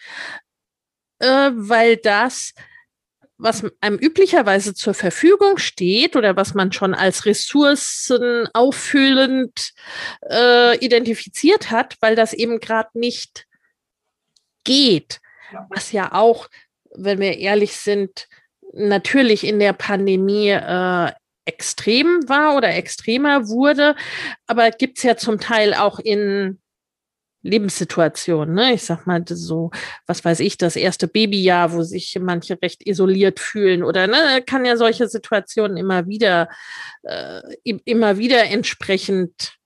äh, 1.20 1.52
weil 1.54 1.98
das, 1.98 2.54
was 3.38 3.64
einem 3.82 3.98
üblicherweise 3.98 4.74
zur 4.74 4.94
Verfügung 4.94 5.58
steht 5.58 6.16
oder 6.16 6.36
was 6.36 6.54
man 6.54 6.72
schon 6.72 6.94
als 6.94 7.26
Ressourcen 7.26 8.48
auffüllend 8.54 9.74
äh, 10.30 10.78
identifiziert 10.78 11.70
hat, 11.72 11.98
weil 12.00 12.16
das 12.16 12.34
eben 12.34 12.60
gerade 12.60 12.90
nicht 12.94 13.48
geht. 14.68 15.20
Was 15.70 15.92
ja 15.92 16.14
auch, 16.14 16.50
wenn 16.94 17.20
wir 17.20 17.38
ehrlich 17.38 17.76
sind, 17.78 18.28
natürlich 18.74 19.46
in 19.46 19.60
der 19.60 19.74
Pandemie 19.74 20.50
äh, 20.50 21.12
extrem 21.46 22.28
war 22.28 22.56
oder 22.56 22.76
extremer 22.76 23.48
wurde, 23.48 23.96
aber 24.46 24.70
gibt 24.72 24.98
es 24.98 25.04
ja 25.04 25.16
zum 25.16 25.40
Teil 25.40 25.74
auch 25.74 26.00
in 26.00 26.60
Lebenssituationen. 27.44 28.54
Ne? 28.54 28.74
Ich 28.74 28.84
sag 28.84 29.08
mal 29.08 29.24
so, 29.26 29.72
was 30.06 30.26
weiß 30.26 30.42
ich, 30.42 30.58
das 30.58 30.76
erste 30.76 31.08
Babyjahr, 31.08 31.72
wo 31.72 31.82
sich 31.84 32.18
manche 32.20 32.62
recht 32.62 32.86
isoliert 32.86 33.40
fühlen 33.40 33.84
oder 33.84 34.08
ne, 34.08 34.44
kann 34.46 34.66
ja 34.66 34.76
solche 34.76 35.08
Situationen 35.08 35.78
immer 35.78 36.08
wieder, 36.08 36.50
äh, 37.04 37.42
immer 37.64 38.18
wieder 38.18 38.44
entsprechend 38.46 39.57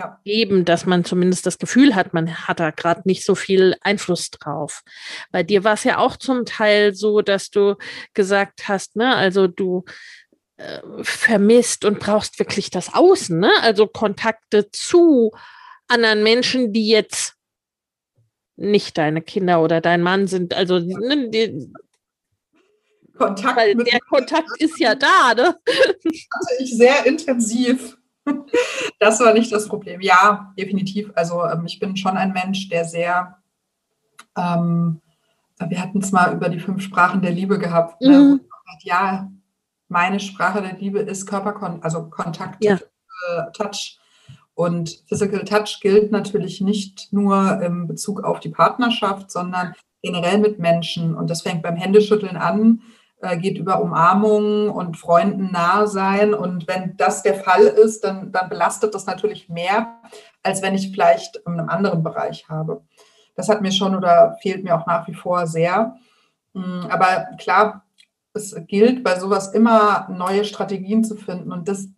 ja. 0.00 0.20
geben, 0.24 0.64
dass 0.64 0.86
man 0.86 1.04
zumindest 1.04 1.46
das 1.46 1.58
Gefühl 1.58 1.94
hat, 1.94 2.14
man 2.14 2.48
hat 2.48 2.58
da 2.60 2.70
gerade 2.70 3.02
nicht 3.04 3.24
so 3.24 3.34
viel 3.34 3.76
Einfluss 3.82 4.30
drauf. 4.30 4.82
Bei 5.30 5.42
dir 5.42 5.62
war 5.64 5.74
es 5.74 5.84
ja 5.84 5.98
auch 5.98 6.16
zum 6.16 6.44
Teil 6.44 6.94
so, 6.94 7.20
dass 7.20 7.50
du 7.50 7.76
gesagt 8.14 8.68
hast, 8.68 8.96
ne, 8.96 9.14
also 9.14 9.46
du 9.46 9.84
äh, 10.56 10.80
vermisst 11.02 11.84
und 11.84 12.00
brauchst 12.00 12.38
wirklich 12.38 12.70
das 12.70 12.92
Außen, 12.92 13.38
ne? 13.38 13.50
also 13.60 13.86
Kontakte 13.86 14.70
zu 14.70 15.32
anderen 15.88 16.22
Menschen, 16.22 16.72
die 16.72 16.88
jetzt 16.88 17.34
nicht 18.56 18.98
deine 18.98 19.22
Kinder 19.22 19.62
oder 19.62 19.80
dein 19.80 20.02
Mann 20.02 20.26
sind, 20.26 20.54
also 20.54 20.78
ne, 20.78 21.30
die, 21.30 21.72
Kontakt 23.16 23.58
der 23.58 24.00
Kontakt 24.08 24.48
ist 24.58 24.78
ja 24.78 24.94
da, 24.94 25.34
ne? 25.34 25.42
Hatte 25.66 26.54
ich 26.58 26.76
sehr 26.76 27.04
intensiv 27.04 27.98
das 28.98 29.20
war 29.20 29.32
nicht 29.32 29.52
das 29.52 29.68
Problem. 29.68 30.00
Ja, 30.00 30.52
definitiv. 30.58 31.10
Also 31.14 31.44
ähm, 31.44 31.64
ich 31.66 31.78
bin 31.78 31.96
schon 31.96 32.16
ein 32.16 32.32
Mensch, 32.32 32.68
der 32.68 32.84
sehr 32.84 33.36
ähm, 34.36 35.00
wir 35.68 35.80
hatten 35.80 35.98
es 35.98 36.12
mal 36.12 36.32
über 36.34 36.48
die 36.48 36.60
fünf 36.60 36.82
Sprachen 36.82 37.20
der 37.20 37.32
Liebe 37.32 37.58
gehabt. 37.58 38.00
Ne? 38.00 38.18
Mhm. 38.18 38.40
Ja, 38.82 39.30
meine 39.88 40.20
Sprache 40.20 40.62
der 40.62 40.78
Liebe 40.78 41.00
ist 41.00 41.26
Körperkontakt, 41.26 41.84
also 41.84 42.08
Kontakt, 42.08 42.64
ja. 42.64 42.74
äh, 42.76 43.52
Touch. 43.52 43.98
Und 44.54 45.02
Physical 45.08 45.44
Touch 45.44 45.80
gilt 45.80 46.12
natürlich 46.12 46.60
nicht 46.60 47.12
nur 47.12 47.60
im 47.62 47.86
Bezug 47.86 48.22
auf 48.22 48.40
die 48.40 48.50
Partnerschaft, 48.50 49.30
sondern 49.30 49.74
generell 50.02 50.38
mit 50.38 50.58
Menschen. 50.58 51.14
Und 51.14 51.28
das 51.28 51.42
fängt 51.42 51.62
beim 51.62 51.76
Händeschütteln 51.76 52.36
an, 52.36 52.82
geht 53.40 53.58
über 53.58 53.82
Umarmungen 53.82 54.70
und 54.70 54.96
Freunden 54.96 55.52
nahe 55.52 55.86
sein. 55.86 56.32
Und 56.34 56.66
wenn 56.66 56.96
das 56.96 57.22
der 57.22 57.34
Fall 57.34 57.62
ist, 57.62 58.04
dann, 58.04 58.32
dann 58.32 58.48
belastet 58.48 58.94
das 58.94 59.06
natürlich 59.06 59.48
mehr, 59.48 59.98
als 60.42 60.62
wenn 60.62 60.74
ich 60.74 60.90
vielleicht 60.90 61.36
in 61.46 61.52
einem 61.58 61.68
anderen 61.68 62.02
Bereich 62.02 62.48
habe. 62.48 62.82
Das 63.36 63.48
hat 63.48 63.60
mir 63.62 63.72
schon 63.72 63.94
oder 63.94 64.36
fehlt 64.40 64.64
mir 64.64 64.74
auch 64.74 64.86
nach 64.86 65.06
wie 65.06 65.14
vor 65.14 65.46
sehr. 65.46 65.96
Mm, 66.54 66.86
aber 66.88 67.28
klar, 67.38 67.84
es 68.32 68.54
gilt 68.66 69.04
bei 69.04 69.18
sowas 69.18 69.52
immer 69.54 70.08
neue 70.10 70.44
Strategien 70.44 71.04
zu 71.04 71.16
finden. 71.16 71.52
Und 71.52 71.68
das 71.68 71.88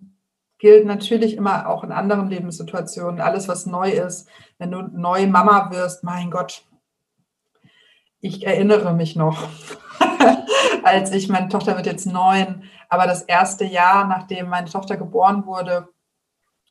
gilt 0.58 0.86
natürlich 0.86 1.36
immer 1.36 1.68
auch 1.68 1.84
in 1.84 1.92
anderen 1.92 2.28
Lebenssituationen. 2.28 3.20
Alles, 3.20 3.48
was 3.48 3.66
neu 3.66 3.90
ist, 3.90 4.28
wenn 4.58 4.70
du 4.70 4.82
neu 4.82 5.26
Mama 5.26 5.70
wirst, 5.72 6.04
mein 6.04 6.30
Gott, 6.30 6.64
ich 8.20 8.46
erinnere 8.46 8.94
mich 8.94 9.16
noch, 9.16 9.48
als 10.84 11.12
ich, 11.12 11.28
meine 11.28 11.48
Tochter 11.48 11.76
wird 11.76 11.86
jetzt 11.86 12.06
neun, 12.06 12.64
aber 12.88 13.06
das 13.06 13.22
erste 13.22 13.64
Jahr, 13.64 14.06
nachdem 14.06 14.48
meine 14.48 14.68
Tochter 14.68 14.96
geboren 14.96 15.46
wurde, 15.46 15.88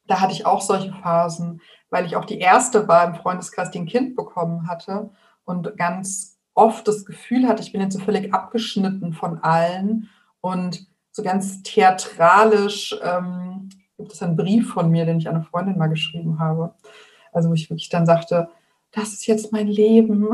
da 0.08 0.20
hatte 0.20 0.34
ich 0.34 0.46
auch 0.46 0.62
solche 0.62 0.94
Phasen, 0.94 1.62
weil 1.90 2.06
ich 2.06 2.16
auch 2.16 2.26
die 2.26 2.40
erste 2.40 2.88
war 2.88 3.06
im 3.06 3.16
Freundeskreis, 3.16 3.72
die 3.72 3.80
ein 3.80 3.86
Kind 3.86 4.16
bekommen 4.16 4.68
hatte 4.68 5.12
und 5.46 5.78
ganz 5.78 6.38
oft 6.54 6.88
das 6.88 7.06
Gefühl 7.06 7.48
hatte, 7.48 7.64
ich 7.64 7.72
bin 7.72 7.82
jetzt 7.82 7.94
so 7.94 8.00
völlig 8.00 8.34
abgeschnitten 8.34 9.14
von 9.14 9.40
allen 9.40 10.10
und 10.42 10.88
so 11.12 11.24
ganz 11.24 11.62
theatralisch 11.64 12.96
ähm, 13.04 13.70
gibt 13.98 14.14
es 14.14 14.22
einen 14.22 14.36
Brief 14.36 14.72
von 14.72 14.90
mir, 14.90 15.06
den 15.06 15.20
ich 15.20 15.28
an 15.28 15.36
eine 15.36 15.44
Freundin 15.44 15.78
mal 15.78 15.88
geschrieben 15.88 16.40
habe. 16.40 16.74
Also 17.32 17.50
wo 17.50 17.54
ich 17.54 17.70
wirklich 17.70 17.90
dann 17.90 18.06
sagte, 18.06 18.50
das 18.92 19.14
ist 19.14 19.28
jetzt 19.28 19.52
mein 19.52 19.68
Leben. 19.68 20.30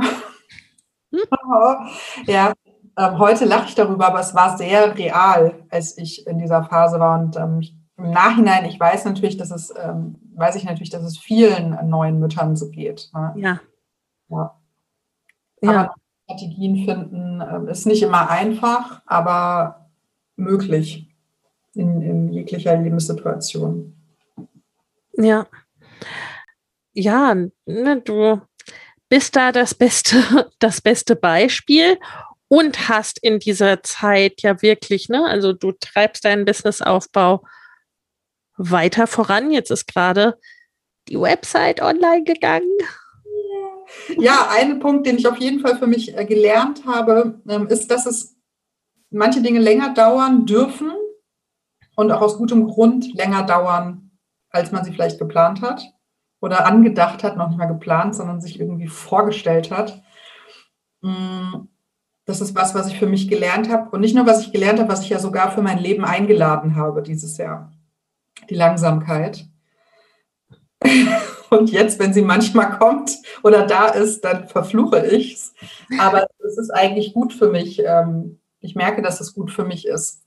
Hm? 1.11 1.21
ja, 2.25 2.53
ähm, 2.97 3.19
heute 3.19 3.45
lache 3.45 3.69
ich 3.69 3.75
darüber, 3.75 4.07
aber 4.07 4.19
es 4.19 4.33
war 4.33 4.57
sehr 4.57 4.97
real, 4.97 5.63
als 5.69 5.97
ich 5.97 6.25
in 6.25 6.39
dieser 6.39 6.63
Phase 6.63 6.99
war. 6.99 7.19
Und 7.19 7.35
ähm, 7.35 7.61
im 7.97 8.11
Nachhinein, 8.11 8.65
ich 8.65 8.79
weiß 8.79 9.05
natürlich, 9.05 9.37
dass 9.37 9.51
es, 9.51 9.71
ähm, 9.77 10.15
weiß 10.35 10.55
ich 10.55 10.63
natürlich, 10.63 10.89
dass 10.89 11.03
es 11.03 11.17
vielen 11.17 11.77
neuen 11.89 12.19
Müttern 12.19 12.55
so 12.55 12.69
geht. 12.69 13.09
Ne? 13.13 13.33
Ja. 13.37 13.59
Ja. 14.29 14.59
ja. 15.61 15.93
Strategien 16.25 16.85
finden 16.85 17.41
äh, 17.41 17.71
ist 17.71 17.85
nicht 17.85 18.03
immer 18.03 18.29
einfach, 18.29 19.01
aber 19.05 19.89
möglich 20.35 21.15
in, 21.73 22.01
in 22.01 22.33
jeglicher 22.33 22.75
Lebenssituation. 22.75 23.95
Ja. 25.13 25.45
Ja, 26.93 27.35
ne, 27.35 28.01
du 28.03 28.41
bist 29.07 29.35
da 29.35 29.51
das 29.51 29.75
beste, 29.75 30.17
das 30.59 30.81
beste 30.81 31.15
Beispiel 31.15 31.97
und 32.47 32.89
hast 32.89 33.19
in 33.21 33.39
dieser 33.39 33.83
Zeit 33.83 34.41
ja 34.41 34.61
wirklich, 34.61 35.09
ne, 35.09 35.25
also 35.25 35.53
du 35.53 35.71
treibst 35.71 36.25
deinen 36.25 36.45
Businessaufbau 36.45 37.43
weiter 38.57 39.07
voran. 39.07 39.51
Jetzt 39.51 39.71
ist 39.71 39.87
gerade 39.87 40.37
die 41.07 41.19
Website 41.19 41.81
online 41.81 42.23
gegangen. 42.23 42.71
Ja, 44.17 44.49
ein 44.51 44.79
Punkt, 44.79 45.05
den 45.05 45.17
ich 45.17 45.27
auf 45.27 45.37
jeden 45.37 45.61
Fall 45.61 45.77
für 45.77 45.87
mich 45.87 46.17
äh, 46.17 46.25
gelernt 46.25 46.85
habe, 46.85 47.41
ähm, 47.47 47.67
ist, 47.67 47.89
dass 47.89 48.05
es 48.05 48.35
manche 49.09 49.41
Dinge 49.41 49.59
länger 49.59 49.93
dauern 49.93 50.45
dürfen, 50.45 50.91
und 51.97 52.11
auch 52.11 52.21
aus 52.21 52.37
gutem 52.37 52.67
Grund 52.67 53.13
länger 53.15 53.43
dauern, 53.43 54.11
als 54.49 54.71
man 54.71 54.85
sie 54.85 54.93
vielleicht 54.93 55.19
geplant 55.19 55.61
hat 55.61 55.83
oder 56.39 56.65
angedacht 56.65 57.23
hat, 57.23 57.35
noch 57.35 57.49
nicht 57.49 57.57
mal 57.57 57.65
geplant, 57.65 58.15
sondern 58.15 58.39
sich 58.39 58.59
irgendwie 58.59 58.87
vorgestellt 58.87 59.71
hat. 59.71 60.01
Mm, 61.01 61.67
das 62.27 62.41
ist 62.41 62.53
was, 62.55 62.75
was 62.75 62.87
ich 62.87 62.99
für 62.99 63.07
mich 63.07 63.29
gelernt 63.29 63.69
habe 63.69 63.89
und 63.91 64.01
nicht 64.01 64.13
nur, 64.13 64.27
was 64.27 64.41
ich 64.41 64.51
gelernt 64.51 64.79
habe, 64.79 64.91
was 64.91 65.01
ich 65.01 65.09
ja 65.09 65.17
sogar 65.17 65.49
für 65.51 65.61
mein 65.61 65.79
Leben 65.79 66.03
eingeladen 66.03 66.75
habe 66.75 67.01
dieses 67.01 67.37
Jahr. 67.37 67.71
Die 68.49 68.55
Langsamkeit. 68.55 69.47
Und 71.49 71.71
jetzt, 71.71 71.97
wenn 71.99 72.13
sie 72.13 72.21
manchmal 72.21 72.77
kommt 72.77 73.17
oder 73.41 73.65
da 73.65 73.87
ist, 73.87 74.25
dann 74.25 74.49
verfluche 74.49 75.07
ich 75.07 75.35
es. 75.35 75.53
Aber 75.97 76.27
es 76.45 76.57
ist 76.57 76.69
eigentlich 76.69 77.13
gut 77.13 77.31
für 77.31 77.49
mich. 77.49 77.81
Ähm, 77.83 78.39
ich 78.59 78.75
merke, 78.75 79.01
dass 79.01 79.21
es 79.21 79.33
gut 79.33 79.49
für 79.49 79.63
mich 79.63 79.87
ist 79.87 80.25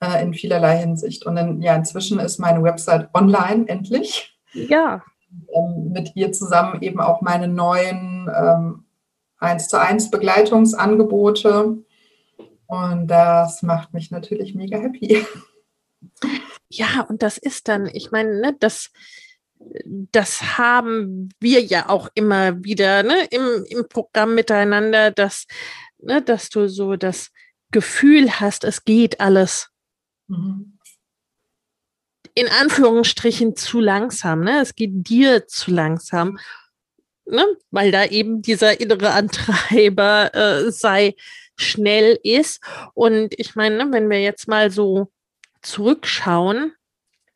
äh, 0.00 0.22
in 0.22 0.34
vielerlei 0.34 0.76
Hinsicht. 0.76 1.24
Und 1.24 1.36
dann, 1.36 1.62
ja, 1.62 1.74
inzwischen 1.74 2.20
ist 2.20 2.38
meine 2.38 2.62
Website 2.62 3.08
online 3.14 3.66
endlich. 3.66 4.38
Ja. 4.52 5.02
Ähm, 5.54 5.92
mit 5.92 6.14
ihr 6.14 6.32
zusammen 6.32 6.82
eben 6.82 7.00
auch 7.00 7.22
meine 7.22 7.48
neuen 7.48 8.30
1 9.40 9.68
zu 9.68 9.80
1 9.80 10.10
Begleitungsangebote. 10.10 11.78
Und 12.66 13.08
das 13.08 13.62
macht 13.62 13.92
mich 13.92 14.10
natürlich 14.10 14.54
mega 14.54 14.78
happy. 14.78 15.26
Ja, 16.68 17.00
und 17.08 17.22
das 17.22 17.36
ist 17.36 17.66
dann, 17.66 17.86
ich 17.86 18.12
meine, 18.12 18.40
ne, 18.40 18.56
das, 18.60 18.90
das 20.12 20.56
haben 20.56 21.30
wir 21.40 21.60
ja 21.62 21.88
auch 21.88 22.08
immer 22.14 22.62
wieder 22.62 23.02
ne, 23.02 23.26
im, 23.30 23.64
im 23.68 23.88
Programm 23.88 24.36
miteinander, 24.36 25.10
dass, 25.10 25.46
ne, 25.98 26.22
dass 26.22 26.48
du 26.48 26.68
so 26.68 26.94
das 26.94 27.32
Gefühl 27.72 28.40
hast, 28.40 28.64
es 28.64 28.84
geht 28.84 29.20
alles. 29.20 29.70
Mhm. 30.28 30.78
In 32.34 32.46
Anführungsstrichen 32.48 33.56
zu 33.56 33.80
langsam, 33.80 34.44
ne? 34.44 34.60
Es 34.60 34.76
geht 34.76 35.08
dir 35.08 35.48
zu 35.48 35.72
langsam, 35.72 36.38
ne? 37.30 37.44
Weil 37.70 37.90
da 37.92 38.04
eben 38.04 38.42
dieser 38.42 38.80
innere 38.80 39.10
Antreiber 39.10 40.34
äh, 40.34 40.70
sei 40.70 41.14
schnell 41.56 42.18
ist. 42.22 42.60
Und 42.94 43.34
ich 43.38 43.54
meine, 43.54 43.84
ne, 43.84 43.92
wenn 43.92 44.08
wir 44.08 44.20
jetzt 44.20 44.48
mal 44.48 44.70
so 44.70 45.08
zurückschauen, 45.62 46.72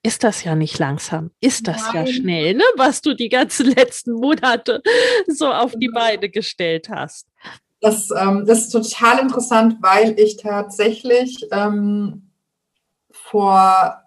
ist 0.03 0.22
das 0.22 0.45
ja 0.45 0.55
nicht 0.55 0.78
langsam, 0.78 1.30
ist 1.40 1.66
das 1.66 1.92
Nein. 1.92 2.07
ja 2.07 2.12
schnell, 2.12 2.55
ne? 2.55 2.64
was 2.76 3.01
du 3.01 3.14
die 3.14 3.30
ganzen 3.30 3.66
letzten 3.74 4.12
Monate 4.12 4.82
so 5.26 5.51
auf 5.51 5.72
die 5.76 5.88
Beine 5.88 6.28
gestellt 6.28 6.88
hast. 6.90 7.26
Das, 7.80 8.11
ähm, 8.16 8.45
das 8.47 8.61
ist 8.61 8.70
total 8.70 9.18
interessant, 9.20 9.76
weil 9.80 10.18
ich 10.18 10.36
tatsächlich 10.36 11.47
ähm, 11.51 12.30
vor 13.11 14.03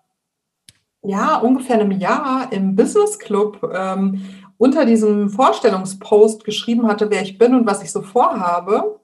ja, 1.03 1.37
ungefähr 1.37 1.79
einem 1.79 1.91
Jahr 1.91 2.51
im 2.51 2.75
Business 2.75 3.17
Club 3.17 3.59
ähm, 3.73 4.23
unter 4.57 4.85
diesem 4.85 5.29
Vorstellungspost 5.29 6.43
geschrieben 6.43 6.87
hatte, 6.87 7.09
wer 7.09 7.21
ich 7.21 7.37
bin 7.37 7.53
und 7.55 7.67
was 7.67 7.83
ich 7.83 7.91
so 7.91 8.01
vorhabe. 8.01 8.99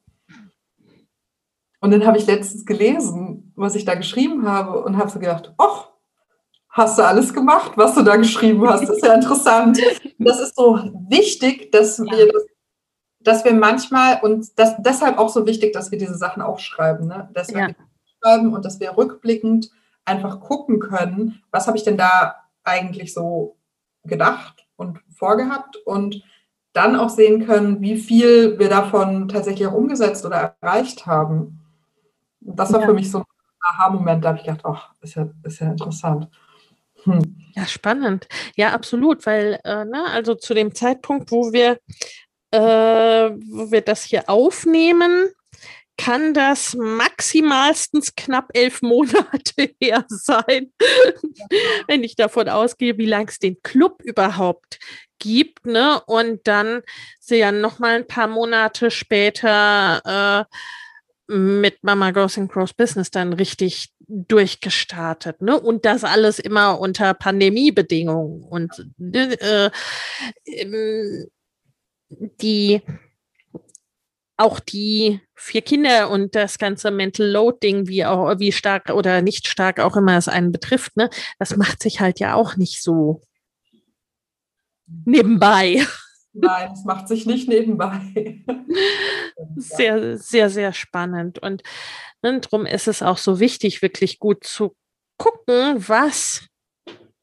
Und 1.80 1.92
dann 1.92 2.06
habe 2.06 2.18
ich 2.18 2.28
letztens 2.28 2.66
gelesen, 2.66 3.52
was 3.56 3.76
ich 3.76 3.86
da 3.86 3.96
geschrieben 3.96 4.48
habe 4.48 4.84
und 4.84 4.98
habe 4.98 5.10
so 5.10 5.20
gedacht, 5.20 5.54
ach, 5.58 5.90
hast 6.70 6.98
du 6.98 7.04
alles 7.04 7.34
gemacht, 7.34 7.74
was 7.76 7.94
du 7.94 8.04
da 8.04 8.16
geschrieben 8.16 8.68
hast? 8.68 8.82
Das 8.82 8.98
ist 8.98 9.06
ja 9.06 9.14
interessant. 9.16 9.80
Das 10.18 10.40
ist 10.40 10.56
so 10.56 10.80
wichtig, 11.10 11.72
dass 11.72 12.00
wir 12.00 12.32
das, 12.32 12.46
dass 13.20 13.46
wir 13.46 13.54
manchmal 13.54 14.22
und 14.22 14.58
das, 14.58 14.76
deshalb 14.80 15.18
auch 15.18 15.30
so 15.30 15.46
wichtig, 15.46 15.74
dass 15.74 15.92
wir 15.92 16.00
diese 16.00 16.16
Sachen 16.16 16.42
aufschreiben, 16.42 17.08
ne? 17.08 17.30
dass 17.34 17.50
wir 17.50 17.60
ja. 17.60 17.70
schreiben 18.22 18.54
und 18.54 18.66
dass 18.66 18.80
wir 18.80 18.98
rückblickend 18.98 19.70
einfach 20.06 20.40
gucken 20.40 20.80
können, 20.80 21.44
was 21.52 21.68
habe 21.68 21.78
ich 21.78 21.84
denn 21.84 21.98
da 21.98 22.36
eigentlich 22.64 23.14
so 23.14 23.58
gedacht 24.04 24.63
vorgehabt 25.14 25.78
und 25.86 26.24
dann 26.74 26.96
auch 26.96 27.10
sehen 27.10 27.46
können, 27.46 27.82
wie 27.82 27.98
viel 27.98 28.58
wir 28.58 28.70
davon 28.70 29.28
tatsächlich 29.28 29.68
auch 29.68 29.74
umgesetzt 29.74 30.26
oder 30.26 30.56
erreicht 30.62 31.06
haben. 31.06 31.60
Das 32.42 32.74
war 32.74 32.82
ja. 32.82 32.88
für 32.88 32.94
mich 32.94 33.12
so 33.12 33.20
ein 33.20 33.26
Aha-Moment, 33.62 34.24
da 34.24 34.30
habe 34.30 34.40
ich 34.40 34.46
gedacht, 34.46 34.66
ach, 34.66 34.92
ist 35.02 35.16
ja, 35.16 35.30
ist 35.44 35.60
ja 35.60 35.68
interessant. 35.68 36.28
Hm. 37.04 37.36
Ja, 37.56 37.66
spannend. 37.66 38.28
Ja, 38.56 38.74
absolut, 38.74 39.26
weil, 39.26 39.60
äh, 39.64 39.86
ne, 39.86 40.06
also 40.12 40.36
zu 40.36 40.54
dem 40.54 40.74
Zeitpunkt, 40.74 41.32
wo 41.32 41.54
wir, 41.54 41.80
äh, 42.52 42.60
wo 42.60 43.72
wir 43.72 43.82
das 43.82 44.04
hier 44.04 44.30
aufnehmen, 44.30 45.30
kann 45.98 46.34
das 46.34 46.76
maximalstens 46.76 48.16
knapp 48.16 48.50
elf 48.54 48.82
Monate 48.82 49.72
her 49.82 50.06
sein, 50.08 50.72
wenn 51.88 52.04
ich 52.04 52.16
davon 52.16 52.50
ausgehe, 52.50 52.98
wie 52.98 53.06
lange 53.06 53.30
es 53.30 53.40
den 53.40 53.62
Club 53.62 54.02
überhaupt 54.04 54.80
gibt. 55.20 55.66
Ne? 55.66 56.02
Und 56.06 56.48
dann 56.48 56.82
sie 57.20 57.38
ja 57.38 57.52
noch 57.52 57.80
mal 57.80 57.96
ein 57.96 58.08
paar 58.08 58.28
Monate 58.28 58.92
später 58.92 60.48
äh, 60.50 61.34
mit 61.34 61.84
Mama 61.84 62.12
Goes 62.12 62.38
and 62.38 62.52
Grows 62.52 62.74
Business 62.74 63.12
dann 63.12 63.34
richtig 63.34 63.94
durchgestartet. 64.08 65.42
Ne? 65.42 65.60
Und 65.60 65.86
das 65.86 66.04
alles 66.04 66.40
immer 66.40 66.80
unter 66.80 67.14
Pandemiebedingungen. 67.14 68.44
Und 68.44 68.72
äh, 69.00 69.70
ähm, 70.46 71.28
die 72.42 72.82
auch 74.38 74.60
die 74.60 75.22
vier 75.44 75.62
Kinder 75.62 76.10
und 76.10 76.36
das 76.36 76.58
ganze 76.58 76.90
Mental 76.90 77.28
Loading, 77.28 77.88
wie 77.88 78.06
auch, 78.06 78.40
wie 78.40 78.52
stark 78.52 78.90
oder 78.90 79.22
nicht 79.22 79.48
stark 79.48 79.80
auch 79.80 79.98
immer 79.98 80.18
es 80.18 80.28
einen 80.28 80.52
betrifft, 80.52 80.96
ne, 80.96 81.10
das 81.38 81.58
macht 81.58 81.84
sich 81.84 82.00
halt 82.00 82.20
ja 82.20 82.36
auch 82.36 82.56
nicht 82.56 82.82
so 82.82 83.22
nebenbei. 85.06 85.86
Nein, 86.32 86.72
es 86.72 86.84
macht 86.86 87.08
sich 87.08 87.26
nicht 87.26 87.48
nebenbei. 87.48 88.44
sehr, 89.56 90.18
sehr, 90.18 90.50
sehr 90.50 90.74
spannend. 90.74 91.40
Und 91.40 91.62
ne, 92.22 92.40
darum 92.40 92.66
ist 92.66 92.88
es 92.88 93.04
auch 93.04 93.18
so 93.18 93.40
wichtig, 93.40 93.82
wirklich 93.82 94.20
gut 94.20 94.44
zu 94.46 94.76
gucken, 95.18 95.88
was, 95.88 96.48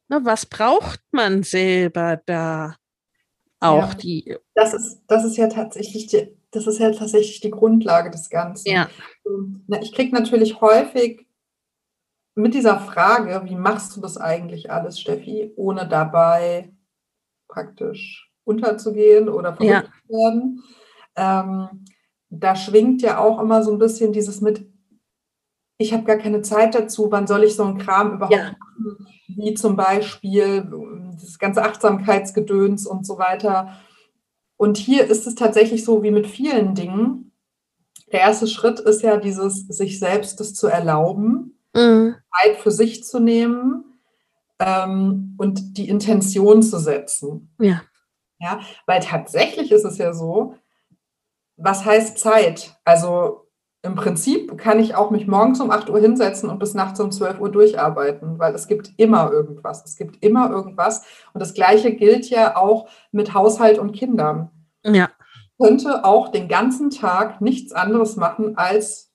ne, 0.08 0.20
was 0.22 0.46
braucht 0.46 1.00
man 1.10 1.42
selber 1.42 2.20
da 2.26 2.76
auch 3.60 3.88
Ja. 3.90 3.94
die. 3.94 4.36
Das 4.54 4.74
ist, 4.74 5.00
das 5.06 5.24
ist 5.24 5.36
ja 5.36 5.48
tatsächlich 5.48 6.06
die, 6.08 6.36
das 6.50 6.66
ist 6.66 6.78
ja 6.78 6.90
tatsächlich 6.90 7.40
die 7.40 7.50
Grundlage 7.50 8.10
des 8.10 8.28
Ganzen. 8.30 8.68
Ja, 8.70 8.88
Ich 9.80 9.92
kriege 9.92 10.14
natürlich 10.14 10.60
häufig 10.60 11.26
mit 12.34 12.54
dieser 12.54 12.78
Frage, 12.80 13.42
wie 13.44 13.54
machst 13.56 13.96
du 13.96 14.00
das 14.00 14.16
eigentlich 14.16 14.70
alles, 14.70 14.98
Steffi, 15.00 15.52
ohne 15.56 15.86
dabei 15.88 16.72
praktisch 17.48 18.30
unterzugehen 18.44 19.28
oder 19.28 19.54
verrückt 19.54 19.70
Ja. 19.72 19.82
zu 20.06 20.12
werden. 20.12 20.62
Ähm, 21.16 21.84
da 22.30 22.54
schwingt 22.56 23.02
ja 23.02 23.18
auch 23.18 23.40
immer 23.40 23.62
so 23.62 23.72
ein 23.72 23.78
bisschen 23.78 24.12
dieses 24.12 24.40
mit, 24.40 24.64
ich 25.78 25.92
habe 25.92 26.04
gar 26.04 26.16
keine 26.18 26.42
Zeit 26.42 26.74
dazu, 26.74 27.10
wann 27.10 27.26
soll 27.26 27.44
ich 27.44 27.56
so 27.56 27.64
einen 27.64 27.78
Kram 27.78 28.14
überhaupt 28.14 28.36
Ja. 28.36 28.52
machen, 28.52 29.06
wie 29.28 29.54
zum 29.54 29.76
Beispiel 29.76 30.62
das 31.20 31.38
ganze 31.38 31.62
Achtsamkeitsgedöns 31.62 32.86
und 32.86 33.06
so 33.06 33.18
weiter. 33.18 33.76
Und 34.56 34.76
hier 34.76 35.06
ist 35.06 35.26
es 35.26 35.34
tatsächlich 35.34 35.84
so 35.84 36.02
wie 36.02 36.10
mit 36.10 36.26
vielen 36.26 36.74
Dingen. 36.74 37.32
Der 38.12 38.20
erste 38.20 38.46
Schritt 38.46 38.80
ist 38.80 39.02
ja 39.02 39.16
dieses, 39.16 39.66
sich 39.68 39.98
selbst 39.98 40.40
das 40.40 40.54
zu 40.54 40.66
erlauben, 40.66 41.56
Mhm. 41.72 42.16
Zeit 42.42 42.56
für 42.56 42.72
sich 42.72 43.04
zu 43.04 43.20
nehmen 43.20 43.84
ähm, 44.58 45.36
und 45.38 45.78
die 45.78 45.88
Intention 45.88 46.64
zu 46.64 46.78
setzen. 46.80 47.54
ja, 47.60 47.82
Ja, 48.40 48.58
weil 48.86 49.00
tatsächlich 49.00 49.70
ist 49.70 49.84
es 49.84 49.96
ja 49.98 50.12
so, 50.12 50.56
was 51.56 51.84
heißt 51.84 52.18
Zeit? 52.18 52.76
Also 52.84 53.39
im 53.82 53.94
Prinzip 53.94 54.58
kann 54.58 54.78
ich 54.78 54.94
auch 54.94 55.10
mich 55.10 55.26
morgens 55.26 55.60
um 55.60 55.70
8 55.70 55.88
Uhr 55.88 55.98
hinsetzen 55.98 56.50
und 56.50 56.58
bis 56.58 56.74
nachts 56.74 57.00
um 57.00 57.10
12 57.10 57.40
Uhr 57.40 57.50
durcharbeiten, 57.50 58.38
weil 58.38 58.54
es 58.54 58.68
gibt 58.68 58.90
immer 58.98 59.32
irgendwas. 59.32 59.82
Es 59.84 59.96
gibt 59.96 60.22
immer 60.22 60.50
irgendwas. 60.50 61.04
Und 61.32 61.40
das 61.40 61.54
Gleiche 61.54 61.94
gilt 61.94 62.28
ja 62.28 62.56
auch 62.56 62.88
mit 63.10 63.32
Haushalt 63.32 63.78
und 63.78 63.92
Kindern. 63.92 64.50
ja, 64.84 65.08
Ich 65.08 65.66
könnte 65.66 66.04
auch 66.04 66.28
den 66.28 66.48
ganzen 66.48 66.90
Tag 66.90 67.40
nichts 67.40 67.72
anderes 67.72 68.16
machen, 68.16 68.58
als 68.58 69.12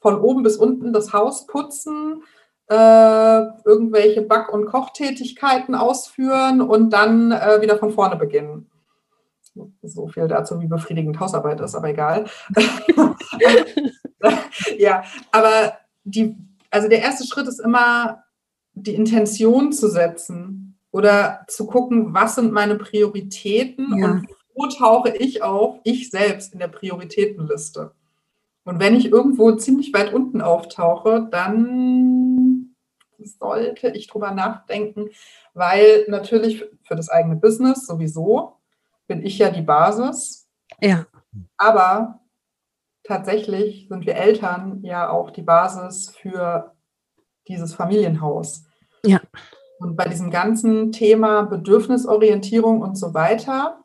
von 0.00 0.20
oben 0.20 0.42
bis 0.42 0.56
unten 0.56 0.92
das 0.92 1.14
Haus 1.14 1.46
putzen, 1.46 2.22
äh, 2.68 3.40
irgendwelche 3.64 4.20
Back- 4.20 4.52
und 4.52 4.66
Kochtätigkeiten 4.66 5.74
ausführen 5.74 6.60
und 6.60 6.90
dann 6.90 7.32
äh, 7.32 7.62
wieder 7.62 7.78
von 7.78 7.90
vorne 7.90 8.16
beginnen. 8.16 8.70
So 9.82 10.08
viel 10.08 10.28
dazu, 10.28 10.60
wie 10.60 10.66
befriedigend 10.66 11.18
Hausarbeit 11.20 11.60
ist, 11.60 11.74
aber 11.74 11.88
egal. 11.88 12.26
ja, 14.78 15.04
aber 15.32 15.78
die, 16.04 16.36
also 16.70 16.88
der 16.88 17.00
erste 17.00 17.26
Schritt 17.26 17.48
ist 17.48 17.60
immer, 17.60 18.24
die 18.74 18.94
Intention 18.94 19.72
zu 19.72 19.88
setzen 19.88 20.78
oder 20.90 21.44
zu 21.48 21.66
gucken, 21.66 22.14
was 22.14 22.36
sind 22.36 22.52
meine 22.52 22.76
Prioritäten 22.76 23.98
Ja. 23.98 24.06
und 24.06 24.26
wo 24.54 24.66
tauche 24.66 25.16
ich 25.16 25.42
auf, 25.42 25.78
ich 25.84 26.10
selbst 26.10 26.52
in 26.52 26.58
der 26.58 26.68
Prioritätenliste. 26.68 27.92
Und 28.64 28.80
wenn 28.80 28.96
ich 28.96 29.10
irgendwo 29.10 29.52
ziemlich 29.52 29.92
weit 29.94 30.12
unten 30.12 30.40
auftauche, 30.40 31.28
dann 31.30 32.74
sollte 33.18 33.88
ich 33.88 34.08
drüber 34.08 34.32
nachdenken, 34.32 35.10
weil 35.54 36.04
natürlich 36.08 36.64
für 36.82 36.96
das 36.96 37.08
eigene 37.08 37.36
Business 37.36 37.86
sowieso 37.86 38.57
bin 39.08 39.24
ich 39.24 39.38
ja 39.38 39.50
die 39.50 39.62
Basis, 39.62 40.48
ja, 40.80 41.06
aber 41.56 42.20
tatsächlich 43.02 43.88
sind 43.88 44.06
wir 44.06 44.14
Eltern 44.14 44.80
ja 44.84 45.10
auch 45.10 45.30
die 45.30 45.42
Basis 45.42 46.10
für 46.10 46.76
dieses 47.48 47.74
Familienhaus. 47.74 48.64
Ja. 49.04 49.20
Und 49.80 49.96
bei 49.96 50.04
diesem 50.08 50.30
ganzen 50.30 50.92
Thema 50.92 51.42
Bedürfnisorientierung 51.42 52.82
und 52.82 52.96
so 52.96 53.14
weiter 53.14 53.84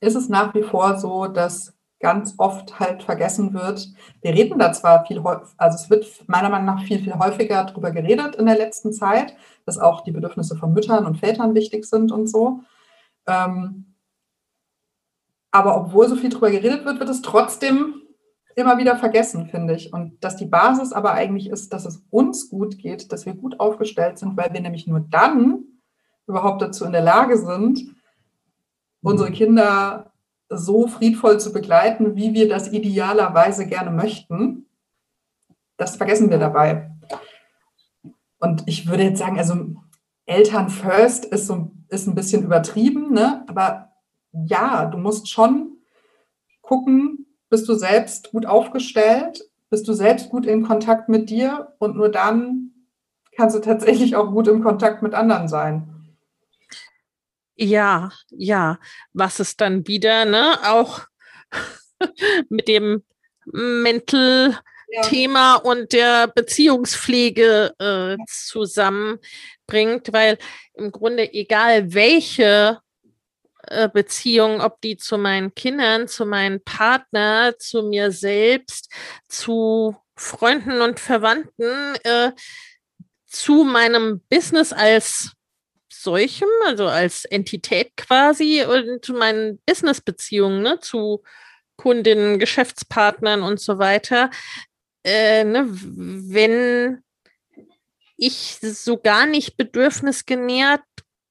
ist 0.00 0.16
es 0.16 0.28
nach 0.28 0.54
wie 0.54 0.62
vor 0.62 0.98
so, 0.98 1.26
dass 1.26 1.74
ganz 2.00 2.34
oft 2.38 2.80
halt 2.80 3.02
vergessen 3.02 3.52
wird. 3.52 3.88
Wir 4.22 4.32
reden 4.32 4.58
da 4.58 4.72
zwar 4.72 5.04
viel, 5.04 5.22
also 5.58 5.76
es 5.76 5.90
wird 5.90 6.24
meiner 6.26 6.48
Meinung 6.48 6.66
nach 6.66 6.82
viel, 6.82 6.98
viel 6.98 7.18
häufiger 7.18 7.64
darüber 7.64 7.90
geredet 7.90 8.36
in 8.36 8.46
der 8.46 8.56
letzten 8.56 8.92
Zeit, 8.92 9.36
dass 9.66 9.78
auch 9.78 10.00
die 10.00 10.10
Bedürfnisse 10.10 10.56
von 10.56 10.72
Müttern 10.72 11.04
und 11.04 11.18
Vätern 11.18 11.54
wichtig 11.54 11.84
sind 11.84 12.10
und 12.10 12.26
so. 12.26 12.60
Ähm, 13.26 13.89
aber 15.50 15.76
obwohl 15.76 16.08
so 16.08 16.16
viel 16.16 16.30
darüber 16.30 16.50
geredet 16.50 16.84
wird, 16.84 17.00
wird 17.00 17.08
es 17.08 17.22
trotzdem 17.22 17.94
immer 18.56 18.78
wieder 18.78 18.96
vergessen, 18.96 19.46
finde 19.46 19.74
ich. 19.74 19.92
Und 19.92 20.22
dass 20.22 20.36
die 20.36 20.46
Basis 20.46 20.92
aber 20.92 21.12
eigentlich 21.12 21.48
ist, 21.48 21.72
dass 21.72 21.84
es 21.84 22.04
uns 22.10 22.50
gut 22.50 22.78
geht, 22.78 23.12
dass 23.12 23.26
wir 23.26 23.34
gut 23.34 23.58
aufgestellt 23.58 24.18
sind, 24.18 24.36
weil 24.36 24.52
wir 24.52 24.60
nämlich 24.60 24.86
nur 24.86 25.00
dann 25.00 25.64
überhaupt 26.26 26.62
dazu 26.62 26.84
in 26.84 26.92
der 26.92 27.02
Lage 27.02 27.38
sind, 27.38 27.94
unsere 29.02 29.30
Kinder 29.32 30.12
so 30.48 30.86
friedvoll 30.88 31.38
zu 31.40 31.52
begleiten, 31.52 32.16
wie 32.16 32.34
wir 32.34 32.48
das 32.48 32.72
idealerweise 32.72 33.66
gerne 33.66 33.90
möchten. 33.90 34.66
Das 35.76 35.96
vergessen 35.96 36.30
wir 36.30 36.38
dabei. 36.38 36.90
Und 38.38 38.64
ich 38.66 38.88
würde 38.88 39.04
jetzt 39.04 39.18
sagen, 39.18 39.38
also 39.38 39.74
Eltern 40.26 40.68
first 40.68 41.24
ist, 41.24 41.46
so, 41.46 41.70
ist 41.88 42.06
ein 42.06 42.14
bisschen 42.14 42.44
übertrieben, 42.44 43.12
ne? 43.12 43.44
aber 43.48 43.89
ja, 44.32 44.86
du 44.86 44.98
musst 44.98 45.28
schon 45.28 45.78
gucken, 46.62 47.26
bist 47.48 47.68
du 47.68 47.74
selbst 47.74 48.30
gut 48.30 48.46
aufgestellt, 48.46 49.42
bist 49.70 49.86
du 49.88 49.92
selbst 49.92 50.30
gut 50.30 50.46
in 50.46 50.62
Kontakt 50.66 51.08
mit 51.08 51.30
dir 51.30 51.74
und 51.78 51.96
nur 51.96 52.08
dann 52.10 52.70
kannst 53.36 53.56
du 53.56 53.60
tatsächlich 53.60 54.16
auch 54.16 54.30
gut 54.30 54.48
im 54.48 54.62
Kontakt 54.62 55.02
mit 55.02 55.14
anderen 55.14 55.48
sein. 55.48 56.16
ja, 57.56 58.10
ja. 58.30 58.78
Was 59.12 59.40
ist 59.40 59.60
dann 59.60 59.86
wieder, 59.86 60.24
ne, 60.24 60.58
auch 60.64 61.02
mit 62.48 62.68
dem 62.68 63.02
Mental 63.44 64.58
Ja. 64.92 65.02
Thema 65.02 65.54
und 65.56 65.92
der 65.92 66.26
Beziehungspflege 66.28 67.72
äh, 67.78 68.16
zusammenbringt, 68.26 70.12
weil 70.12 70.36
im 70.74 70.90
Grunde 70.90 71.32
egal 71.32 71.94
welche 71.94 72.80
Beziehung, 73.92 74.60
ob 74.60 74.80
die 74.80 74.96
zu 74.96 75.16
meinen 75.18 75.54
Kindern, 75.54 76.08
zu 76.08 76.26
meinem 76.26 76.62
Partner, 76.64 77.54
zu 77.58 77.82
mir 77.82 78.10
selbst, 78.10 78.92
zu 79.28 79.96
Freunden 80.16 80.80
und 80.82 81.00
Verwandten, 81.00 81.94
äh, 82.04 82.32
zu 83.26 83.64
meinem 83.64 84.20
Business 84.28 84.72
als 84.72 85.32
solchem, 85.88 86.48
also 86.66 86.86
als 86.86 87.24
Entität 87.24 87.96
quasi 87.96 88.64
und 88.64 89.04
zu 89.04 89.12
meinen 89.12 89.60
Business-Beziehungen, 89.66 90.62
ne, 90.62 90.80
zu 90.80 91.22
Kundinnen, 91.76 92.38
Geschäftspartnern 92.38 93.42
und 93.42 93.60
so 93.60 93.78
weiter, 93.78 94.30
äh, 95.04 95.44
ne, 95.44 95.66
wenn 95.68 97.02
ich 98.16 98.58
so 98.60 98.98
gar 98.98 99.26
nicht 99.26 99.56
bedürfnisgenährt 99.56 100.82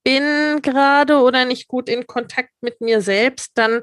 bin 0.04 0.62
gerade 0.62 1.18
oder 1.22 1.46
nicht 1.46 1.68
gut 1.68 1.90
in 1.90 2.08
Kontakt 2.08 2.52
mit 2.62 2.82
mir 2.82 3.02
selbst, 3.02 3.52
dann 3.56 3.82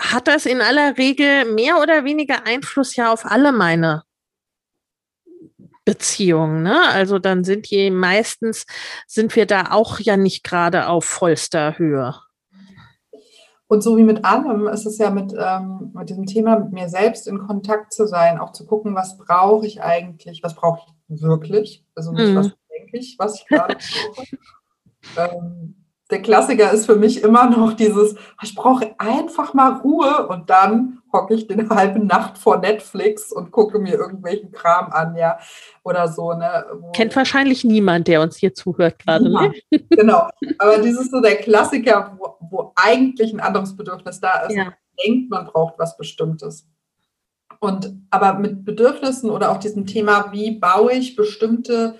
hat 0.00 0.28
das 0.28 0.46
in 0.46 0.60
aller 0.60 0.96
Regel 0.96 1.44
mehr 1.46 1.80
oder 1.80 2.04
weniger 2.04 2.46
Einfluss 2.46 2.96
ja 2.96 3.12
auf 3.12 3.24
alle 3.24 3.52
meine 3.52 4.04
Beziehungen. 5.84 6.62
Ne? 6.62 6.82
Also 6.88 7.18
dann 7.18 7.44
sind 7.44 7.70
die 7.70 7.90
meistens, 7.90 8.66
sind 9.06 9.34
wir 9.34 9.46
da 9.46 9.70
auch 9.70 9.98
ja 9.98 10.16
nicht 10.16 10.44
gerade 10.44 10.86
auf 10.86 11.04
vollster 11.04 11.78
Höhe. 11.78 12.14
Und 13.68 13.82
so 13.82 13.96
wie 13.98 14.04
mit 14.04 14.24
allem 14.24 14.66
ist 14.68 14.86
es 14.86 14.96
ja 14.98 15.10
mit, 15.10 15.34
ähm, 15.38 15.90
mit 15.94 16.08
diesem 16.08 16.24
Thema, 16.26 16.58
mit 16.58 16.72
mir 16.72 16.88
selbst 16.88 17.26
in 17.26 17.38
Kontakt 17.38 17.92
zu 17.92 18.06
sein, 18.06 18.38
auch 18.38 18.52
zu 18.52 18.66
gucken, 18.66 18.94
was 18.94 19.18
brauche 19.18 19.66
ich 19.66 19.82
eigentlich, 19.82 20.42
was 20.42 20.54
brauche 20.54 20.80
ich 21.08 21.22
wirklich, 21.22 21.84
also 21.94 22.12
nicht, 22.12 22.30
Mhm. 22.30 22.36
was 22.36 22.52
denke 22.78 22.98
ich, 22.98 23.16
was 23.18 23.40
ich 23.40 23.46
gerade 23.46 23.76
brauche. 23.76 24.26
ähm, 25.16 25.74
der 26.10 26.22
Klassiker 26.22 26.72
ist 26.72 26.86
für 26.86 26.96
mich 26.96 27.22
immer 27.22 27.50
noch 27.50 27.74
dieses, 27.74 28.14
ich 28.42 28.54
brauche 28.54 28.94
einfach 28.98 29.52
mal 29.52 29.74
Ruhe 29.80 30.26
und 30.28 30.48
dann, 30.48 30.98
hocke 31.12 31.34
ich 31.34 31.46
den 31.46 31.68
halben 31.70 32.06
Nacht 32.06 32.38
vor 32.38 32.58
Netflix 32.58 33.32
und 33.32 33.50
gucke 33.50 33.78
mir 33.78 33.94
irgendwelchen 33.94 34.52
Kram 34.52 34.90
an, 34.92 35.16
ja, 35.16 35.38
oder 35.82 36.08
so. 36.08 36.32
Ne, 36.32 36.66
Kennt 36.94 37.14
wahrscheinlich 37.16 37.64
niemand, 37.64 38.08
der 38.08 38.20
uns 38.20 38.36
hier 38.36 38.54
zuhört 38.54 38.98
gerade, 38.98 39.30
ne? 39.30 39.52
Genau, 39.90 40.28
aber 40.58 40.78
dieses 40.78 41.02
ist 41.02 41.10
so 41.10 41.20
der 41.20 41.36
Klassiker, 41.36 42.16
wo, 42.18 42.36
wo, 42.40 42.72
eigentlich 42.76 43.32
ein 43.32 43.40
anderes 43.40 43.76
Bedürfnis 43.76 44.20
da 44.20 44.42
ist. 44.42 44.54
Ja. 44.54 44.64
Man 44.64 44.74
denkt, 45.04 45.30
man 45.30 45.46
braucht 45.46 45.78
was 45.78 45.96
Bestimmtes. 45.96 46.68
Und 47.60 47.92
aber 48.10 48.34
mit 48.34 48.64
Bedürfnissen 48.64 49.30
oder 49.30 49.50
auch 49.50 49.58
diesem 49.58 49.86
Thema, 49.86 50.30
wie 50.32 50.52
baue 50.52 50.92
ich 50.92 51.16
bestimmte 51.16 51.98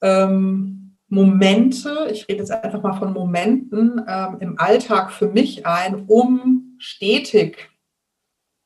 ähm, 0.00 0.96
Momente, 1.08 2.08
ich 2.12 2.28
rede 2.28 2.40
jetzt 2.40 2.50
einfach 2.50 2.82
mal 2.82 2.98
von 2.98 3.12
Momenten 3.12 4.04
ähm, 4.06 4.36
im 4.40 4.58
Alltag 4.58 5.10
für 5.10 5.28
mich 5.28 5.66
ein, 5.66 6.04
um 6.06 6.76
stetig 6.78 7.70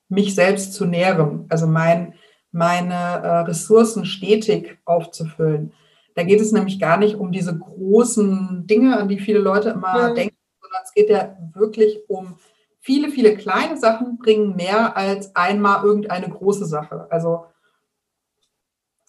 mich 0.08 0.34
selbst 0.34 0.74
zu 0.74 0.84
nähren, 0.84 1.46
also 1.48 1.66
mein, 1.66 2.14
meine 2.50 2.94
äh, 2.94 3.38
Ressourcen 3.40 4.04
stetig 4.04 4.78
aufzufüllen. 4.84 5.72
Da 6.14 6.24
geht 6.24 6.40
es 6.40 6.52
nämlich 6.52 6.78
gar 6.78 6.98
nicht 6.98 7.14
um 7.14 7.32
diese 7.32 7.56
großen 7.56 8.66
Dinge, 8.66 8.98
an 8.98 9.08
die 9.08 9.18
viele 9.18 9.38
Leute 9.38 9.70
immer 9.70 10.10
mhm. 10.10 10.14
denken, 10.14 10.36
sondern 10.60 10.82
es 10.84 10.92
geht 10.92 11.08
ja 11.08 11.36
wirklich 11.54 12.00
um 12.08 12.36
viele, 12.80 13.08
viele 13.08 13.36
kleine 13.36 13.78
Sachen 13.78 14.18
bringen 14.18 14.56
mehr 14.56 14.96
als 14.96 15.34
einmal 15.34 15.84
irgendeine 15.84 16.28
große 16.28 16.66
Sache. 16.66 17.06
Also 17.10 17.46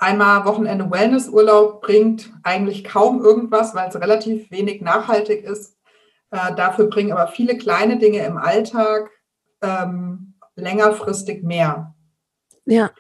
einmal 0.04 0.46
Wochenende 0.46 0.92
Wellnessurlaub 0.92 1.82
bringt 1.82 2.32
eigentlich 2.44 2.84
kaum 2.84 3.24
irgendwas, 3.24 3.74
weil 3.74 3.90
es 3.90 3.96
relativ 3.96 4.52
wenig 4.52 4.82
nachhaltig 4.82 5.44
ist. 5.44 5.78
Äh, 6.32 6.54
dafür 6.56 6.88
bringen 6.88 7.12
aber 7.12 7.28
viele 7.28 7.58
kleine 7.58 7.98
Dinge 7.98 8.26
im 8.26 8.38
Alltag 8.38 9.10
ähm, 9.62 10.36
längerfristig 10.56 11.44
mehr. 11.44 11.96
Ja. 12.66 12.92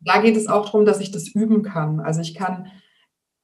Da 0.00 0.20
geht 0.20 0.36
es 0.36 0.48
auch 0.48 0.66
darum, 0.66 0.84
dass 0.84 1.00
ich 1.00 1.10
das 1.10 1.28
üben 1.28 1.62
kann. 1.62 2.00
Also 2.00 2.20
ich 2.20 2.34
kann, 2.34 2.70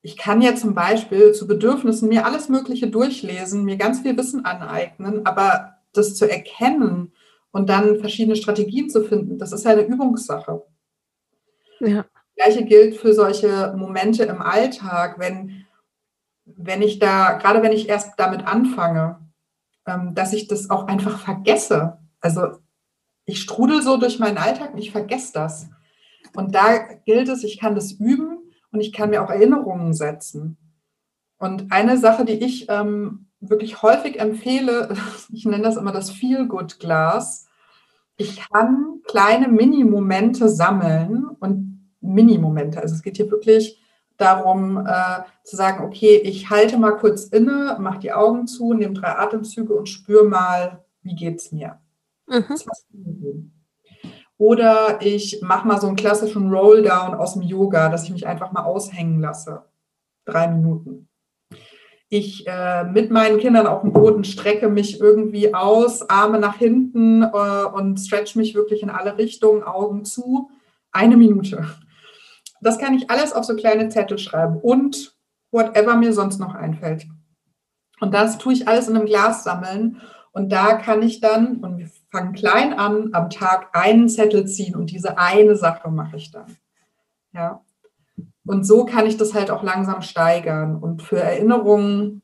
ich 0.03 0.17
kann 0.17 0.41
ja 0.41 0.55
zum 0.55 0.75
Beispiel 0.75 1.33
zu 1.33 1.47
Bedürfnissen 1.47 2.09
mir 2.09 2.27
alles 2.27 2.49
Mögliche 2.49 2.89
durchlesen, 2.89 3.65
mir 3.65 3.77
ganz 3.77 4.01
viel 4.01 4.17
Wissen 4.17 4.45
aneignen, 4.45 5.27
aber 5.27 5.75
das 5.93 6.15
zu 6.15 6.31
erkennen 6.31 7.13
und 7.51 7.69
dann 7.69 7.99
verschiedene 7.99 8.37
Strategien 8.37 8.91
zu 8.91 9.03
finden, 9.03 9.39
das 9.39 9.53
ist 9.53 9.65
ja 9.65 9.73
eine 9.73 9.87
Übungssache. 9.87 10.63
Ja. 11.81 12.05
Gleiche 12.37 12.65
gilt 12.65 12.97
für 12.97 13.15
solche 13.15 13.75
Momente 13.77 14.25
im 14.25 14.41
Alltag, 14.41 15.19
wenn, 15.19 15.67
wenn 16.45 16.83
ich 16.83 16.99
da, 16.99 17.33
gerade 17.33 17.63
wenn 17.63 17.73
ich 17.73 17.89
erst 17.89 18.13
damit 18.19 18.47
anfange, 18.47 19.19
ähm, 19.87 20.15
dass 20.15 20.33
ich 20.33 20.47
das 20.47 20.71
auch 20.71 20.87
einfach 20.87 21.19
vergesse. 21.19 21.99
Also 22.21 22.59
ich 23.25 23.41
strudel 23.41 23.83
so 23.83 23.97
durch 23.97 24.19
meinen 24.19 24.39
Alltag 24.39 24.73
und 24.73 24.79
ich 24.79 24.93
vergesse 24.93 25.33
das. 25.33 25.69
Und 26.35 26.55
da 26.55 26.79
gilt 27.05 27.29
es, 27.29 27.43
ich 27.43 27.59
kann 27.59 27.75
das 27.75 27.93
üben 27.93 28.39
und 28.71 28.81
ich 28.81 28.93
kann 28.93 29.11
mir 29.11 29.23
auch 29.23 29.31
Erinnerungen 29.31 29.95
setzen. 29.95 30.59
Und 31.39 31.73
eine 31.73 31.99
Sache, 31.99 32.25
die 32.25 32.45
ich 32.45 32.69
ähm, 32.69 33.27
wirklich 33.41 33.83
häufig 33.83 34.21
empfehle, 34.21 34.95
ich 35.33 35.47
nenne 35.47 35.63
das 35.63 35.77
immer 35.77 35.93
das 35.93 36.11
Feel-Good-Glas. 36.11 37.49
Ich 38.19 38.49
kann 38.49 39.01
kleine 39.05 39.49
Mini-Momente 39.49 40.49
sammeln 40.49 41.27
und 41.41 41.76
Mini-Momente. 42.07 42.81
Also 42.81 42.95
es 42.95 43.03
geht 43.03 43.17
hier 43.17 43.31
wirklich 43.31 43.81
darum 44.17 44.79
äh, 44.87 45.21
zu 45.45 45.57
sagen, 45.57 45.85
okay, 45.85 46.17
ich 46.17 46.51
halte 46.51 46.79
mal 46.79 46.93
kurz 46.93 47.25
inne, 47.25 47.77
mache 47.81 47.99
die 47.99 48.13
Augen 48.13 48.47
zu, 48.47 48.73
nehme 48.73 48.95
drei 48.95 49.19
Atemzüge 49.19 49.75
und 49.75 49.89
spüre 49.89 50.25
mal, 50.25 50.85
wie 51.03 51.15
geht 51.15 51.39
es 51.39 51.53
mir. 51.53 51.79
Mhm. 52.27 53.53
Oder 54.39 54.99
ich 55.01 55.41
mache 55.43 55.67
mal 55.67 55.81
so 55.81 55.87
einen 55.87 55.97
klassischen 55.97 56.53
Rolldown 56.53 57.15
aus 57.15 57.35
dem 57.35 57.43
Yoga, 57.43 57.89
dass 57.89 58.05
ich 58.05 58.11
mich 58.11 58.27
einfach 58.27 58.53
mal 58.53 58.65
aushängen 58.65 59.21
lasse. 59.21 59.65
Drei 60.25 60.49
Minuten. 60.49 61.09
Ich 62.09 62.47
äh, 62.47 62.85
mit 62.85 63.11
meinen 63.11 63.39
Kindern 63.39 63.67
auf 63.67 63.81
dem 63.81 63.93
Boden 63.93 64.25
strecke 64.25 64.69
mich 64.69 65.01
irgendwie 65.01 65.55
aus, 65.55 66.09
Arme 66.09 66.39
nach 66.39 66.57
hinten 66.57 67.23
äh, 67.23 67.65
und 67.73 67.99
stretch 67.99 68.37
mich 68.37 68.55
wirklich 68.55 68.83
in 68.83 68.91
alle 68.91 69.19
Richtungen, 69.19 69.63
Augen 69.63 70.05
zu. 70.05 70.51
Eine 70.93 71.17
Minute. 71.17 71.67
Das 72.67 72.79
kann 72.79 72.95
ich 72.95 73.09
alles 73.11 73.33
auf 73.33 73.45
so 73.45 73.55
kleine 73.55 73.91
Zettel 73.91 74.19
schreiben 74.19 74.59
und 74.61 75.17
whatever 75.53 75.95
mir 75.95 76.13
sonst 76.13 76.41
noch 76.41 76.57
einfällt. 76.57 77.07
Und 78.01 78.13
das 78.13 78.39
tue 78.39 78.55
ich 78.55 78.67
alles 78.67 78.89
in 78.89 78.97
einem 78.97 79.07
Glas 79.07 79.45
sammeln. 79.45 80.01
Und 80.33 80.51
da 80.51 80.75
kann 80.75 81.01
ich 81.01 81.21
dann, 81.21 81.59
und 81.59 81.79
wir 81.79 81.89
fange 82.11 82.33
klein 82.33 82.77
an, 82.77 83.11
am 83.13 83.31
Tag 83.31 83.69
einen 83.73 84.09
Zettel 84.09 84.49
ziehen 84.49 84.75
und 84.75 84.91
diese 84.91 85.17
eine 85.17 85.55
Sache 85.55 85.89
mache 85.91 86.17
ich 86.17 86.33
dann. 86.33 86.57
Ja. 87.33 87.63
Und 88.45 88.67
so 88.67 88.85
kann 88.85 89.07
ich 89.07 89.17
das 89.17 89.33
halt 89.33 89.53
auch 89.53 89.63
langsam 89.63 90.03
steigern. 90.03 90.75
Und 90.75 91.03
für 91.03 91.21
Erinnerungen 91.21 92.23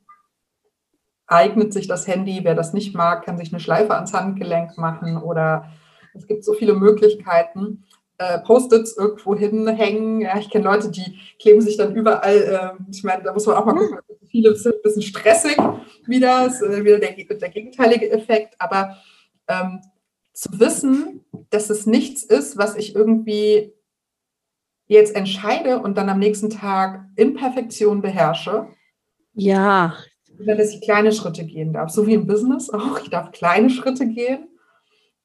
eignet 1.28 1.72
sich 1.72 1.86
das 1.86 2.08
Handy. 2.08 2.40
Wer 2.42 2.56
das 2.56 2.72
nicht 2.72 2.96
mag, 2.96 3.24
kann 3.24 3.38
sich 3.38 3.52
eine 3.52 3.60
Schleife 3.60 3.94
ans 3.94 4.12
Handgelenk 4.12 4.76
machen 4.76 5.18
oder 5.18 5.70
es 6.14 6.26
gibt 6.26 6.44
so 6.44 6.52
viele 6.52 6.74
Möglichkeiten. 6.74 7.84
Äh, 8.22 8.38
Post-its 8.40 8.96
irgendwo 8.96 9.34
hinhängen. 9.34 10.20
Ja, 10.20 10.38
ich 10.38 10.48
kenne 10.48 10.64
Leute, 10.64 10.90
die 10.90 11.18
kleben 11.40 11.60
sich 11.60 11.76
dann 11.76 11.94
überall. 11.94 12.36
Äh, 12.78 12.82
ich 12.90 13.02
meine, 13.02 13.22
da 13.22 13.32
muss 13.32 13.46
man 13.46 13.56
auch 13.56 13.64
mal 13.64 13.74
gucken. 13.74 13.98
Viele 14.30 14.54
sind 14.54 14.76
ein 14.76 14.82
bisschen 14.82 15.02
stressig 15.02 15.56
wieder, 16.06 16.46
ist 16.46 16.62
äh, 16.62 16.84
wieder 16.84 16.98
der, 16.98 17.12
der 17.12 17.48
gegenteilige 17.48 18.10
Effekt. 18.10 18.54
Aber 18.58 18.96
ähm, 19.48 19.80
zu 20.32 20.48
wissen, 20.60 21.24
dass 21.50 21.68
es 21.68 21.86
nichts 21.86 22.22
ist, 22.22 22.56
was 22.56 22.76
ich 22.76 22.94
irgendwie 22.94 23.72
jetzt 24.86 25.16
entscheide 25.16 25.80
und 25.80 25.98
dann 25.98 26.08
am 26.08 26.18
nächsten 26.20 26.50
Tag 26.50 27.06
in 27.16 27.34
Perfektion 27.34 28.02
beherrsche. 28.02 28.68
Ja. 29.34 29.96
Dass 30.38 30.72
ich 30.72 30.80
kleine 30.80 31.12
Schritte 31.12 31.44
gehen 31.44 31.72
darf, 31.72 31.90
so 31.90 32.06
wie 32.06 32.14
im 32.14 32.26
Business 32.26 32.70
auch. 32.70 33.00
Ich 33.02 33.10
darf 33.10 33.32
kleine 33.32 33.68
Schritte 33.68 34.06
gehen 34.06 34.48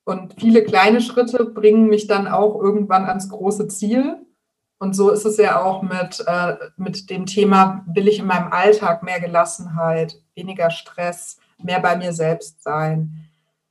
und 0.08 0.40
viele 0.40 0.64
kleine 0.64 1.02
Schritte 1.02 1.46
bringen 1.46 1.88
mich 1.88 2.08
dann 2.08 2.28
auch 2.28 2.60
irgendwann 2.62 3.06
ans 3.06 3.30
große 3.30 3.68
Ziel. 3.68 4.18
Und 4.80 4.96
so 4.96 5.10
ist 5.10 5.26
es 5.26 5.38
ja 5.38 5.62
auch 5.64 5.82
mit, 5.82 6.24
äh, 6.28 6.56
mit 6.78 7.10
dem 7.10 7.26
Thema, 7.26 7.84
will 7.94 8.08
ich 8.08 8.20
in 8.20 8.28
meinem 8.28 8.52
Alltag 8.52 9.04
mehr 9.04 9.20
Gelassenheit, 9.20 10.22
weniger 10.36 10.70
Stress, 10.70 11.38
mehr 11.62 11.80
bei 11.80 11.96
mir 11.96 12.14
selbst 12.14 12.64
sein 12.64 13.28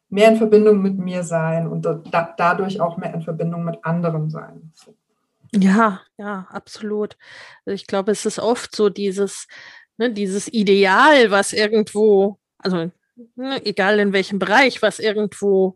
mehr 0.09 0.29
in 0.29 0.37
Verbindung 0.37 0.83
mit 0.83 0.99
mir 0.99 1.23
sein 1.23 1.67
und 1.67 1.83
da, 1.83 2.35
dadurch 2.37 2.81
auch 2.81 2.97
mehr 2.97 3.13
in 3.13 3.23
Verbindung 3.23 3.65
mit 3.65 3.85
anderen 3.85 4.31
sein. 4.31 4.73
Ja, 5.53 6.01
ja, 6.17 6.47
absolut. 6.51 7.17
Also 7.65 7.75
ich 7.75 7.87
glaube, 7.87 8.13
es 8.13 8.27
ist 8.27 8.39
oft 8.39 8.75
so 8.75 8.89
dieses, 8.89 9.47
ne, 9.97 10.13
dieses 10.13 10.49
Ideal, 10.49 11.31
was 11.31 11.53
irgendwo, 11.53 12.39
also 12.59 12.91
ne, 13.35 13.65
egal 13.65 13.99
in 13.99 14.13
welchem 14.13 14.39
Bereich, 14.39 14.83
was 14.83 14.99
irgendwo 14.99 15.75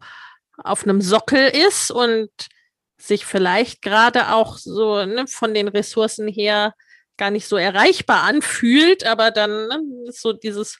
auf 0.65 0.85
einem 0.85 1.01
Sockel 1.01 1.49
ist 1.49 1.91
und 1.91 2.31
sich 2.99 3.25
vielleicht 3.25 3.83
gerade 3.83 4.33
auch 4.33 4.59
so 4.59 5.05
ne, 5.05 5.27
von 5.27 5.55
den 5.55 5.69
Ressourcen 5.69 6.29
her 6.29 6.75
gar 7.17 7.31
nicht 7.31 7.47
so 7.47 7.57
erreichbar 7.57 8.23
anfühlt, 8.23 9.05
aber 9.05 9.31
dann 9.31 9.69
ne, 9.69 9.81
so 10.11 10.33
dieses 10.33 10.79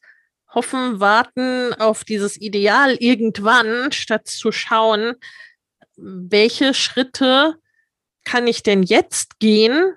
hoffen, 0.53 1.01
warten 1.01 1.75
auf 1.75 2.05
dieses 2.05 2.41
Ideal 2.41 2.97
irgendwann, 2.97 3.93
statt 3.93 4.27
zu 4.27 4.53
schauen, 4.53 5.15
welche 5.97 6.75
Schritte 6.75 7.57
kann 8.25 8.47
ich 8.47 8.63
denn 8.63 8.83
jetzt 8.83 9.39
gehen, 9.39 9.95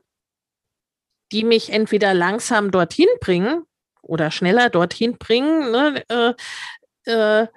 die 1.31 1.43
mich 1.43 1.71
entweder 1.71 2.13
langsam 2.13 2.71
dorthin 2.71 3.09
bringen 3.19 3.63
oder 4.01 4.31
schneller 4.31 4.69
dorthin 4.69 5.17
bringen, 5.17 5.71
ne, 5.71 6.03
äh, 6.09 7.11
äh, 7.11 7.47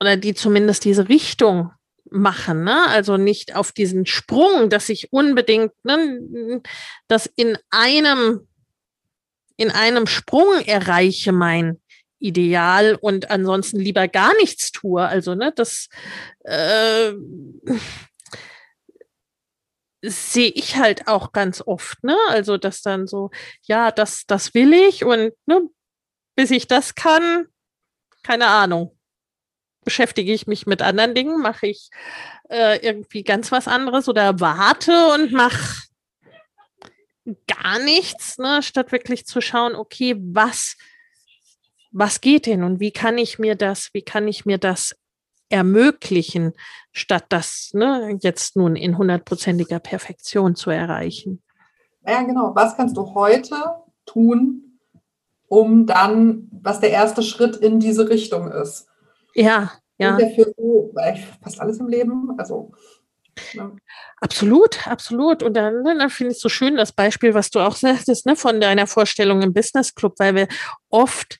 oder 0.00 0.16
die 0.16 0.34
zumindest 0.34 0.84
diese 0.84 1.08
Richtung 1.08 1.72
machen, 2.10 2.64
ne? 2.64 2.86
Also 2.88 3.16
nicht 3.16 3.56
auf 3.56 3.72
diesen 3.72 4.06
Sprung, 4.06 4.70
dass 4.70 4.88
ich 4.88 5.12
unbedingt 5.12 5.72
ne, 5.84 6.62
das 7.08 7.26
in 7.36 7.58
einem 7.70 8.46
in 9.56 9.70
einem 9.70 10.06
Sprung 10.06 10.60
erreiche 10.66 11.32
mein 11.32 11.80
Ideal 12.18 12.96
und 13.00 13.30
ansonsten 13.30 13.78
lieber 13.78 14.08
gar 14.08 14.34
nichts 14.36 14.72
tue. 14.72 15.06
Also, 15.06 15.34
ne, 15.34 15.52
das 15.54 15.88
äh, 16.44 17.12
sehe 20.02 20.50
ich 20.50 20.76
halt 20.76 21.08
auch 21.08 21.32
ganz 21.32 21.62
oft, 21.66 22.02
ne? 22.04 22.16
Also, 22.28 22.56
dass 22.56 22.82
dann 22.82 23.06
so, 23.06 23.30
ja, 23.62 23.90
das, 23.90 24.24
das 24.26 24.54
will 24.54 24.72
ich 24.72 25.04
und 25.04 25.32
ne, 25.46 25.68
bis 26.36 26.50
ich 26.50 26.66
das 26.66 26.94
kann, 26.94 27.46
keine 28.22 28.46
Ahnung. 28.48 28.95
Beschäftige 29.86 30.32
ich 30.32 30.48
mich 30.48 30.66
mit 30.66 30.82
anderen 30.82 31.14
Dingen, 31.14 31.40
mache 31.40 31.68
ich 31.68 31.90
äh, 32.50 32.84
irgendwie 32.84 33.22
ganz 33.22 33.52
was 33.52 33.68
anderes 33.68 34.08
oder 34.08 34.40
warte 34.40 35.14
und 35.14 35.32
mache 35.32 35.86
gar 37.46 37.78
nichts, 37.78 38.36
ne, 38.38 38.62
statt 38.62 38.90
wirklich 38.90 39.26
zu 39.26 39.40
schauen, 39.40 39.76
okay, 39.76 40.16
was, 40.18 40.76
was 41.92 42.20
geht 42.20 42.46
denn 42.46 42.64
und 42.64 42.80
wie 42.80 42.90
kann 42.90 43.16
ich 43.16 43.38
mir 43.38 43.54
das, 43.54 43.90
wie 43.92 44.02
kann 44.02 44.26
ich 44.26 44.44
mir 44.44 44.58
das 44.58 44.96
ermöglichen, 45.48 46.52
statt 46.90 47.26
das 47.28 47.70
ne, 47.72 48.18
jetzt 48.20 48.56
nun 48.56 48.74
in 48.74 48.98
hundertprozentiger 48.98 49.78
Perfektion 49.78 50.56
zu 50.56 50.70
erreichen. 50.70 51.42
Ja, 52.04 52.22
genau. 52.22 52.54
Was 52.54 52.76
kannst 52.76 52.96
du 52.96 53.14
heute 53.14 53.56
tun, 54.04 54.80
um 55.46 55.86
dann, 55.86 56.48
was 56.50 56.80
der 56.80 56.90
erste 56.90 57.22
Schritt 57.22 57.54
in 57.54 57.78
diese 57.78 58.08
Richtung 58.08 58.50
ist? 58.50 58.88
Ja, 59.36 59.72
ja. 59.98 60.16
Und 60.16 60.34
für 60.34 60.52
so, 60.56 60.94
fast 61.42 61.60
alles 61.60 61.78
im 61.78 61.88
Leben. 61.88 62.30
Also 62.38 62.72
ja. 63.52 63.70
Absolut, 64.20 64.86
absolut. 64.88 65.42
Und 65.42 65.54
dann, 65.54 65.82
ne, 65.82 65.96
dann 65.96 66.10
finde 66.10 66.32
ich 66.32 66.36
es 66.36 66.42
so 66.42 66.48
schön, 66.48 66.76
das 66.76 66.92
Beispiel, 66.92 67.34
was 67.34 67.50
du 67.50 67.60
auch 67.60 67.76
sagtest, 67.76 68.26
ne, 68.26 68.34
von 68.34 68.60
deiner 68.60 68.86
Vorstellung 68.86 69.42
im 69.42 69.52
Business 69.52 69.94
Club, 69.94 70.14
weil 70.18 70.34
wir 70.34 70.48
oft 70.88 71.38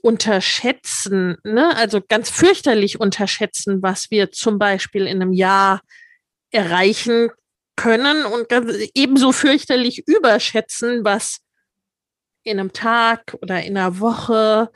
unterschätzen, 0.00 1.36
ne, 1.44 1.76
also 1.76 2.00
ganz 2.06 2.30
fürchterlich 2.30 3.00
unterschätzen, 3.00 3.82
was 3.82 4.10
wir 4.10 4.32
zum 4.32 4.58
Beispiel 4.58 5.06
in 5.06 5.20
einem 5.20 5.32
Jahr 5.32 5.82
erreichen 6.50 7.30
können 7.76 8.24
und 8.24 8.46
ebenso 8.94 9.32
fürchterlich 9.32 10.08
überschätzen, 10.08 11.04
was 11.04 11.40
in 12.42 12.58
einem 12.58 12.72
Tag 12.72 13.36
oder 13.42 13.62
in 13.62 13.76
einer 13.76 14.00
Woche 14.00 14.70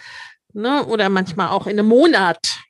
ne, 0.52 0.84
oder 0.86 1.08
manchmal 1.08 1.48
auch 1.48 1.66
in 1.66 1.78
einem 1.78 1.88
Monat 1.88 2.62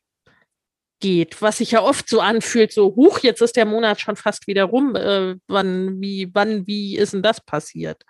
geht, 1.03 1.43
was 1.43 1.59
sich 1.59 1.73
ja 1.73 1.83
oft 1.83 2.09
so 2.09 2.21
anfühlt, 2.21 2.73
so 2.73 2.95
huch, 2.97 3.19
jetzt 3.19 3.43
ist 3.43 3.57
der 3.57 3.67
Monat 3.67 4.01
schon 4.01 4.17
fast 4.17 4.47
wieder 4.47 4.65
rum. 4.65 4.97
Äh, 4.97 5.37
wann, 5.49 6.01
wie, 6.01 6.31
wann, 6.33 6.67
wie 6.67 6.97
ist 6.97 7.13
denn 7.13 7.23
das 7.23 7.41
passiert? 7.41 8.05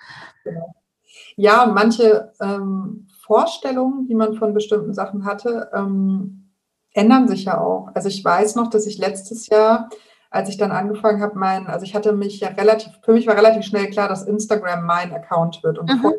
Ja, 1.36 1.66
manche 1.66 2.32
ähm, 2.40 3.08
Vorstellungen, 3.24 4.06
die 4.06 4.14
man 4.14 4.34
von 4.34 4.54
bestimmten 4.54 4.94
Sachen 4.94 5.24
hatte, 5.24 5.70
ähm, 5.74 6.50
ändern 6.92 7.26
sich 7.26 7.46
ja 7.46 7.60
auch. 7.60 7.88
Also 7.94 8.08
ich 8.08 8.22
weiß 8.24 8.54
noch, 8.54 8.68
dass 8.68 8.86
ich 8.86 8.98
letztes 8.98 9.46
Jahr, 9.46 9.88
als 10.30 10.50
ich 10.50 10.58
dann 10.58 10.70
angefangen 10.70 11.22
habe, 11.22 11.38
mein, 11.38 11.66
also 11.66 11.84
ich 11.84 11.94
hatte 11.94 12.12
mich 12.12 12.40
ja 12.40 12.48
relativ, 12.48 12.92
für 13.02 13.12
mich 13.12 13.26
war 13.26 13.36
relativ 13.36 13.64
schnell 13.64 13.88
klar, 13.88 14.08
dass 14.08 14.26
Instagram 14.26 14.84
mein 14.84 15.12
Account 15.12 15.62
wird. 15.62 15.78
Und 15.78 15.88
mhm. 15.90 16.12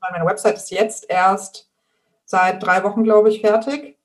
meine 0.00 0.26
Website 0.26 0.56
ist 0.56 0.70
jetzt 0.70 1.08
erst 1.08 1.67
seit 2.28 2.62
drei 2.62 2.84
Wochen, 2.84 3.04
glaube 3.04 3.30
ich, 3.30 3.40
fertig. 3.40 3.96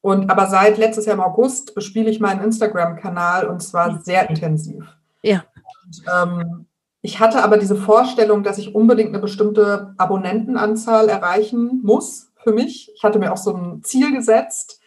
Und 0.00 0.30
aber 0.30 0.48
seit 0.48 0.78
letztes 0.78 1.06
Jahr 1.06 1.14
im 1.14 1.22
August 1.22 1.74
bespiele 1.76 2.10
ich 2.10 2.18
meinen 2.18 2.42
Instagram-Kanal 2.42 3.46
und 3.46 3.62
zwar 3.62 4.00
sehr 4.02 4.28
intensiv. 4.28 4.84
Ja. 5.22 5.44
Und, 5.84 6.02
ähm, 6.12 6.66
ich 7.02 7.20
hatte 7.20 7.42
aber 7.42 7.56
diese 7.56 7.76
Vorstellung, 7.76 8.42
dass 8.42 8.58
ich 8.58 8.74
unbedingt 8.74 9.10
eine 9.10 9.20
bestimmte 9.20 9.94
Abonnentenanzahl 9.98 11.08
erreichen 11.08 11.80
muss 11.84 12.32
für 12.42 12.52
mich. 12.52 12.90
Ich 12.94 13.04
hatte 13.04 13.20
mir 13.20 13.32
auch 13.32 13.36
so 13.36 13.54
ein 13.54 13.82
Ziel 13.84 14.12
gesetzt 14.12 14.80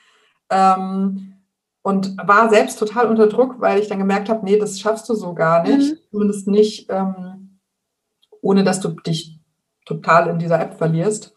ähm, 0.50 1.36
und 1.82 2.18
war 2.26 2.50
selbst 2.50 2.78
total 2.78 3.08
unter 3.08 3.28
Druck, 3.28 3.62
weil 3.62 3.80
ich 3.80 3.88
dann 3.88 4.00
gemerkt 4.00 4.28
habe, 4.28 4.44
nee, 4.44 4.60
das 4.60 4.80
schaffst 4.82 5.08
du 5.08 5.14
so 5.14 5.34
gar 5.34 5.64
nicht. 5.64 5.94
Mhm. 5.94 5.98
Zumindest 6.12 6.48
nicht, 6.48 6.90
ähm, 6.90 7.60
ohne 8.42 8.66
dass 8.66 8.82
du 8.82 8.90
dich 8.90 9.40
total 9.86 10.28
in 10.28 10.40
dieser 10.40 10.60
App 10.60 10.78
verlierst. 10.78 11.34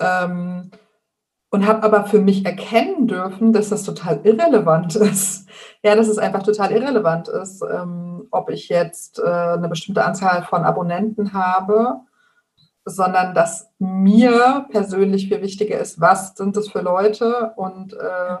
Ähm, 0.00 0.70
und 1.50 1.66
habe 1.66 1.82
aber 1.82 2.04
für 2.04 2.20
mich 2.20 2.44
erkennen 2.44 3.06
dürfen, 3.06 3.52
dass 3.52 3.70
das 3.70 3.82
total 3.82 4.20
irrelevant 4.24 4.96
ist. 4.96 5.48
Ja, 5.82 5.94
dass 5.94 6.08
es 6.08 6.18
einfach 6.18 6.42
total 6.42 6.72
irrelevant 6.72 7.28
ist, 7.28 7.62
ähm, 7.62 8.26
ob 8.30 8.50
ich 8.50 8.68
jetzt 8.68 9.18
äh, 9.18 9.22
eine 9.22 9.68
bestimmte 9.68 10.04
Anzahl 10.04 10.42
von 10.42 10.64
Abonnenten 10.64 11.32
habe, 11.32 12.00
sondern 12.84 13.34
dass 13.34 13.70
mir 13.78 14.66
persönlich 14.70 15.28
viel 15.28 15.40
wichtiger 15.42 15.78
ist, 15.78 16.00
was 16.00 16.34
sind 16.36 16.56
das 16.56 16.68
für 16.68 16.80
Leute 16.80 17.52
und 17.56 17.92
äh, 17.94 18.38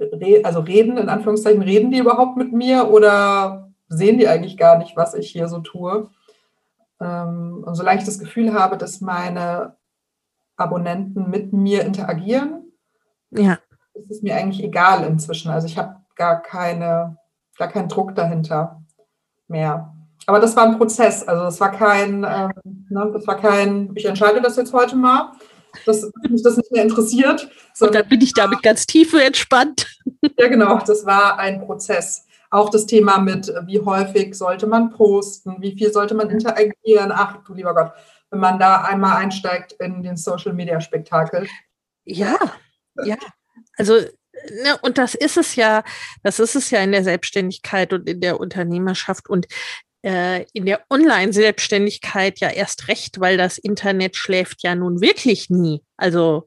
re 0.00 0.40
also 0.44 0.60
reden, 0.60 0.96
in 0.96 1.08
Anführungszeichen, 1.08 1.62
reden 1.62 1.90
die 1.90 1.98
überhaupt 1.98 2.36
mit 2.36 2.52
mir 2.52 2.90
oder 2.90 3.72
sehen 3.88 4.18
die 4.18 4.28
eigentlich 4.28 4.56
gar 4.56 4.78
nicht, 4.78 4.96
was 4.96 5.14
ich 5.14 5.30
hier 5.30 5.48
so 5.48 5.60
tue? 5.60 6.10
Ähm, 7.00 7.64
und 7.64 7.74
solange 7.74 8.00
ich 8.00 8.04
das 8.04 8.18
Gefühl 8.18 8.52
habe, 8.52 8.76
dass 8.76 9.00
meine 9.00 9.77
Abonnenten 10.58 11.30
mit 11.30 11.52
mir 11.52 11.84
interagieren, 11.84 12.72
ja. 13.30 13.58
ist 13.94 14.10
es 14.10 14.22
mir 14.22 14.34
eigentlich 14.34 14.62
egal 14.62 15.04
inzwischen. 15.04 15.50
Also 15.50 15.66
ich 15.66 15.78
habe 15.78 15.96
gar 16.16 16.42
keine, 16.42 17.16
gar 17.56 17.68
keinen 17.68 17.88
Druck 17.88 18.14
dahinter 18.14 18.82
mehr. 19.46 19.94
Aber 20.26 20.40
das 20.40 20.56
war 20.56 20.64
ein 20.64 20.76
Prozess. 20.76 21.26
Also 21.26 21.44
das 21.44 21.60
war 21.60 21.70
kein, 21.70 22.26
ähm, 22.28 22.52
ne, 22.90 23.10
das 23.12 23.26
war 23.26 23.36
kein, 23.36 23.92
ich 23.94 24.04
entscheide 24.04 24.42
das 24.42 24.56
jetzt 24.56 24.74
heute 24.74 24.96
mal, 24.96 25.32
dass 25.86 26.10
mich 26.28 26.42
das 26.42 26.56
nicht 26.56 26.72
mehr 26.72 26.82
interessiert. 26.82 27.48
Und 27.80 27.94
dann 27.94 28.08
bin 28.08 28.20
ich 28.20 28.34
damit 28.34 28.62
ganz 28.62 28.84
tief 28.86 29.14
entspannt. 29.14 29.86
Ja, 30.36 30.48
genau. 30.48 30.78
Das 30.80 31.06
war 31.06 31.38
ein 31.38 31.64
Prozess. 31.64 32.26
Auch 32.50 32.70
das 32.70 32.86
Thema 32.86 33.18
mit, 33.18 33.52
wie 33.66 33.80
häufig 33.80 34.34
sollte 34.34 34.66
man 34.66 34.90
posten, 34.90 35.56
wie 35.60 35.76
viel 35.76 35.92
sollte 35.92 36.14
man 36.14 36.30
interagieren. 36.30 37.12
Ach 37.12 37.44
du 37.44 37.54
lieber 37.54 37.74
Gott 37.74 37.92
wenn 38.30 38.40
man 38.40 38.58
da 38.58 38.82
einmal 38.82 39.16
einsteigt 39.16 39.72
in 39.72 40.02
den 40.02 40.16
Social 40.16 40.52
Media 40.52 40.80
Spektakel. 40.80 41.48
Ja, 42.04 42.36
ja. 43.04 43.16
Also, 43.76 43.94
ne, 43.94 44.78
und 44.82 44.98
das 44.98 45.14
ist 45.14 45.36
es 45.36 45.56
ja, 45.56 45.82
das 46.22 46.38
ist 46.38 46.54
es 46.54 46.70
ja 46.70 46.80
in 46.80 46.92
der 46.92 47.04
Selbstständigkeit 47.04 47.92
und 47.92 48.08
in 48.08 48.20
der 48.20 48.40
Unternehmerschaft 48.40 49.28
und 49.28 49.46
äh, 50.02 50.44
in 50.52 50.66
der 50.66 50.84
Online-Selbstständigkeit 50.90 52.40
ja 52.40 52.50
erst 52.50 52.88
recht, 52.88 53.20
weil 53.20 53.36
das 53.36 53.58
Internet 53.58 54.16
schläft 54.16 54.62
ja 54.62 54.74
nun 54.74 55.00
wirklich 55.00 55.50
nie. 55.50 55.82
Also 55.96 56.46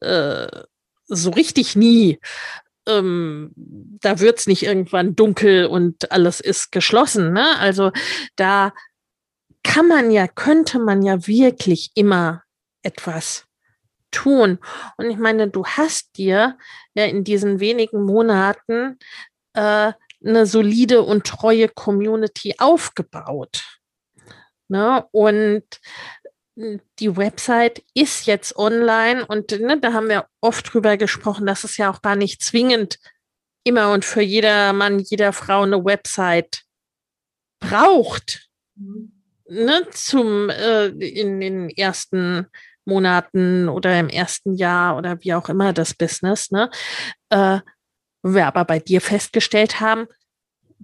äh, 0.00 0.46
so 1.06 1.30
richtig 1.30 1.76
nie. 1.76 2.20
Ähm, 2.86 3.52
da 3.56 4.18
wird 4.18 4.40
es 4.40 4.46
nicht 4.46 4.64
irgendwann 4.64 5.14
dunkel 5.14 5.66
und 5.66 6.10
alles 6.10 6.40
ist 6.40 6.72
geschlossen. 6.72 7.32
Ne? 7.32 7.58
Also 7.58 7.92
da 8.36 8.72
kann 9.62 9.88
man 9.88 10.10
ja, 10.10 10.28
könnte 10.28 10.78
man 10.78 11.02
ja 11.02 11.26
wirklich 11.26 11.90
immer 11.94 12.42
etwas 12.82 13.46
tun. 14.10 14.58
Und 14.96 15.10
ich 15.10 15.16
meine, 15.16 15.48
du 15.48 15.64
hast 15.64 16.16
dir 16.16 16.58
ja 16.94 17.04
in 17.04 17.24
diesen 17.24 17.60
wenigen 17.60 18.04
Monaten 18.04 18.98
äh, 19.54 19.92
eine 20.24 20.46
solide 20.46 21.02
und 21.02 21.26
treue 21.26 21.68
Community 21.68 22.54
aufgebaut. 22.58 23.80
Ne? 24.68 25.04
Und 25.10 25.64
die 26.54 27.16
Website 27.16 27.82
ist 27.94 28.26
jetzt 28.26 28.56
online 28.56 29.24
und 29.26 29.50
ne, 29.52 29.80
da 29.80 29.94
haben 29.94 30.10
wir 30.10 30.26
oft 30.42 30.72
drüber 30.72 30.98
gesprochen, 30.98 31.46
dass 31.46 31.64
es 31.64 31.78
ja 31.78 31.90
auch 31.90 32.02
gar 32.02 32.14
nicht 32.14 32.42
zwingend 32.42 32.98
immer 33.64 33.92
und 33.92 34.04
für 34.04 34.20
jeder 34.20 34.74
Mann, 34.74 34.98
jeder 34.98 35.32
Frau 35.32 35.62
eine 35.62 35.82
Website 35.82 36.64
braucht. 37.58 38.50
Mhm 38.74 39.21
ne, 39.52 39.86
zum 39.92 40.50
äh, 40.50 40.86
in 40.86 41.40
den 41.40 41.70
ersten 41.70 42.46
Monaten 42.84 43.68
oder 43.68 43.98
im 43.98 44.08
ersten 44.08 44.54
Jahr 44.54 44.96
oder 44.96 45.20
wie 45.20 45.34
auch 45.34 45.48
immer 45.48 45.72
das 45.72 45.94
Business, 45.94 46.50
ne, 46.50 46.70
äh, 47.30 47.60
wir 48.22 48.46
aber 48.46 48.64
bei 48.64 48.78
dir 48.78 49.00
festgestellt 49.00 49.80
haben, 49.80 50.06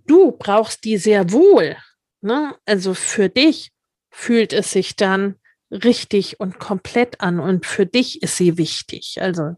du 0.06 0.32
brauchst 0.32 0.84
die 0.84 0.98
sehr 0.98 1.32
wohl. 1.32 1.76
Ne? 2.20 2.54
Also 2.66 2.94
für 2.94 3.28
dich 3.28 3.70
fühlt 4.10 4.52
es 4.52 4.72
sich 4.72 4.96
dann 4.96 5.36
richtig 5.70 6.40
und 6.40 6.58
komplett 6.58 7.20
an 7.20 7.38
und 7.40 7.66
für 7.66 7.86
dich 7.86 8.22
ist 8.22 8.36
sie 8.36 8.56
wichtig. 8.56 9.18
Also 9.20 9.54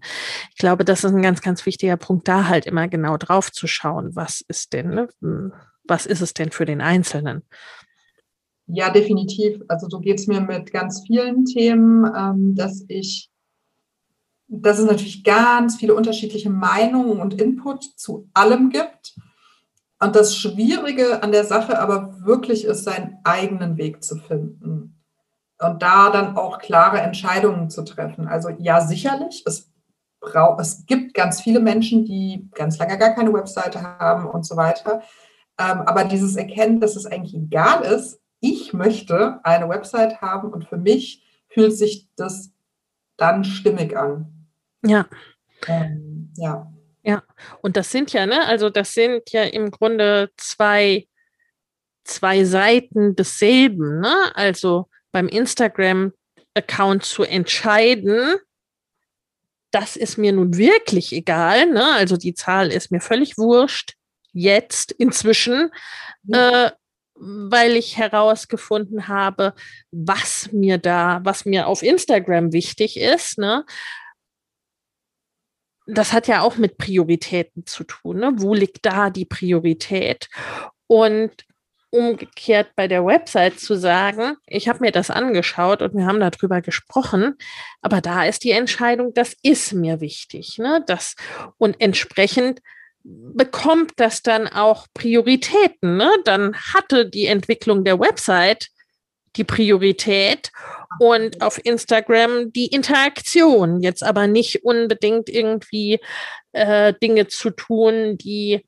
ich 0.51 0.57
glaube, 0.57 0.85
das 0.85 1.05
ist 1.05 1.13
ein 1.13 1.23
ganz, 1.23 1.41
ganz 1.41 1.65
wichtiger 1.67 1.97
Punkt, 1.97 2.27
da 2.27 2.49
halt 2.49 2.67
immer 2.67 2.89
genau 2.89 3.17
drauf 3.17 3.53
zu 3.53 3.67
schauen, 3.67 4.15
was 4.15 4.43
ist 4.47 4.73
denn, 4.73 4.91
ne? 4.91 5.09
Hm, 5.21 5.53
was 5.85 6.07
ist 6.07 6.21
es 6.21 6.35
denn 6.35 6.51
für 6.51 6.67
den 6.67 6.81
Einzelnen? 6.81 7.43
Ja, 8.73 8.91
definitiv. 8.91 9.63
Also 9.69 9.89
so 9.89 10.01
geht 10.01 10.19
es 10.19 10.27
mir 10.27 10.41
mit 10.41 10.73
ganz 10.73 11.03
vielen 11.07 11.45
Themen, 11.45 12.11
ähm, 12.17 12.55
dass 12.55 12.85
ich, 12.89 13.31
dass 14.49 14.79
es 14.79 14.87
natürlich 14.87 15.25
ganz 15.25 15.77
viele 15.77 15.95
unterschiedliche 15.95 16.51
Meinungen 16.51 17.21
und 17.21 17.41
Input 17.41 17.85
zu 17.97 18.29
allem 18.33 18.71
gibt. 18.71 19.15
Und 20.03 20.17
das 20.17 20.37
Schwierige 20.37 21.23
an 21.23 21.33
der 21.33 21.45
Sache 21.45 21.79
aber 21.79 22.25
wirklich 22.25 22.65
ist, 22.65 22.85
seinen 22.85 23.19
eigenen 23.25 23.77
Weg 23.77 24.03
zu 24.03 24.17
finden. 24.17 24.97
Und 25.59 25.83
da 25.83 26.11
dann 26.11 26.37
auch 26.37 26.59
klare 26.59 27.01
Entscheidungen 27.01 27.69
zu 27.69 27.83
treffen. 27.83 28.27
Also 28.29 28.49
ja, 28.59 28.81
sicherlich, 28.81 29.43
es, 29.47 29.71
brauch, 30.21 30.59
es 30.59 30.87
gibt 30.87 31.13
ganz 31.13 31.41
viele 31.41 31.61
Menschen, 31.61 32.05
die 32.05 32.49
ganz 32.55 32.79
lange 32.79 32.97
gar 32.99 33.15
keine 33.15 33.33
Webseite 33.33 33.83
haben 33.83 34.27
und 34.27 34.47
so 34.47 34.57
weiter. 34.57 35.03
Ähm, 35.59 35.83
aber 35.83 36.05
dieses 36.05 36.37
Erkennen, 36.37 36.81
dass 36.81 36.97
es 36.97 37.05
eigentlich 37.05 37.35
egal 37.35 37.83
ist, 37.83 38.20
ich 38.41 38.73
möchte 38.73 39.41
eine 39.45 39.69
Website 39.69 40.21
haben 40.21 40.53
und 40.53 40.69
für 40.69 40.79
mich 40.79 41.25
fühlt 41.49 41.77
sich 41.77 42.09
das 42.17 42.53
dann 43.17 43.45
stimmig 43.45 43.97
an. 43.97 44.49
Ja. 44.85 45.07
Ähm, 45.67 46.33
ja. 46.37 46.73
Ja, 47.03 47.23
und 47.63 47.77
das 47.77 47.91
sind 47.91 48.13
ja, 48.13 48.27
ne, 48.27 48.47
also 48.47 48.69
das 48.69 48.93
sind 48.93 49.31
ja 49.31 49.45
im 49.45 49.71
Grunde 49.71 50.31
zwei, 50.37 51.09
zwei 52.05 52.45
Seiten 52.45 53.17
desselben, 53.17 54.01
ne? 54.01 54.15
Also 54.35 54.89
beim 55.11 55.27
Instagram-Account 55.29 57.05
zu 57.05 57.23
entscheiden, 57.23 58.37
das 59.71 59.97
ist 59.97 60.19
mir 60.19 60.33
nun 60.33 60.57
wirklich 60.57 61.13
egal. 61.13 61.67
Ne? 61.71 61.85
Also 61.95 62.17
die 62.17 62.35
Zahl 62.35 62.73
ist 62.73 62.91
mir 62.91 63.01
völlig 63.01 63.39
wurscht. 63.39 63.95
Jetzt, 64.33 64.93
inzwischen, 64.93 65.71
mhm. 66.23 66.35
äh, 66.35 66.71
weil 67.21 67.77
ich 67.77 67.99
herausgefunden 67.99 69.07
habe, 69.07 69.55
was 69.91 70.51
mir 70.53 70.79
da, 70.79 71.21
was 71.23 71.45
mir 71.45 71.67
auf 71.67 71.83
Instagram 71.83 72.53
wichtig 72.53 72.99
ist. 72.99 73.39
Ne? 73.39 73.65
Das 75.87 76.13
hat 76.13 76.29
ja 76.29 76.41
auch 76.41 76.57
mit 76.57 76.79
Prioritäten 76.79 77.67
zu 77.67 77.85
tun. 77.85 78.19
Ne? 78.21 78.33
Wo 78.37 78.55
liegt 78.55 78.87
da 78.87 79.11
die 79.11 79.27
Priorität? 79.27 80.29
Und 80.87 81.45
umgekehrt 81.91 82.71
bei 82.77 82.89
der 82.89 83.05
Website 83.05 83.59
zu 83.59 83.77
sagen, 83.77 84.37
ich 84.47 84.69
habe 84.69 84.81
mir 84.81 84.93
das 84.93 85.11
angeschaut 85.11 85.83
und 85.83 85.95
wir 85.95 86.07
haben 86.07 86.21
darüber 86.21 86.63
gesprochen, 86.63 87.37
aber 87.83 88.01
da 88.01 88.25
ist 88.25 88.45
die 88.45 88.53
Entscheidung, 88.53 89.13
das 89.13 89.35
ist 89.43 89.73
mir 89.73 90.01
wichtig. 90.01 90.59
Ne? 90.59 90.83
Das, 90.87 91.17
und 91.59 91.81
entsprechend 91.81 92.61
bekommt 93.03 93.93
das 93.97 94.23
dann 94.23 94.47
auch 94.49 94.87
Prioritäten. 94.95 95.97
Ne? 95.97 96.11
Dann 96.25 96.55
hatte 96.55 97.09
die 97.09 97.27
Entwicklung 97.27 97.85
der 97.85 97.99
Website 97.99 98.69
die 99.37 99.45
Priorität 99.45 100.51
und 100.99 101.41
auf 101.41 101.65
Instagram 101.65 102.53
die 102.53 102.67
Interaktion. 102.67 103.81
Jetzt 103.81 104.03
aber 104.03 104.27
nicht 104.27 104.65
unbedingt 104.65 105.29
irgendwie 105.29 106.01
äh, 106.53 106.93
Dinge 107.01 107.29
zu 107.29 107.51
tun, 107.51 108.19
die 108.19 108.67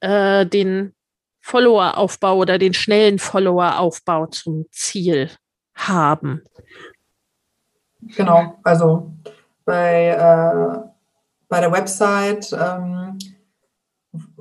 äh, 0.00 0.46
den 0.46 0.94
Followeraufbau 1.40 2.36
oder 2.36 2.58
den 2.58 2.74
schnellen 2.74 3.18
Followeraufbau 3.18 4.26
zum 4.26 4.66
Ziel 4.70 5.30
haben. 5.74 6.44
Genau, 8.00 8.58
also 8.62 9.12
bei, 9.64 10.08
äh, 10.08 10.88
bei 11.48 11.60
der 11.60 11.72
Website, 11.72 12.52
ähm, 12.52 13.18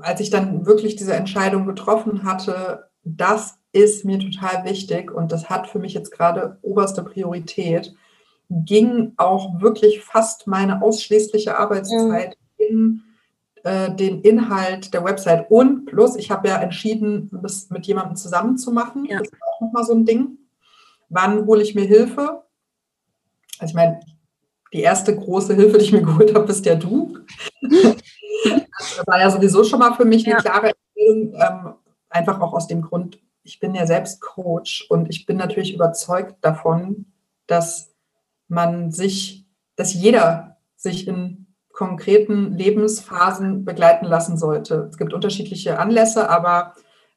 als 0.01 0.19
ich 0.19 0.29
dann 0.29 0.65
wirklich 0.65 0.95
diese 0.95 1.13
Entscheidung 1.13 1.65
getroffen 1.65 2.23
hatte, 2.23 2.89
das 3.03 3.59
ist 3.71 4.05
mir 4.05 4.19
total 4.19 4.65
wichtig 4.65 5.11
und 5.11 5.31
das 5.31 5.49
hat 5.49 5.67
für 5.67 5.79
mich 5.79 5.93
jetzt 5.93 6.11
gerade 6.11 6.57
oberste 6.61 7.03
Priorität, 7.03 7.93
ging 8.49 9.13
auch 9.17 9.61
wirklich 9.61 10.01
fast 10.01 10.47
meine 10.47 10.81
ausschließliche 10.81 11.57
Arbeitszeit 11.57 12.35
mhm. 12.57 12.65
in 12.65 13.03
äh, 13.63 13.93
den 13.93 14.21
Inhalt 14.21 14.93
der 14.93 15.03
Website. 15.03 15.51
Und 15.51 15.85
plus, 15.85 16.15
ich 16.15 16.31
habe 16.31 16.47
ja 16.47 16.57
entschieden, 16.59 17.29
das 17.43 17.69
mit 17.69 17.85
jemandem 17.85 18.15
zusammen 18.15 18.57
zu 18.57 18.71
machen. 18.71 19.05
Ja. 19.05 19.19
Das 19.19 19.27
ist 19.27 19.37
auch 19.41 19.61
nochmal 19.61 19.83
so 19.83 19.93
ein 19.93 20.05
Ding. 20.05 20.37
Wann 21.09 21.45
hole 21.45 21.61
ich 21.61 21.75
mir 21.75 21.85
Hilfe? 21.85 22.43
Also 23.59 23.71
ich 23.71 23.75
meine, 23.75 23.99
die 24.73 24.81
erste 24.81 25.15
große 25.15 25.53
Hilfe, 25.55 25.77
die 25.77 25.85
ich 25.85 25.91
mir 25.91 26.01
geholt 26.01 26.33
habe, 26.33 26.47
bist 26.47 26.65
ja 26.65 26.75
du. 26.75 27.17
das 28.99 29.07
war 29.07 29.19
ja 29.19 29.29
sowieso 29.29 29.63
schon 29.63 29.79
mal 29.79 29.93
für 29.93 30.05
mich 30.05 30.25
eine 30.25 30.35
ja. 30.35 30.41
klare 30.41 30.71
Empfehlung, 30.71 31.33
ähm, 31.41 31.73
einfach 32.09 32.39
auch 32.41 32.53
aus 32.53 32.67
dem 32.67 32.81
Grund, 32.81 33.19
ich 33.43 33.59
bin 33.59 33.73
ja 33.73 33.85
selbst 33.85 34.21
Coach 34.21 34.85
und 34.89 35.09
ich 35.09 35.25
bin 35.25 35.37
natürlich 35.37 35.73
überzeugt 35.73 36.35
davon, 36.41 37.05
dass 37.47 37.93
man 38.47 38.91
sich, 38.91 39.45
dass 39.75 39.93
jeder 39.93 40.57
sich 40.75 41.07
in 41.07 41.47
konkreten 41.71 42.53
Lebensphasen 42.53 43.63
begleiten 43.63 44.05
lassen 44.05 44.37
sollte. 44.37 44.87
Es 44.89 44.97
gibt 44.97 45.13
unterschiedliche 45.13 45.79
Anlässe, 45.79 46.29
aber 46.29 46.75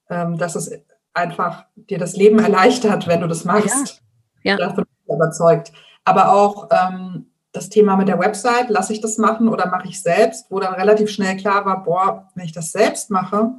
ähm, 0.09 0.39
dass 0.39 0.55
es 0.55 0.70
einfach 1.14 1.64
dir 1.74 1.99
das 1.99 2.16
Leben 2.16 2.39
erleichtert, 2.45 3.09
wenn 3.09 3.20
du 3.20 3.26
das 3.26 3.45
machst. 3.45 4.03
Ja. 4.43 4.53
ja. 4.53 4.57
Davon 4.57 4.85
bin 4.85 4.97
ich 5.05 5.14
überzeugt. 5.14 5.72
Aber 6.05 6.33
auch 6.33 6.68
ähm, 6.70 7.32
das 7.53 7.68
Thema 7.68 7.96
mit 7.96 8.09
der 8.09 8.18
Website, 8.18 8.70
lasse 8.70 8.92
ich 8.92 9.00
das 9.00 9.18
machen 9.18 9.48
oder 9.48 9.68
mache 9.68 9.88
ich 9.88 10.03
selbst, 10.03 10.50
wo 10.50 10.59
dann 10.59 10.74
relativ 10.74 11.11
schnell 11.11 11.36
klar 11.36 11.64
war, 11.64 11.82
boah, 11.84 12.28
wenn 12.34 12.46
ich 12.46 12.53
das 12.53 12.72
selbst 12.72 13.11
mache, 13.11 13.53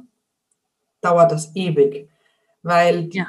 dauert 1.00 1.32
das 1.32 1.54
ewig. 1.54 2.08
Weil 2.62 3.08
ja 3.12 3.26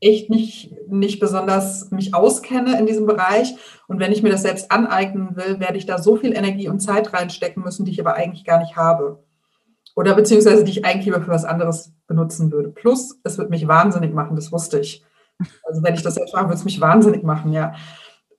echt 0.00 0.30
nicht, 0.30 0.74
nicht 0.88 1.20
besonders 1.20 1.90
mich 1.90 2.14
auskenne 2.14 2.78
in 2.78 2.86
diesem 2.86 3.06
Bereich. 3.06 3.54
Und 3.88 4.00
wenn 4.00 4.12
ich 4.12 4.22
mir 4.22 4.30
das 4.30 4.42
selbst 4.42 4.70
aneignen 4.70 5.36
will, 5.36 5.58
werde 5.60 5.78
ich 5.78 5.86
da 5.86 5.98
so 5.98 6.16
viel 6.16 6.36
Energie 6.36 6.68
und 6.68 6.80
Zeit 6.80 7.12
reinstecken 7.12 7.62
müssen, 7.62 7.84
die 7.84 7.92
ich 7.92 8.00
aber 8.00 8.14
eigentlich 8.14 8.44
gar 8.44 8.58
nicht 8.58 8.76
habe. 8.76 9.22
Oder 9.94 10.14
beziehungsweise 10.14 10.64
die 10.64 10.72
ich 10.72 10.84
eigentlich 10.84 11.06
lieber 11.06 11.22
für 11.22 11.30
was 11.30 11.44
anderes 11.44 11.92
benutzen 12.06 12.52
würde. 12.52 12.68
Plus, 12.68 13.18
es 13.24 13.38
wird 13.38 13.50
mich 13.50 13.66
wahnsinnig 13.66 14.12
machen, 14.12 14.36
das 14.36 14.52
wusste 14.52 14.78
ich. 14.78 15.02
Also 15.64 15.82
wenn 15.82 15.94
ich 15.94 16.02
das 16.02 16.14
selbst 16.14 16.34
mache, 16.34 16.46
würde 16.46 16.54
es 16.54 16.64
mich 16.64 16.80
wahnsinnig 16.80 17.22
machen, 17.22 17.52
ja. 17.52 17.74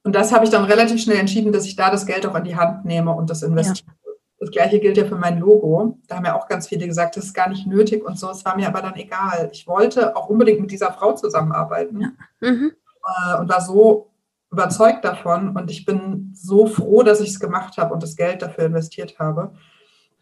Und 0.07 0.13
das 0.15 0.31
habe 0.31 0.45
ich 0.45 0.51
dann 0.51 0.63
relativ 0.63 1.01
schnell 1.01 1.17
entschieden, 1.17 1.51
dass 1.51 1.65
ich 1.65 1.75
da 1.75 1.91
das 1.91 2.05
Geld 2.05 2.25
auch 2.25 2.35
in 2.35 2.45
die 2.45 2.55
Hand 2.55 2.85
nehme 2.85 3.11
und 3.11 3.29
das 3.29 3.43
investiere. 3.43 3.89
Ja. 4.05 4.13
Das 4.39 4.51
gleiche 4.51 4.79
gilt 4.79 4.95
ja 4.95 5.03
für 5.03 5.17
mein 5.17 5.37
Logo. 5.37 5.99
Da 6.07 6.15
haben 6.15 6.23
ja 6.23 6.33
auch 6.33 6.47
ganz 6.47 6.69
viele 6.69 6.87
gesagt, 6.87 7.17
das 7.17 7.25
ist 7.25 7.33
gar 7.33 7.49
nicht 7.49 7.67
nötig 7.67 8.05
und 8.05 8.17
so. 8.17 8.29
Es 8.29 8.45
war 8.45 8.55
mir 8.55 8.69
aber 8.69 8.81
dann 8.81 8.95
egal. 8.95 9.49
Ich 9.51 9.67
wollte 9.67 10.15
auch 10.15 10.29
unbedingt 10.29 10.61
mit 10.61 10.71
dieser 10.71 10.93
Frau 10.93 11.11
zusammenarbeiten 11.11 11.99
ja. 11.99 12.11
mhm. 12.39 12.71
Äh, 13.03 13.37
und 13.37 13.49
war 13.49 13.59
so 13.59 14.13
überzeugt 14.49 15.03
davon. 15.03 15.57
Und 15.57 15.69
ich 15.69 15.83
bin 15.83 16.31
so 16.33 16.67
froh, 16.67 17.03
dass 17.03 17.19
ich 17.19 17.31
es 17.31 17.41
gemacht 17.41 17.77
habe 17.77 17.93
und 17.93 18.01
das 18.01 18.15
Geld 18.15 18.41
dafür 18.41 18.67
investiert 18.67 19.19
habe. 19.19 19.55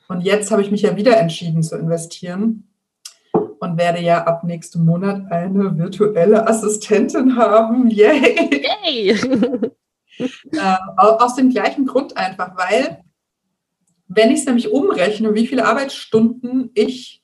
Und 0.08 0.22
jetzt 0.22 0.50
habe 0.50 0.64
ich 0.64 0.72
mich 0.72 0.82
ja 0.82 0.96
wieder 0.96 1.16
entschieden 1.16 1.62
zu 1.62 1.78
investieren 1.78 2.75
und 3.66 3.78
werde 3.78 4.02
ja 4.02 4.24
ab 4.24 4.44
nächstem 4.44 4.86
Monat 4.86 5.32
eine 5.32 5.78
virtuelle 5.78 6.48
Assistentin 6.48 7.36
haben. 7.36 7.90
Yay! 7.90 8.64
Yay. 8.84 9.10
äh, 10.20 10.76
aus 10.98 11.36
dem 11.36 11.50
gleichen 11.50 11.86
Grund 11.86 12.16
einfach, 12.16 12.56
weil 12.56 13.04
wenn 14.08 14.32
ich 14.32 14.42
es 14.42 14.46
nämlich 14.46 14.72
umrechne, 14.72 15.34
wie 15.34 15.48
viele 15.48 15.66
Arbeitsstunden 15.66 16.72
ich 16.76 17.24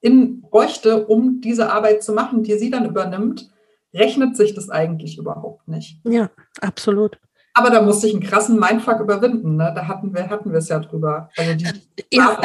in, 0.00 0.40
bräuchte, 0.40 1.06
um 1.06 1.40
diese 1.40 1.70
Arbeit 1.70 2.02
zu 2.02 2.12
machen, 2.12 2.42
die 2.42 2.58
sie 2.58 2.70
dann 2.70 2.86
übernimmt, 2.86 3.50
rechnet 3.92 4.36
sich 4.36 4.54
das 4.54 4.70
eigentlich 4.70 5.18
überhaupt 5.18 5.68
nicht. 5.68 6.00
Ja, 6.04 6.30
absolut. 6.60 7.18
Aber 7.54 7.70
da 7.70 7.82
musste 7.82 8.08
ich 8.08 8.14
einen 8.14 8.22
krassen 8.22 8.58
Mindfuck 8.58 9.00
überwinden. 9.00 9.56
Ne? 9.56 9.72
Da 9.74 9.86
hatten 9.86 10.12
wir, 10.12 10.28
hatten 10.28 10.50
wir 10.50 10.58
es 10.58 10.68
ja 10.68 10.80
drüber. 10.80 11.30
Also 11.36 11.54
die 11.54 11.66
ja. 12.10 12.40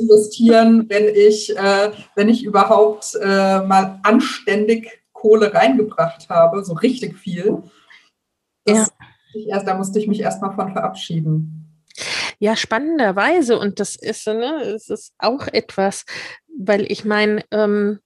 Investieren, 0.00 0.88
wenn 0.88 1.08
ich, 1.14 1.56
äh, 1.56 1.92
wenn 2.14 2.28
ich 2.28 2.44
überhaupt 2.44 3.14
äh, 3.20 3.60
mal 3.60 4.00
anständig 4.02 5.02
Kohle 5.12 5.52
reingebracht 5.52 6.28
habe, 6.28 6.64
so 6.64 6.74
richtig 6.74 7.16
viel. 7.16 7.62
Das 8.64 8.92
ja. 9.34 9.54
erst, 9.54 9.66
da 9.66 9.74
musste 9.74 9.98
ich 9.98 10.06
mich 10.06 10.20
erstmal 10.20 10.54
von 10.54 10.72
verabschieden. 10.72 11.84
Ja, 12.38 12.54
spannenderweise, 12.54 13.58
und 13.58 13.80
das 13.80 13.96
ist, 13.96 14.26
ne, 14.26 14.62
es 14.62 14.90
ist 14.90 15.14
auch 15.18 15.46
etwas, 15.46 16.04
weil 16.58 16.90
ich 16.90 17.04
meine, 17.04 17.42
ähm, 17.50 18.00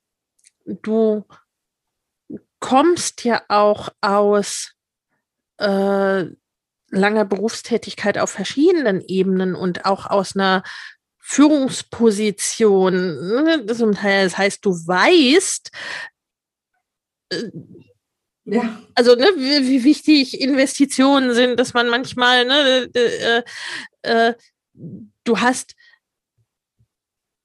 du 0.65 1.25
kommst 2.61 3.25
ja 3.25 3.43
auch 3.49 3.89
aus 4.01 4.75
äh, 5.59 6.25
langer 6.91 7.25
Berufstätigkeit 7.25 8.19
auf 8.19 8.31
verschiedenen 8.31 9.01
Ebenen 9.01 9.55
und 9.55 9.85
auch 9.85 10.07
aus 10.07 10.37
einer 10.37 10.63
Führungsposition. 11.31 12.93
Ne? 13.45 13.65
Das 13.65 13.81
heißt, 13.81 14.65
du 14.65 14.71
weißt, 14.73 15.71
äh, 17.31 17.51
ja. 18.47 18.83
Also, 18.97 19.15
ne, 19.15 19.27
wie, 19.37 19.69
wie, 19.69 19.85
wichtig 19.85 20.41
Investitionen 20.41 21.33
sind, 21.35 21.61
dass 21.61 21.73
man 21.73 21.89
manchmal, 21.89 22.47
ne, 22.47 22.91
äh, 22.95 23.43
äh, 24.03 24.35
du 25.23 25.39
hast 25.39 25.77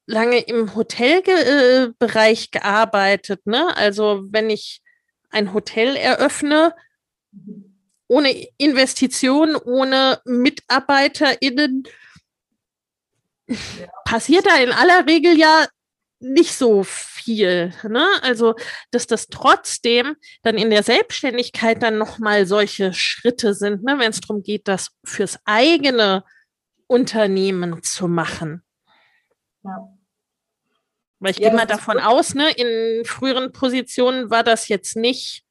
lange 0.07 0.39
im 0.39 0.73
Hotelbereich 0.73 2.49
ge 2.49 2.59
äh, 2.59 2.59
gearbeitet, 2.59 3.45
ne? 3.45 3.77
Also, 3.77 4.23
wenn 4.31 4.49
ich 4.49 4.81
ein 5.29 5.53
Hotel 5.53 5.95
eröffne, 5.95 6.73
ohne 8.07 8.47
Investitionen, 8.57 9.55
ohne 9.55 10.21
MitarbeiterInnen. 10.25 11.83
Passiert 14.05 14.45
da 14.45 14.55
in 14.57 14.71
aller 14.71 15.05
Regel 15.07 15.37
ja 15.37 15.67
nicht 16.19 16.53
so 16.53 16.83
viel. 16.83 17.73
Ne? 17.83 18.07
Also, 18.21 18.55
dass 18.91 19.07
das 19.07 19.27
trotzdem 19.27 20.15
dann 20.43 20.57
in 20.57 20.69
der 20.69 20.83
Selbstständigkeit 20.83 21.83
dann 21.83 21.97
nochmal 21.97 22.45
solche 22.45 22.93
Schritte 22.93 23.53
sind, 23.53 23.83
ne? 23.83 23.99
wenn 23.99 24.11
es 24.11 24.21
darum 24.21 24.43
geht, 24.43 24.67
das 24.67 24.91
fürs 25.03 25.39
eigene 25.45 26.23
Unternehmen 26.87 27.83
zu 27.83 28.07
machen. 28.07 28.63
Ja. 29.63 29.95
Weil 31.19 31.31
ich 31.31 31.39
ja, 31.39 31.49
gehe 31.49 31.57
mal 31.57 31.65
davon 31.65 31.99
aus, 31.99 32.35
ne, 32.35 32.51
in 32.51 33.05
früheren 33.05 33.51
Positionen 33.51 34.29
war 34.29 34.43
das 34.43 34.67
jetzt 34.67 34.95
nicht, 34.95 35.43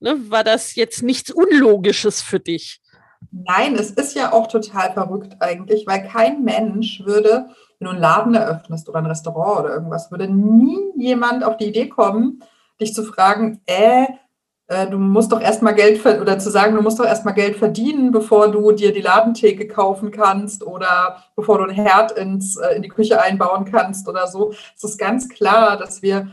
ne, 0.00 0.30
war 0.30 0.44
das 0.44 0.74
jetzt 0.74 1.02
nichts 1.02 1.30
Unlogisches 1.30 2.20
für 2.20 2.40
dich. 2.40 2.81
Nein, 3.30 3.74
es 3.74 3.90
ist 3.90 4.14
ja 4.14 4.32
auch 4.32 4.46
total 4.46 4.92
verrückt 4.92 5.36
eigentlich, 5.40 5.86
weil 5.86 6.06
kein 6.06 6.42
Mensch 6.42 7.04
würde 7.04 7.46
wenn 7.82 7.86
du 7.86 7.90
einen 7.90 8.00
Laden 8.00 8.34
eröffnest 8.34 8.88
oder 8.88 8.98
ein 8.98 9.06
Restaurant 9.06 9.64
oder 9.64 9.74
irgendwas, 9.74 10.10
würde 10.12 10.28
nie 10.28 10.78
jemand 10.96 11.42
auf 11.42 11.56
die 11.56 11.66
Idee 11.66 11.88
kommen, 11.88 12.42
dich 12.80 12.94
zu 12.94 13.02
fragen, 13.02 13.60
äh, 13.66 14.06
äh, 14.68 14.86
du 14.86 14.98
musst 14.98 15.32
doch 15.32 15.40
erstmal 15.40 15.74
Geld 15.74 16.04
oder 16.06 16.38
zu 16.38 16.48
sagen, 16.50 16.76
du 16.76 16.82
musst 16.82 17.00
doch 17.00 17.04
erstmal 17.04 17.34
Geld 17.34 17.56
verdienen, 17.56 18.12
bevor 18.12 18.52
du 18.52 18.70
dir 18.70 18.92
die 18.92 19.00
Ladentheke 19.00 19.66
kaufen 19.66 20.12
kannst 20.12 20.64
oder 20.64 21.24
bevor 21.34 21.58
du 21.58 21.64
einen 21.64 21.74
Herd 21.74 22.12
ins, 22.12 22.56
äh, 22.56 22.76
in 22.76 22.82
die 22.82 22.88
Küche 22.88 23.20
einbauen 23.20 23.64
kannst 23.64 24.08
oder 24.08 24.28
so. 24.28 24.52
Es 24.76 24.84
ist 24.84 24.98
ganz 24.98 25.28
klar, 25.28 25.76
dass 25.76 26.02
wir 26.02 26.28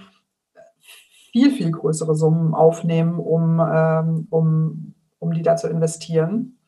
viel, 1.31 1.51
viel 1.51 1.71
größere 1.71 2.13
Summen 2.13 2.53
aufnehmen, 2.53 3.17
um, 3.17 3.59
ähm, 3.59 4.27
um, 4.29 4.93
um 5.17 5.33
die 5.33 5.41
da 5.41 5.55
zu 5.55 5.67
investieren. 5.67 6.58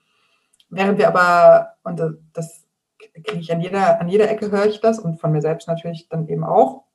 Während 0.72 0.98
wir 0.98 1.08
aber, 1.10 1.76
und 1.84 2.02
das 2.34 2.66
kriege 2.98 3.40
ich 3.40 3.52
an 3.52 3.62
jeder, 3.62 4.00
an 4.00 4.08
jeder 4.08 4.30
Ecke 4.30 4.52
höre 4.52 4.66
ich 4.66 4.80
das 4.80 5.00
und 5.00 5.20
von 5.20 5.32
mir 5.32 5.42
selbst 5.42 5.68
natürlich 5.68 6.08
dann 6.10 6.28
eben 6.28 6.44
auch, 6.44 6.86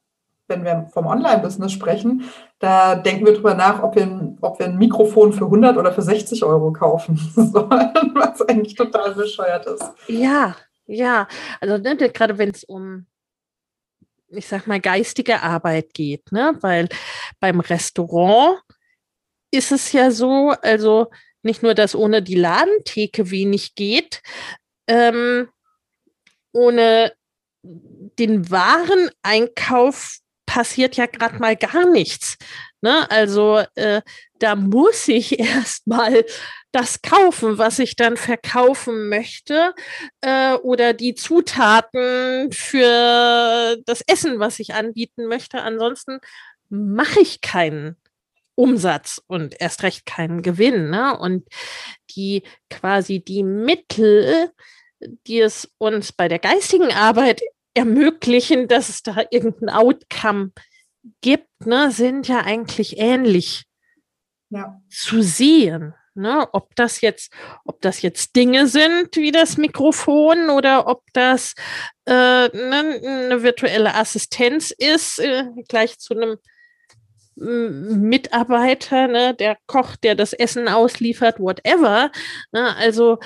wenn 0.48 0.64
wir 0.64 0.88
vom 0.92 1.06
Online-Business 1.06 1.72
sprechen, 1.72 2.24
da 2.58 2.94
denken 2.94 3.26
wir 3.26 3.34
drüber 3.34 3.54
nach, 3.54 3.82
ob 3.82 3.96
wir, 3.96 4.04
ein, 4.04 4.38
ob 4.40 4.58
wir 4.58 4.66
ein 4.66 4.78
Mikrofon 4.78 5.32
für 5.32 5.44
100 5.44 5.76
oder 5.76 5.92
für 5.92 6.02
60 6.02 6.44
Euro 6.44 6.72
kaufen 6.72 7.16
sollen, 7.34 8.14
was 8.14 8.42
eigentlich 8.42 8.74
total 8.74 9.14
bescheuert 9.14 9.66
ist. 9.66 9.84
Ja, 10.06 10.56
ja. 10.86 11.26
Also 11.60 11.78
ne, 11.78 11.96
gerade 11.96 12.38
wenn 12.38 12.50
es 12.50 12.64
um, 12.64 13.06
ich 14.28 14.46
sag 14.46 14.66
mal, 14.66 14.80
geistige 14.80 15.42
Arbeit 15.42 15.94
geht, 15.94 16.30
ne? 16.32 16.56
weil 16.60 16.88
beim 17.40 17.60
Restaurant 17.60 18.60
ist 19.50 19.72
es 19.72 19.92
ja 19.92 20.10
so, 20.10 20.54
also 20.62 21.08
nicht 21.46 21.62
nur, 21.62 21.74
dass 21.74 21.94
ohne 21.94 22.22
die 22.22 22.34
Ladentheke 22.34 23.30
wenig 23.30 23.74
geht, 23.74 24.22
ähm, 24.86 25.48
ohne 26.52 27.12
den 27.62 28.50
Wareneinkauf 28.50 30.18
passiert 30.46 30.96
ja 30.96 31.06
gerade 31.06 31.38
mal 31.38 31.56
gar 31.56 31.90
nichts. 31.90 32.36
Ne? 32.80 33.10
Also 33.10 33.62
äh, 33.74 34.02
da 34.38 34.54
muss 34.54 35.08
ich 35.08 35.38
erst 35.40 35.86
mal 35.86 36.24
das 36.72 37.02
kaufen, 37.02 37.58
was 37.58 37.78
ich 37.78 37.96
dann 37.96 38.16
verkaufen 38.16 39.08
möchte 39.08 39.74
äh, 40.20 40.54
oder 40.54 40.92
die 40.92 41.14
Zutaten 41.14 42.52
für 42.52 43.76
das 43.86 44.02
Essen, 44.06 44.38
was 44.38 44.60
ich 44.60 44.74
anbieten 44.74 45.26
möchte. 45.26 45.62
Ansonsten 45.62 46.20
mache 46.68 47.20
ich 47.20 47.40
keinen 47.40 47.96
Umsatz 48.56 49.22
und 49.28 49.54
erst 49.60 49.84
recht 49.84 50.06
keinen 50.06 50.42
Gewinn. 50.42 50.90
Ne? 50.90 51.16
Und 51.16 51.46
die 52.10 52.42
quasi 52.70 53.20
die 53.20 53.44
Mittel, 53.44 54.50
die 55.26 55.40
es 55.40 55.72
uns 55.78 56.12
bei 56.12 56.26
der 56.26 56.40
geistigen 56.40 56.92
Arbeit 56.92 57.42
ermöglichen, 57.74 58.66
dass 58.68 58.88
es 58.88 59.02
da 59.02 59.24
irgendein 59.30 59.68
Outcome 59.68 60.50
gibt, 61.20 61.48
ne, 61.64 61.90
sind 61.90 62.26
ja 62.26 62.40
eigentlich 62.40 62.98
ähnlich 62.98 63.64
ja. 64.50 64.80
zu 64.90 65.22
sehen. 65.22 65.94
Ne? 66.14 66.48
Ob 66.52 66.74
das 66.76 67.02
jetzt, 67.02 67.30
ob 67.66 67.82
das 67.82 68.00
jetzt 68.00 68.34
Dinge 68.34 68.66
sind 68.66 69.14
wie 69.16 69.30
das 69.30 69.58
Mikrofon 69.58 70.48
oder 70.48 70.86
ob 70.86 71.02
das 71.12 71.52
äh, 72.06 72.12
ne, 72.48 73.00
eine 73.04 73.42
virtuelle 73.42 73.94
Assistenz 73.94 74.70
ist, 74.70 75.18
äh, 75.18 75.44
gleich 75.68 75.98
zu 75.98 76.14
einem 76.14 76.38
Mitarbeiter, 77.36 79.08
ne, 79.08 79.34
der 79.34 79.58
Koch, 79.66 79.96
der 79.96 80.14
das 80.14 80.32
Essen 80.32 80.68
ausliefert, 80.68 81.38
whatever. 81.38 82.10
Ne, 82.52 82.74
also 82.76 83.18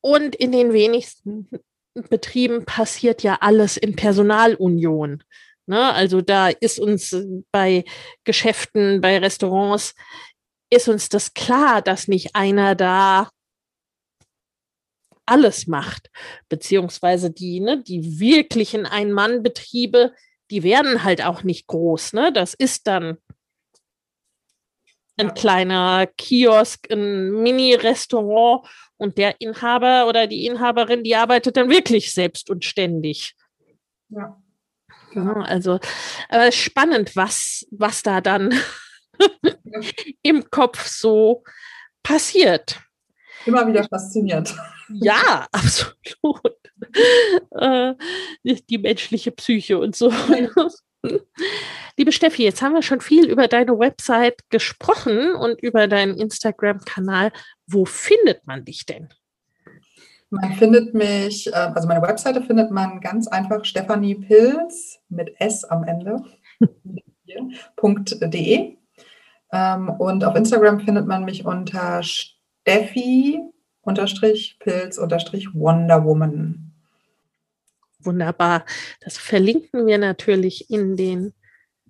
und 0.00 0.34
in 0.36 0.52
den 0.52 0.72
wenigsten 0.72 1.48
Betrieben 2.08 2.64
passiert 2.64 3.22
ja 3.22 3.38
alles 3.40 3.76
in 3.76 3.96
Personalunion. 3.96 5.22
Ne? 5.66 5.92
Also 5.92 6.20
da 6.20 6.48
ist 6.48 6.78
uns 6.78 7.14
bei 7.52 7.84
Geschäften, 8.24 9.00
bei 9.00 9.18
Restaurants, 9.18 9.94
ist 10.70 10.88
uns 10.88 11.08
das 11.08 11.34
klar, 11.34 11.82
dass 11.82 12.08
nicht 12.08 12.34
einer 12.34 12.74
da 12.74 13.28
alles 15.26 15.66
macht, 15.66 16.10
beziehungsweise 16.48 17.30
die, 17.30 17.60
ne, 17.60 17.82
die 17.82 18.18
wirklichen 18.18 18.86
Ein-Mann-Betriebe, 18.86 20.12
die 20.50 20.62
werden 20.62 21.04
halt 21.04 21.22
auch 21.22 21.42
nicht 21.42 21.66
groß. 21.66 22.12
Ne? 22.12 22.32
Das 22.32 22.54
ist 22.54 22.86
dann 22.86 23.18
ein 25.16 25.34
kleiner 25.34 26.06
Kiosk, 26.16 26.90
ein 26.90 27.30
Mini-Restaurant 27.42 28.66
und 28.96 29.18
der 29.18 29.40
Inhaber 29.40 30.06
oder 30.08 30.26
die 30.26 30.46
Inhaberin, 30.46 31.04
die 31.04 31.14
arbeitet 31.14 31.56
dann 31.56 31.68
wirklich 31.68 32.12
selbst 32.12 32.50
und 32.50 32.64
ständig. 32.64 33.34
Ja. 34.08 34.40
ja 35.14 35.32
also 35.42 35.78
äh, 36.30 36.50
spannend, 36.50 37.16
was, 37.16 37.66
was 37.70 38.02
da 38.02 38.20
dann 38.20 38.54
im 40.22 40.50
Kopf 40.50 40.86
so 40.86 41.44
passiert. 42.02 42.80
Immer 43.44 43.66
wieder 43.66 43.84
faszinierend. 43.84 44.54
Ja, 44.92 45.46
absolut. 45.52 46.58
äh, 47.52 47.94
die 48.44 48.78
menschliche 48.78 49.30
Psyche 49.32 49.78
und 49.78 49.94
so. 49.94 50.12
Liebe 51.96 52.12
Steffi, 52.12 52.44
jetzt 52.44 52.60
haben 52.62 52.74
wir 52.74 52.82
schon 52.82 53.00
viel 53.00 53.28
über 53.28 53.48
deine 53.48 53.78
Website 53.78 54.48
gesprochen 54.50 55.34
und 55.34 55.60
über 55.62 55.86
deinen 55.88 56.16
Instagram-Kanal. 56.16 57.32
Wo 57.66 57.84
findet 57.84 58.46
man 58.46 58.64
dich 58.64 58.86
denn? 58.86 59.08
Man 60.30 60.52
findet 60.54 60.94
mich, 60.94 61.48
äh, 61.48 61.50
also 61.52 61.88
meine 61.88 62.02
Webseite 62.02 62.42
findet 62.42 62.70
man 62.70 63.00
ganz 63.00 63.26
einfach 63.28 63.64
Stefanie 63.64 64.14
Pilz 64.14 64.98
mit 65.08 65.34
S 65.38 65.64
am 65.64 65.84
Ende. 65.84 66.22
.de. 68.20 68.76
Ähm, 69.52 69.88
und 69.88 70.24
auf 70.24 70.36
Instagram 70.36 70.80
findet 70.80 71.06
man 71.06 71.24
mich 71.24 71.44
unter 71.44 72.02
Steffi 72.02 73.40
Pilz 74.58 74.98
Wonder 75.54 76.04
Woman. 76.04 76.72
Wunderbar. 78.00 78.64
Das 79.00 79.18
verlinken 79.18 79.86
wir 79.86 79.98
natürlich 79.98 80.70
in 80.70 80.96
den 80.96 81.34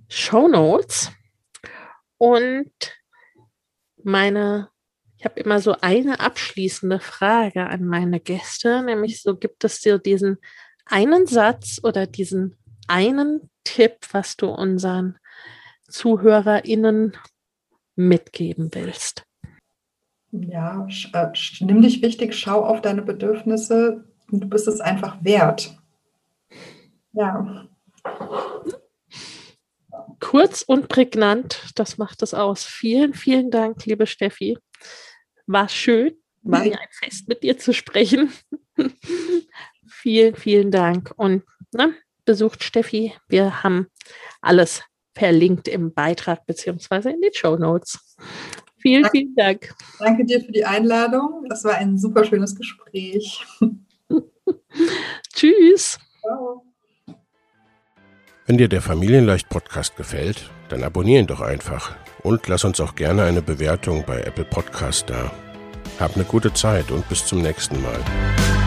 Show 0.09 0.49
Notes. 0.49 1.13
Und 2.19 2.73
meine, 4.03 4.69
ich 5.19 5.25
habe 5.25 5.41
immer 5.41 5.61
so 5.61 5.77
eine 5.81 6.21
abschließende 6.21 6.99
Frage 6.99 7.67
an 7.67 7.85
meine 7.85 8.21
Gäste, 8.21 8.83
nämlich 8.83 9.23
so 9.23 9.37
gibt 9.37 9.65
es 9.65 9.81
dir 9.81 9.99
diesen 9.99 10.39
einen 10.87 11.27
Satz 11.27 11.79
oder 11.83 12.07
diesen 12.07 12.57
einen 12.89 13.51
Tipp, 13.65 13.99
was 14.13 14.37
du 14.37 14.49
unseren 14.49 15.19
ZuhörerInnen 15.89 17.17
mitgeben 17.95 18.71
willst? 18.75 19.25
Ja, 20.33 20.87
äh, 21.12 21.28
nimm 21.61 21.83
dich 21.83 22.03
wichtig, 22.03 22.35
schau 22.35 22.64
auf 22.64 22.81
deine 22.81 23.03
Bedürfnisse 23.03 24.05
und 24.31 24.45
du 24.45 24.49
bist 24.49 24.68
es 24.68 24.81
einfach 24.81 25.22
wert. 25.24 25.76
Ja. 27.12 27.66
Kurz 30.20 30.62
und 30.62 30.89
prägnant, 30.89 31.72
das 31.74 31.99
macht 31.99 32.22
es 32.22 32.35
aus. 32.35 32.64
Vielen, 32.64 33.14
vielen 33.14 33.51
Dank, 33.51 33.85
liebe 33.87 34.07
Steffi. 34.07 34.59
War 35.47 35.68
schön, 35.68 36.14
war 36.43 36.62
mir 36.62 36.78
ein 36.78 36.89
Fest 36.91 37.28
mit 37.28 37.43
dir 37.43 37.59
zu 37.59 37.72
sprechen. 37.72 38.33
vielen, 39.89 40.37
vielen 40.37 40.70
Dank. 40.70 41.12
Und 41.16 41.43
ne, 41.72 41.95
besucht 42.24 42.62
Steffi. 42.62 43.14
Wir 43.28 43.64
haben 43.64 43.89
alles 44.41 44.83
verlinkt 45.14 45.67
im 45.67 45.92
Beitrag 45.92 46.46
beziehungsweise 46.46 47.11
in 47.11 47.21
den 47.21 47.34
Show 47.34 47.57
Notes. 47.57 48.17
Vielen, 48.81 49.03
Dank. 49.03 49.13
vielen 49.13 49.35
Dank. 49.35 49.75
Danke 49.99 50.25
dir 50.25 50.41
für 50.41 50.53
die 50.53 50.65
Einladung. 50.65 51.45
Das 51.49 51.65
war 51.65 51.75
ein 51.75 51.99
super 51.99 52.25
schönes 52.25 52.57
Gespräch. 52.57 53.45
Tschüss. 55.35 55.99
Ciao. 56.21 56.65
Wenn 58.47 58.59
dir 58.59 58.69
der 58.69 58.83
Familienleicht-Podcast 58.83 59.97
gefällt, 59.97 60.51
dann 60.71 60.83
abonnier 60.83 61.21
ihn 61.21 61.27
doch 61.27 61.41
einfach 61.41 61.95
und 62.23 62.49
lass 62.49 62.65
uns 62.65 62.81
auch 62.81 62.95
gerne 62.95 63.25
eine 63.25 63.43
Bewertung 63.43 64.05
bei 64.07 64.23
Apple 64.23 64.45
Podcast 64.45 65.09
da. 65.09 65.31
Hab 65.99 66.17
eine 66.17 66.25
gute 66.25 66.53
Zeit 66.53 66.91
und 66.91 67.09
bis 67.09 67.25
zum 67.27 67.43
nächsten 67.43 67.81
Mal. 67.83 68.59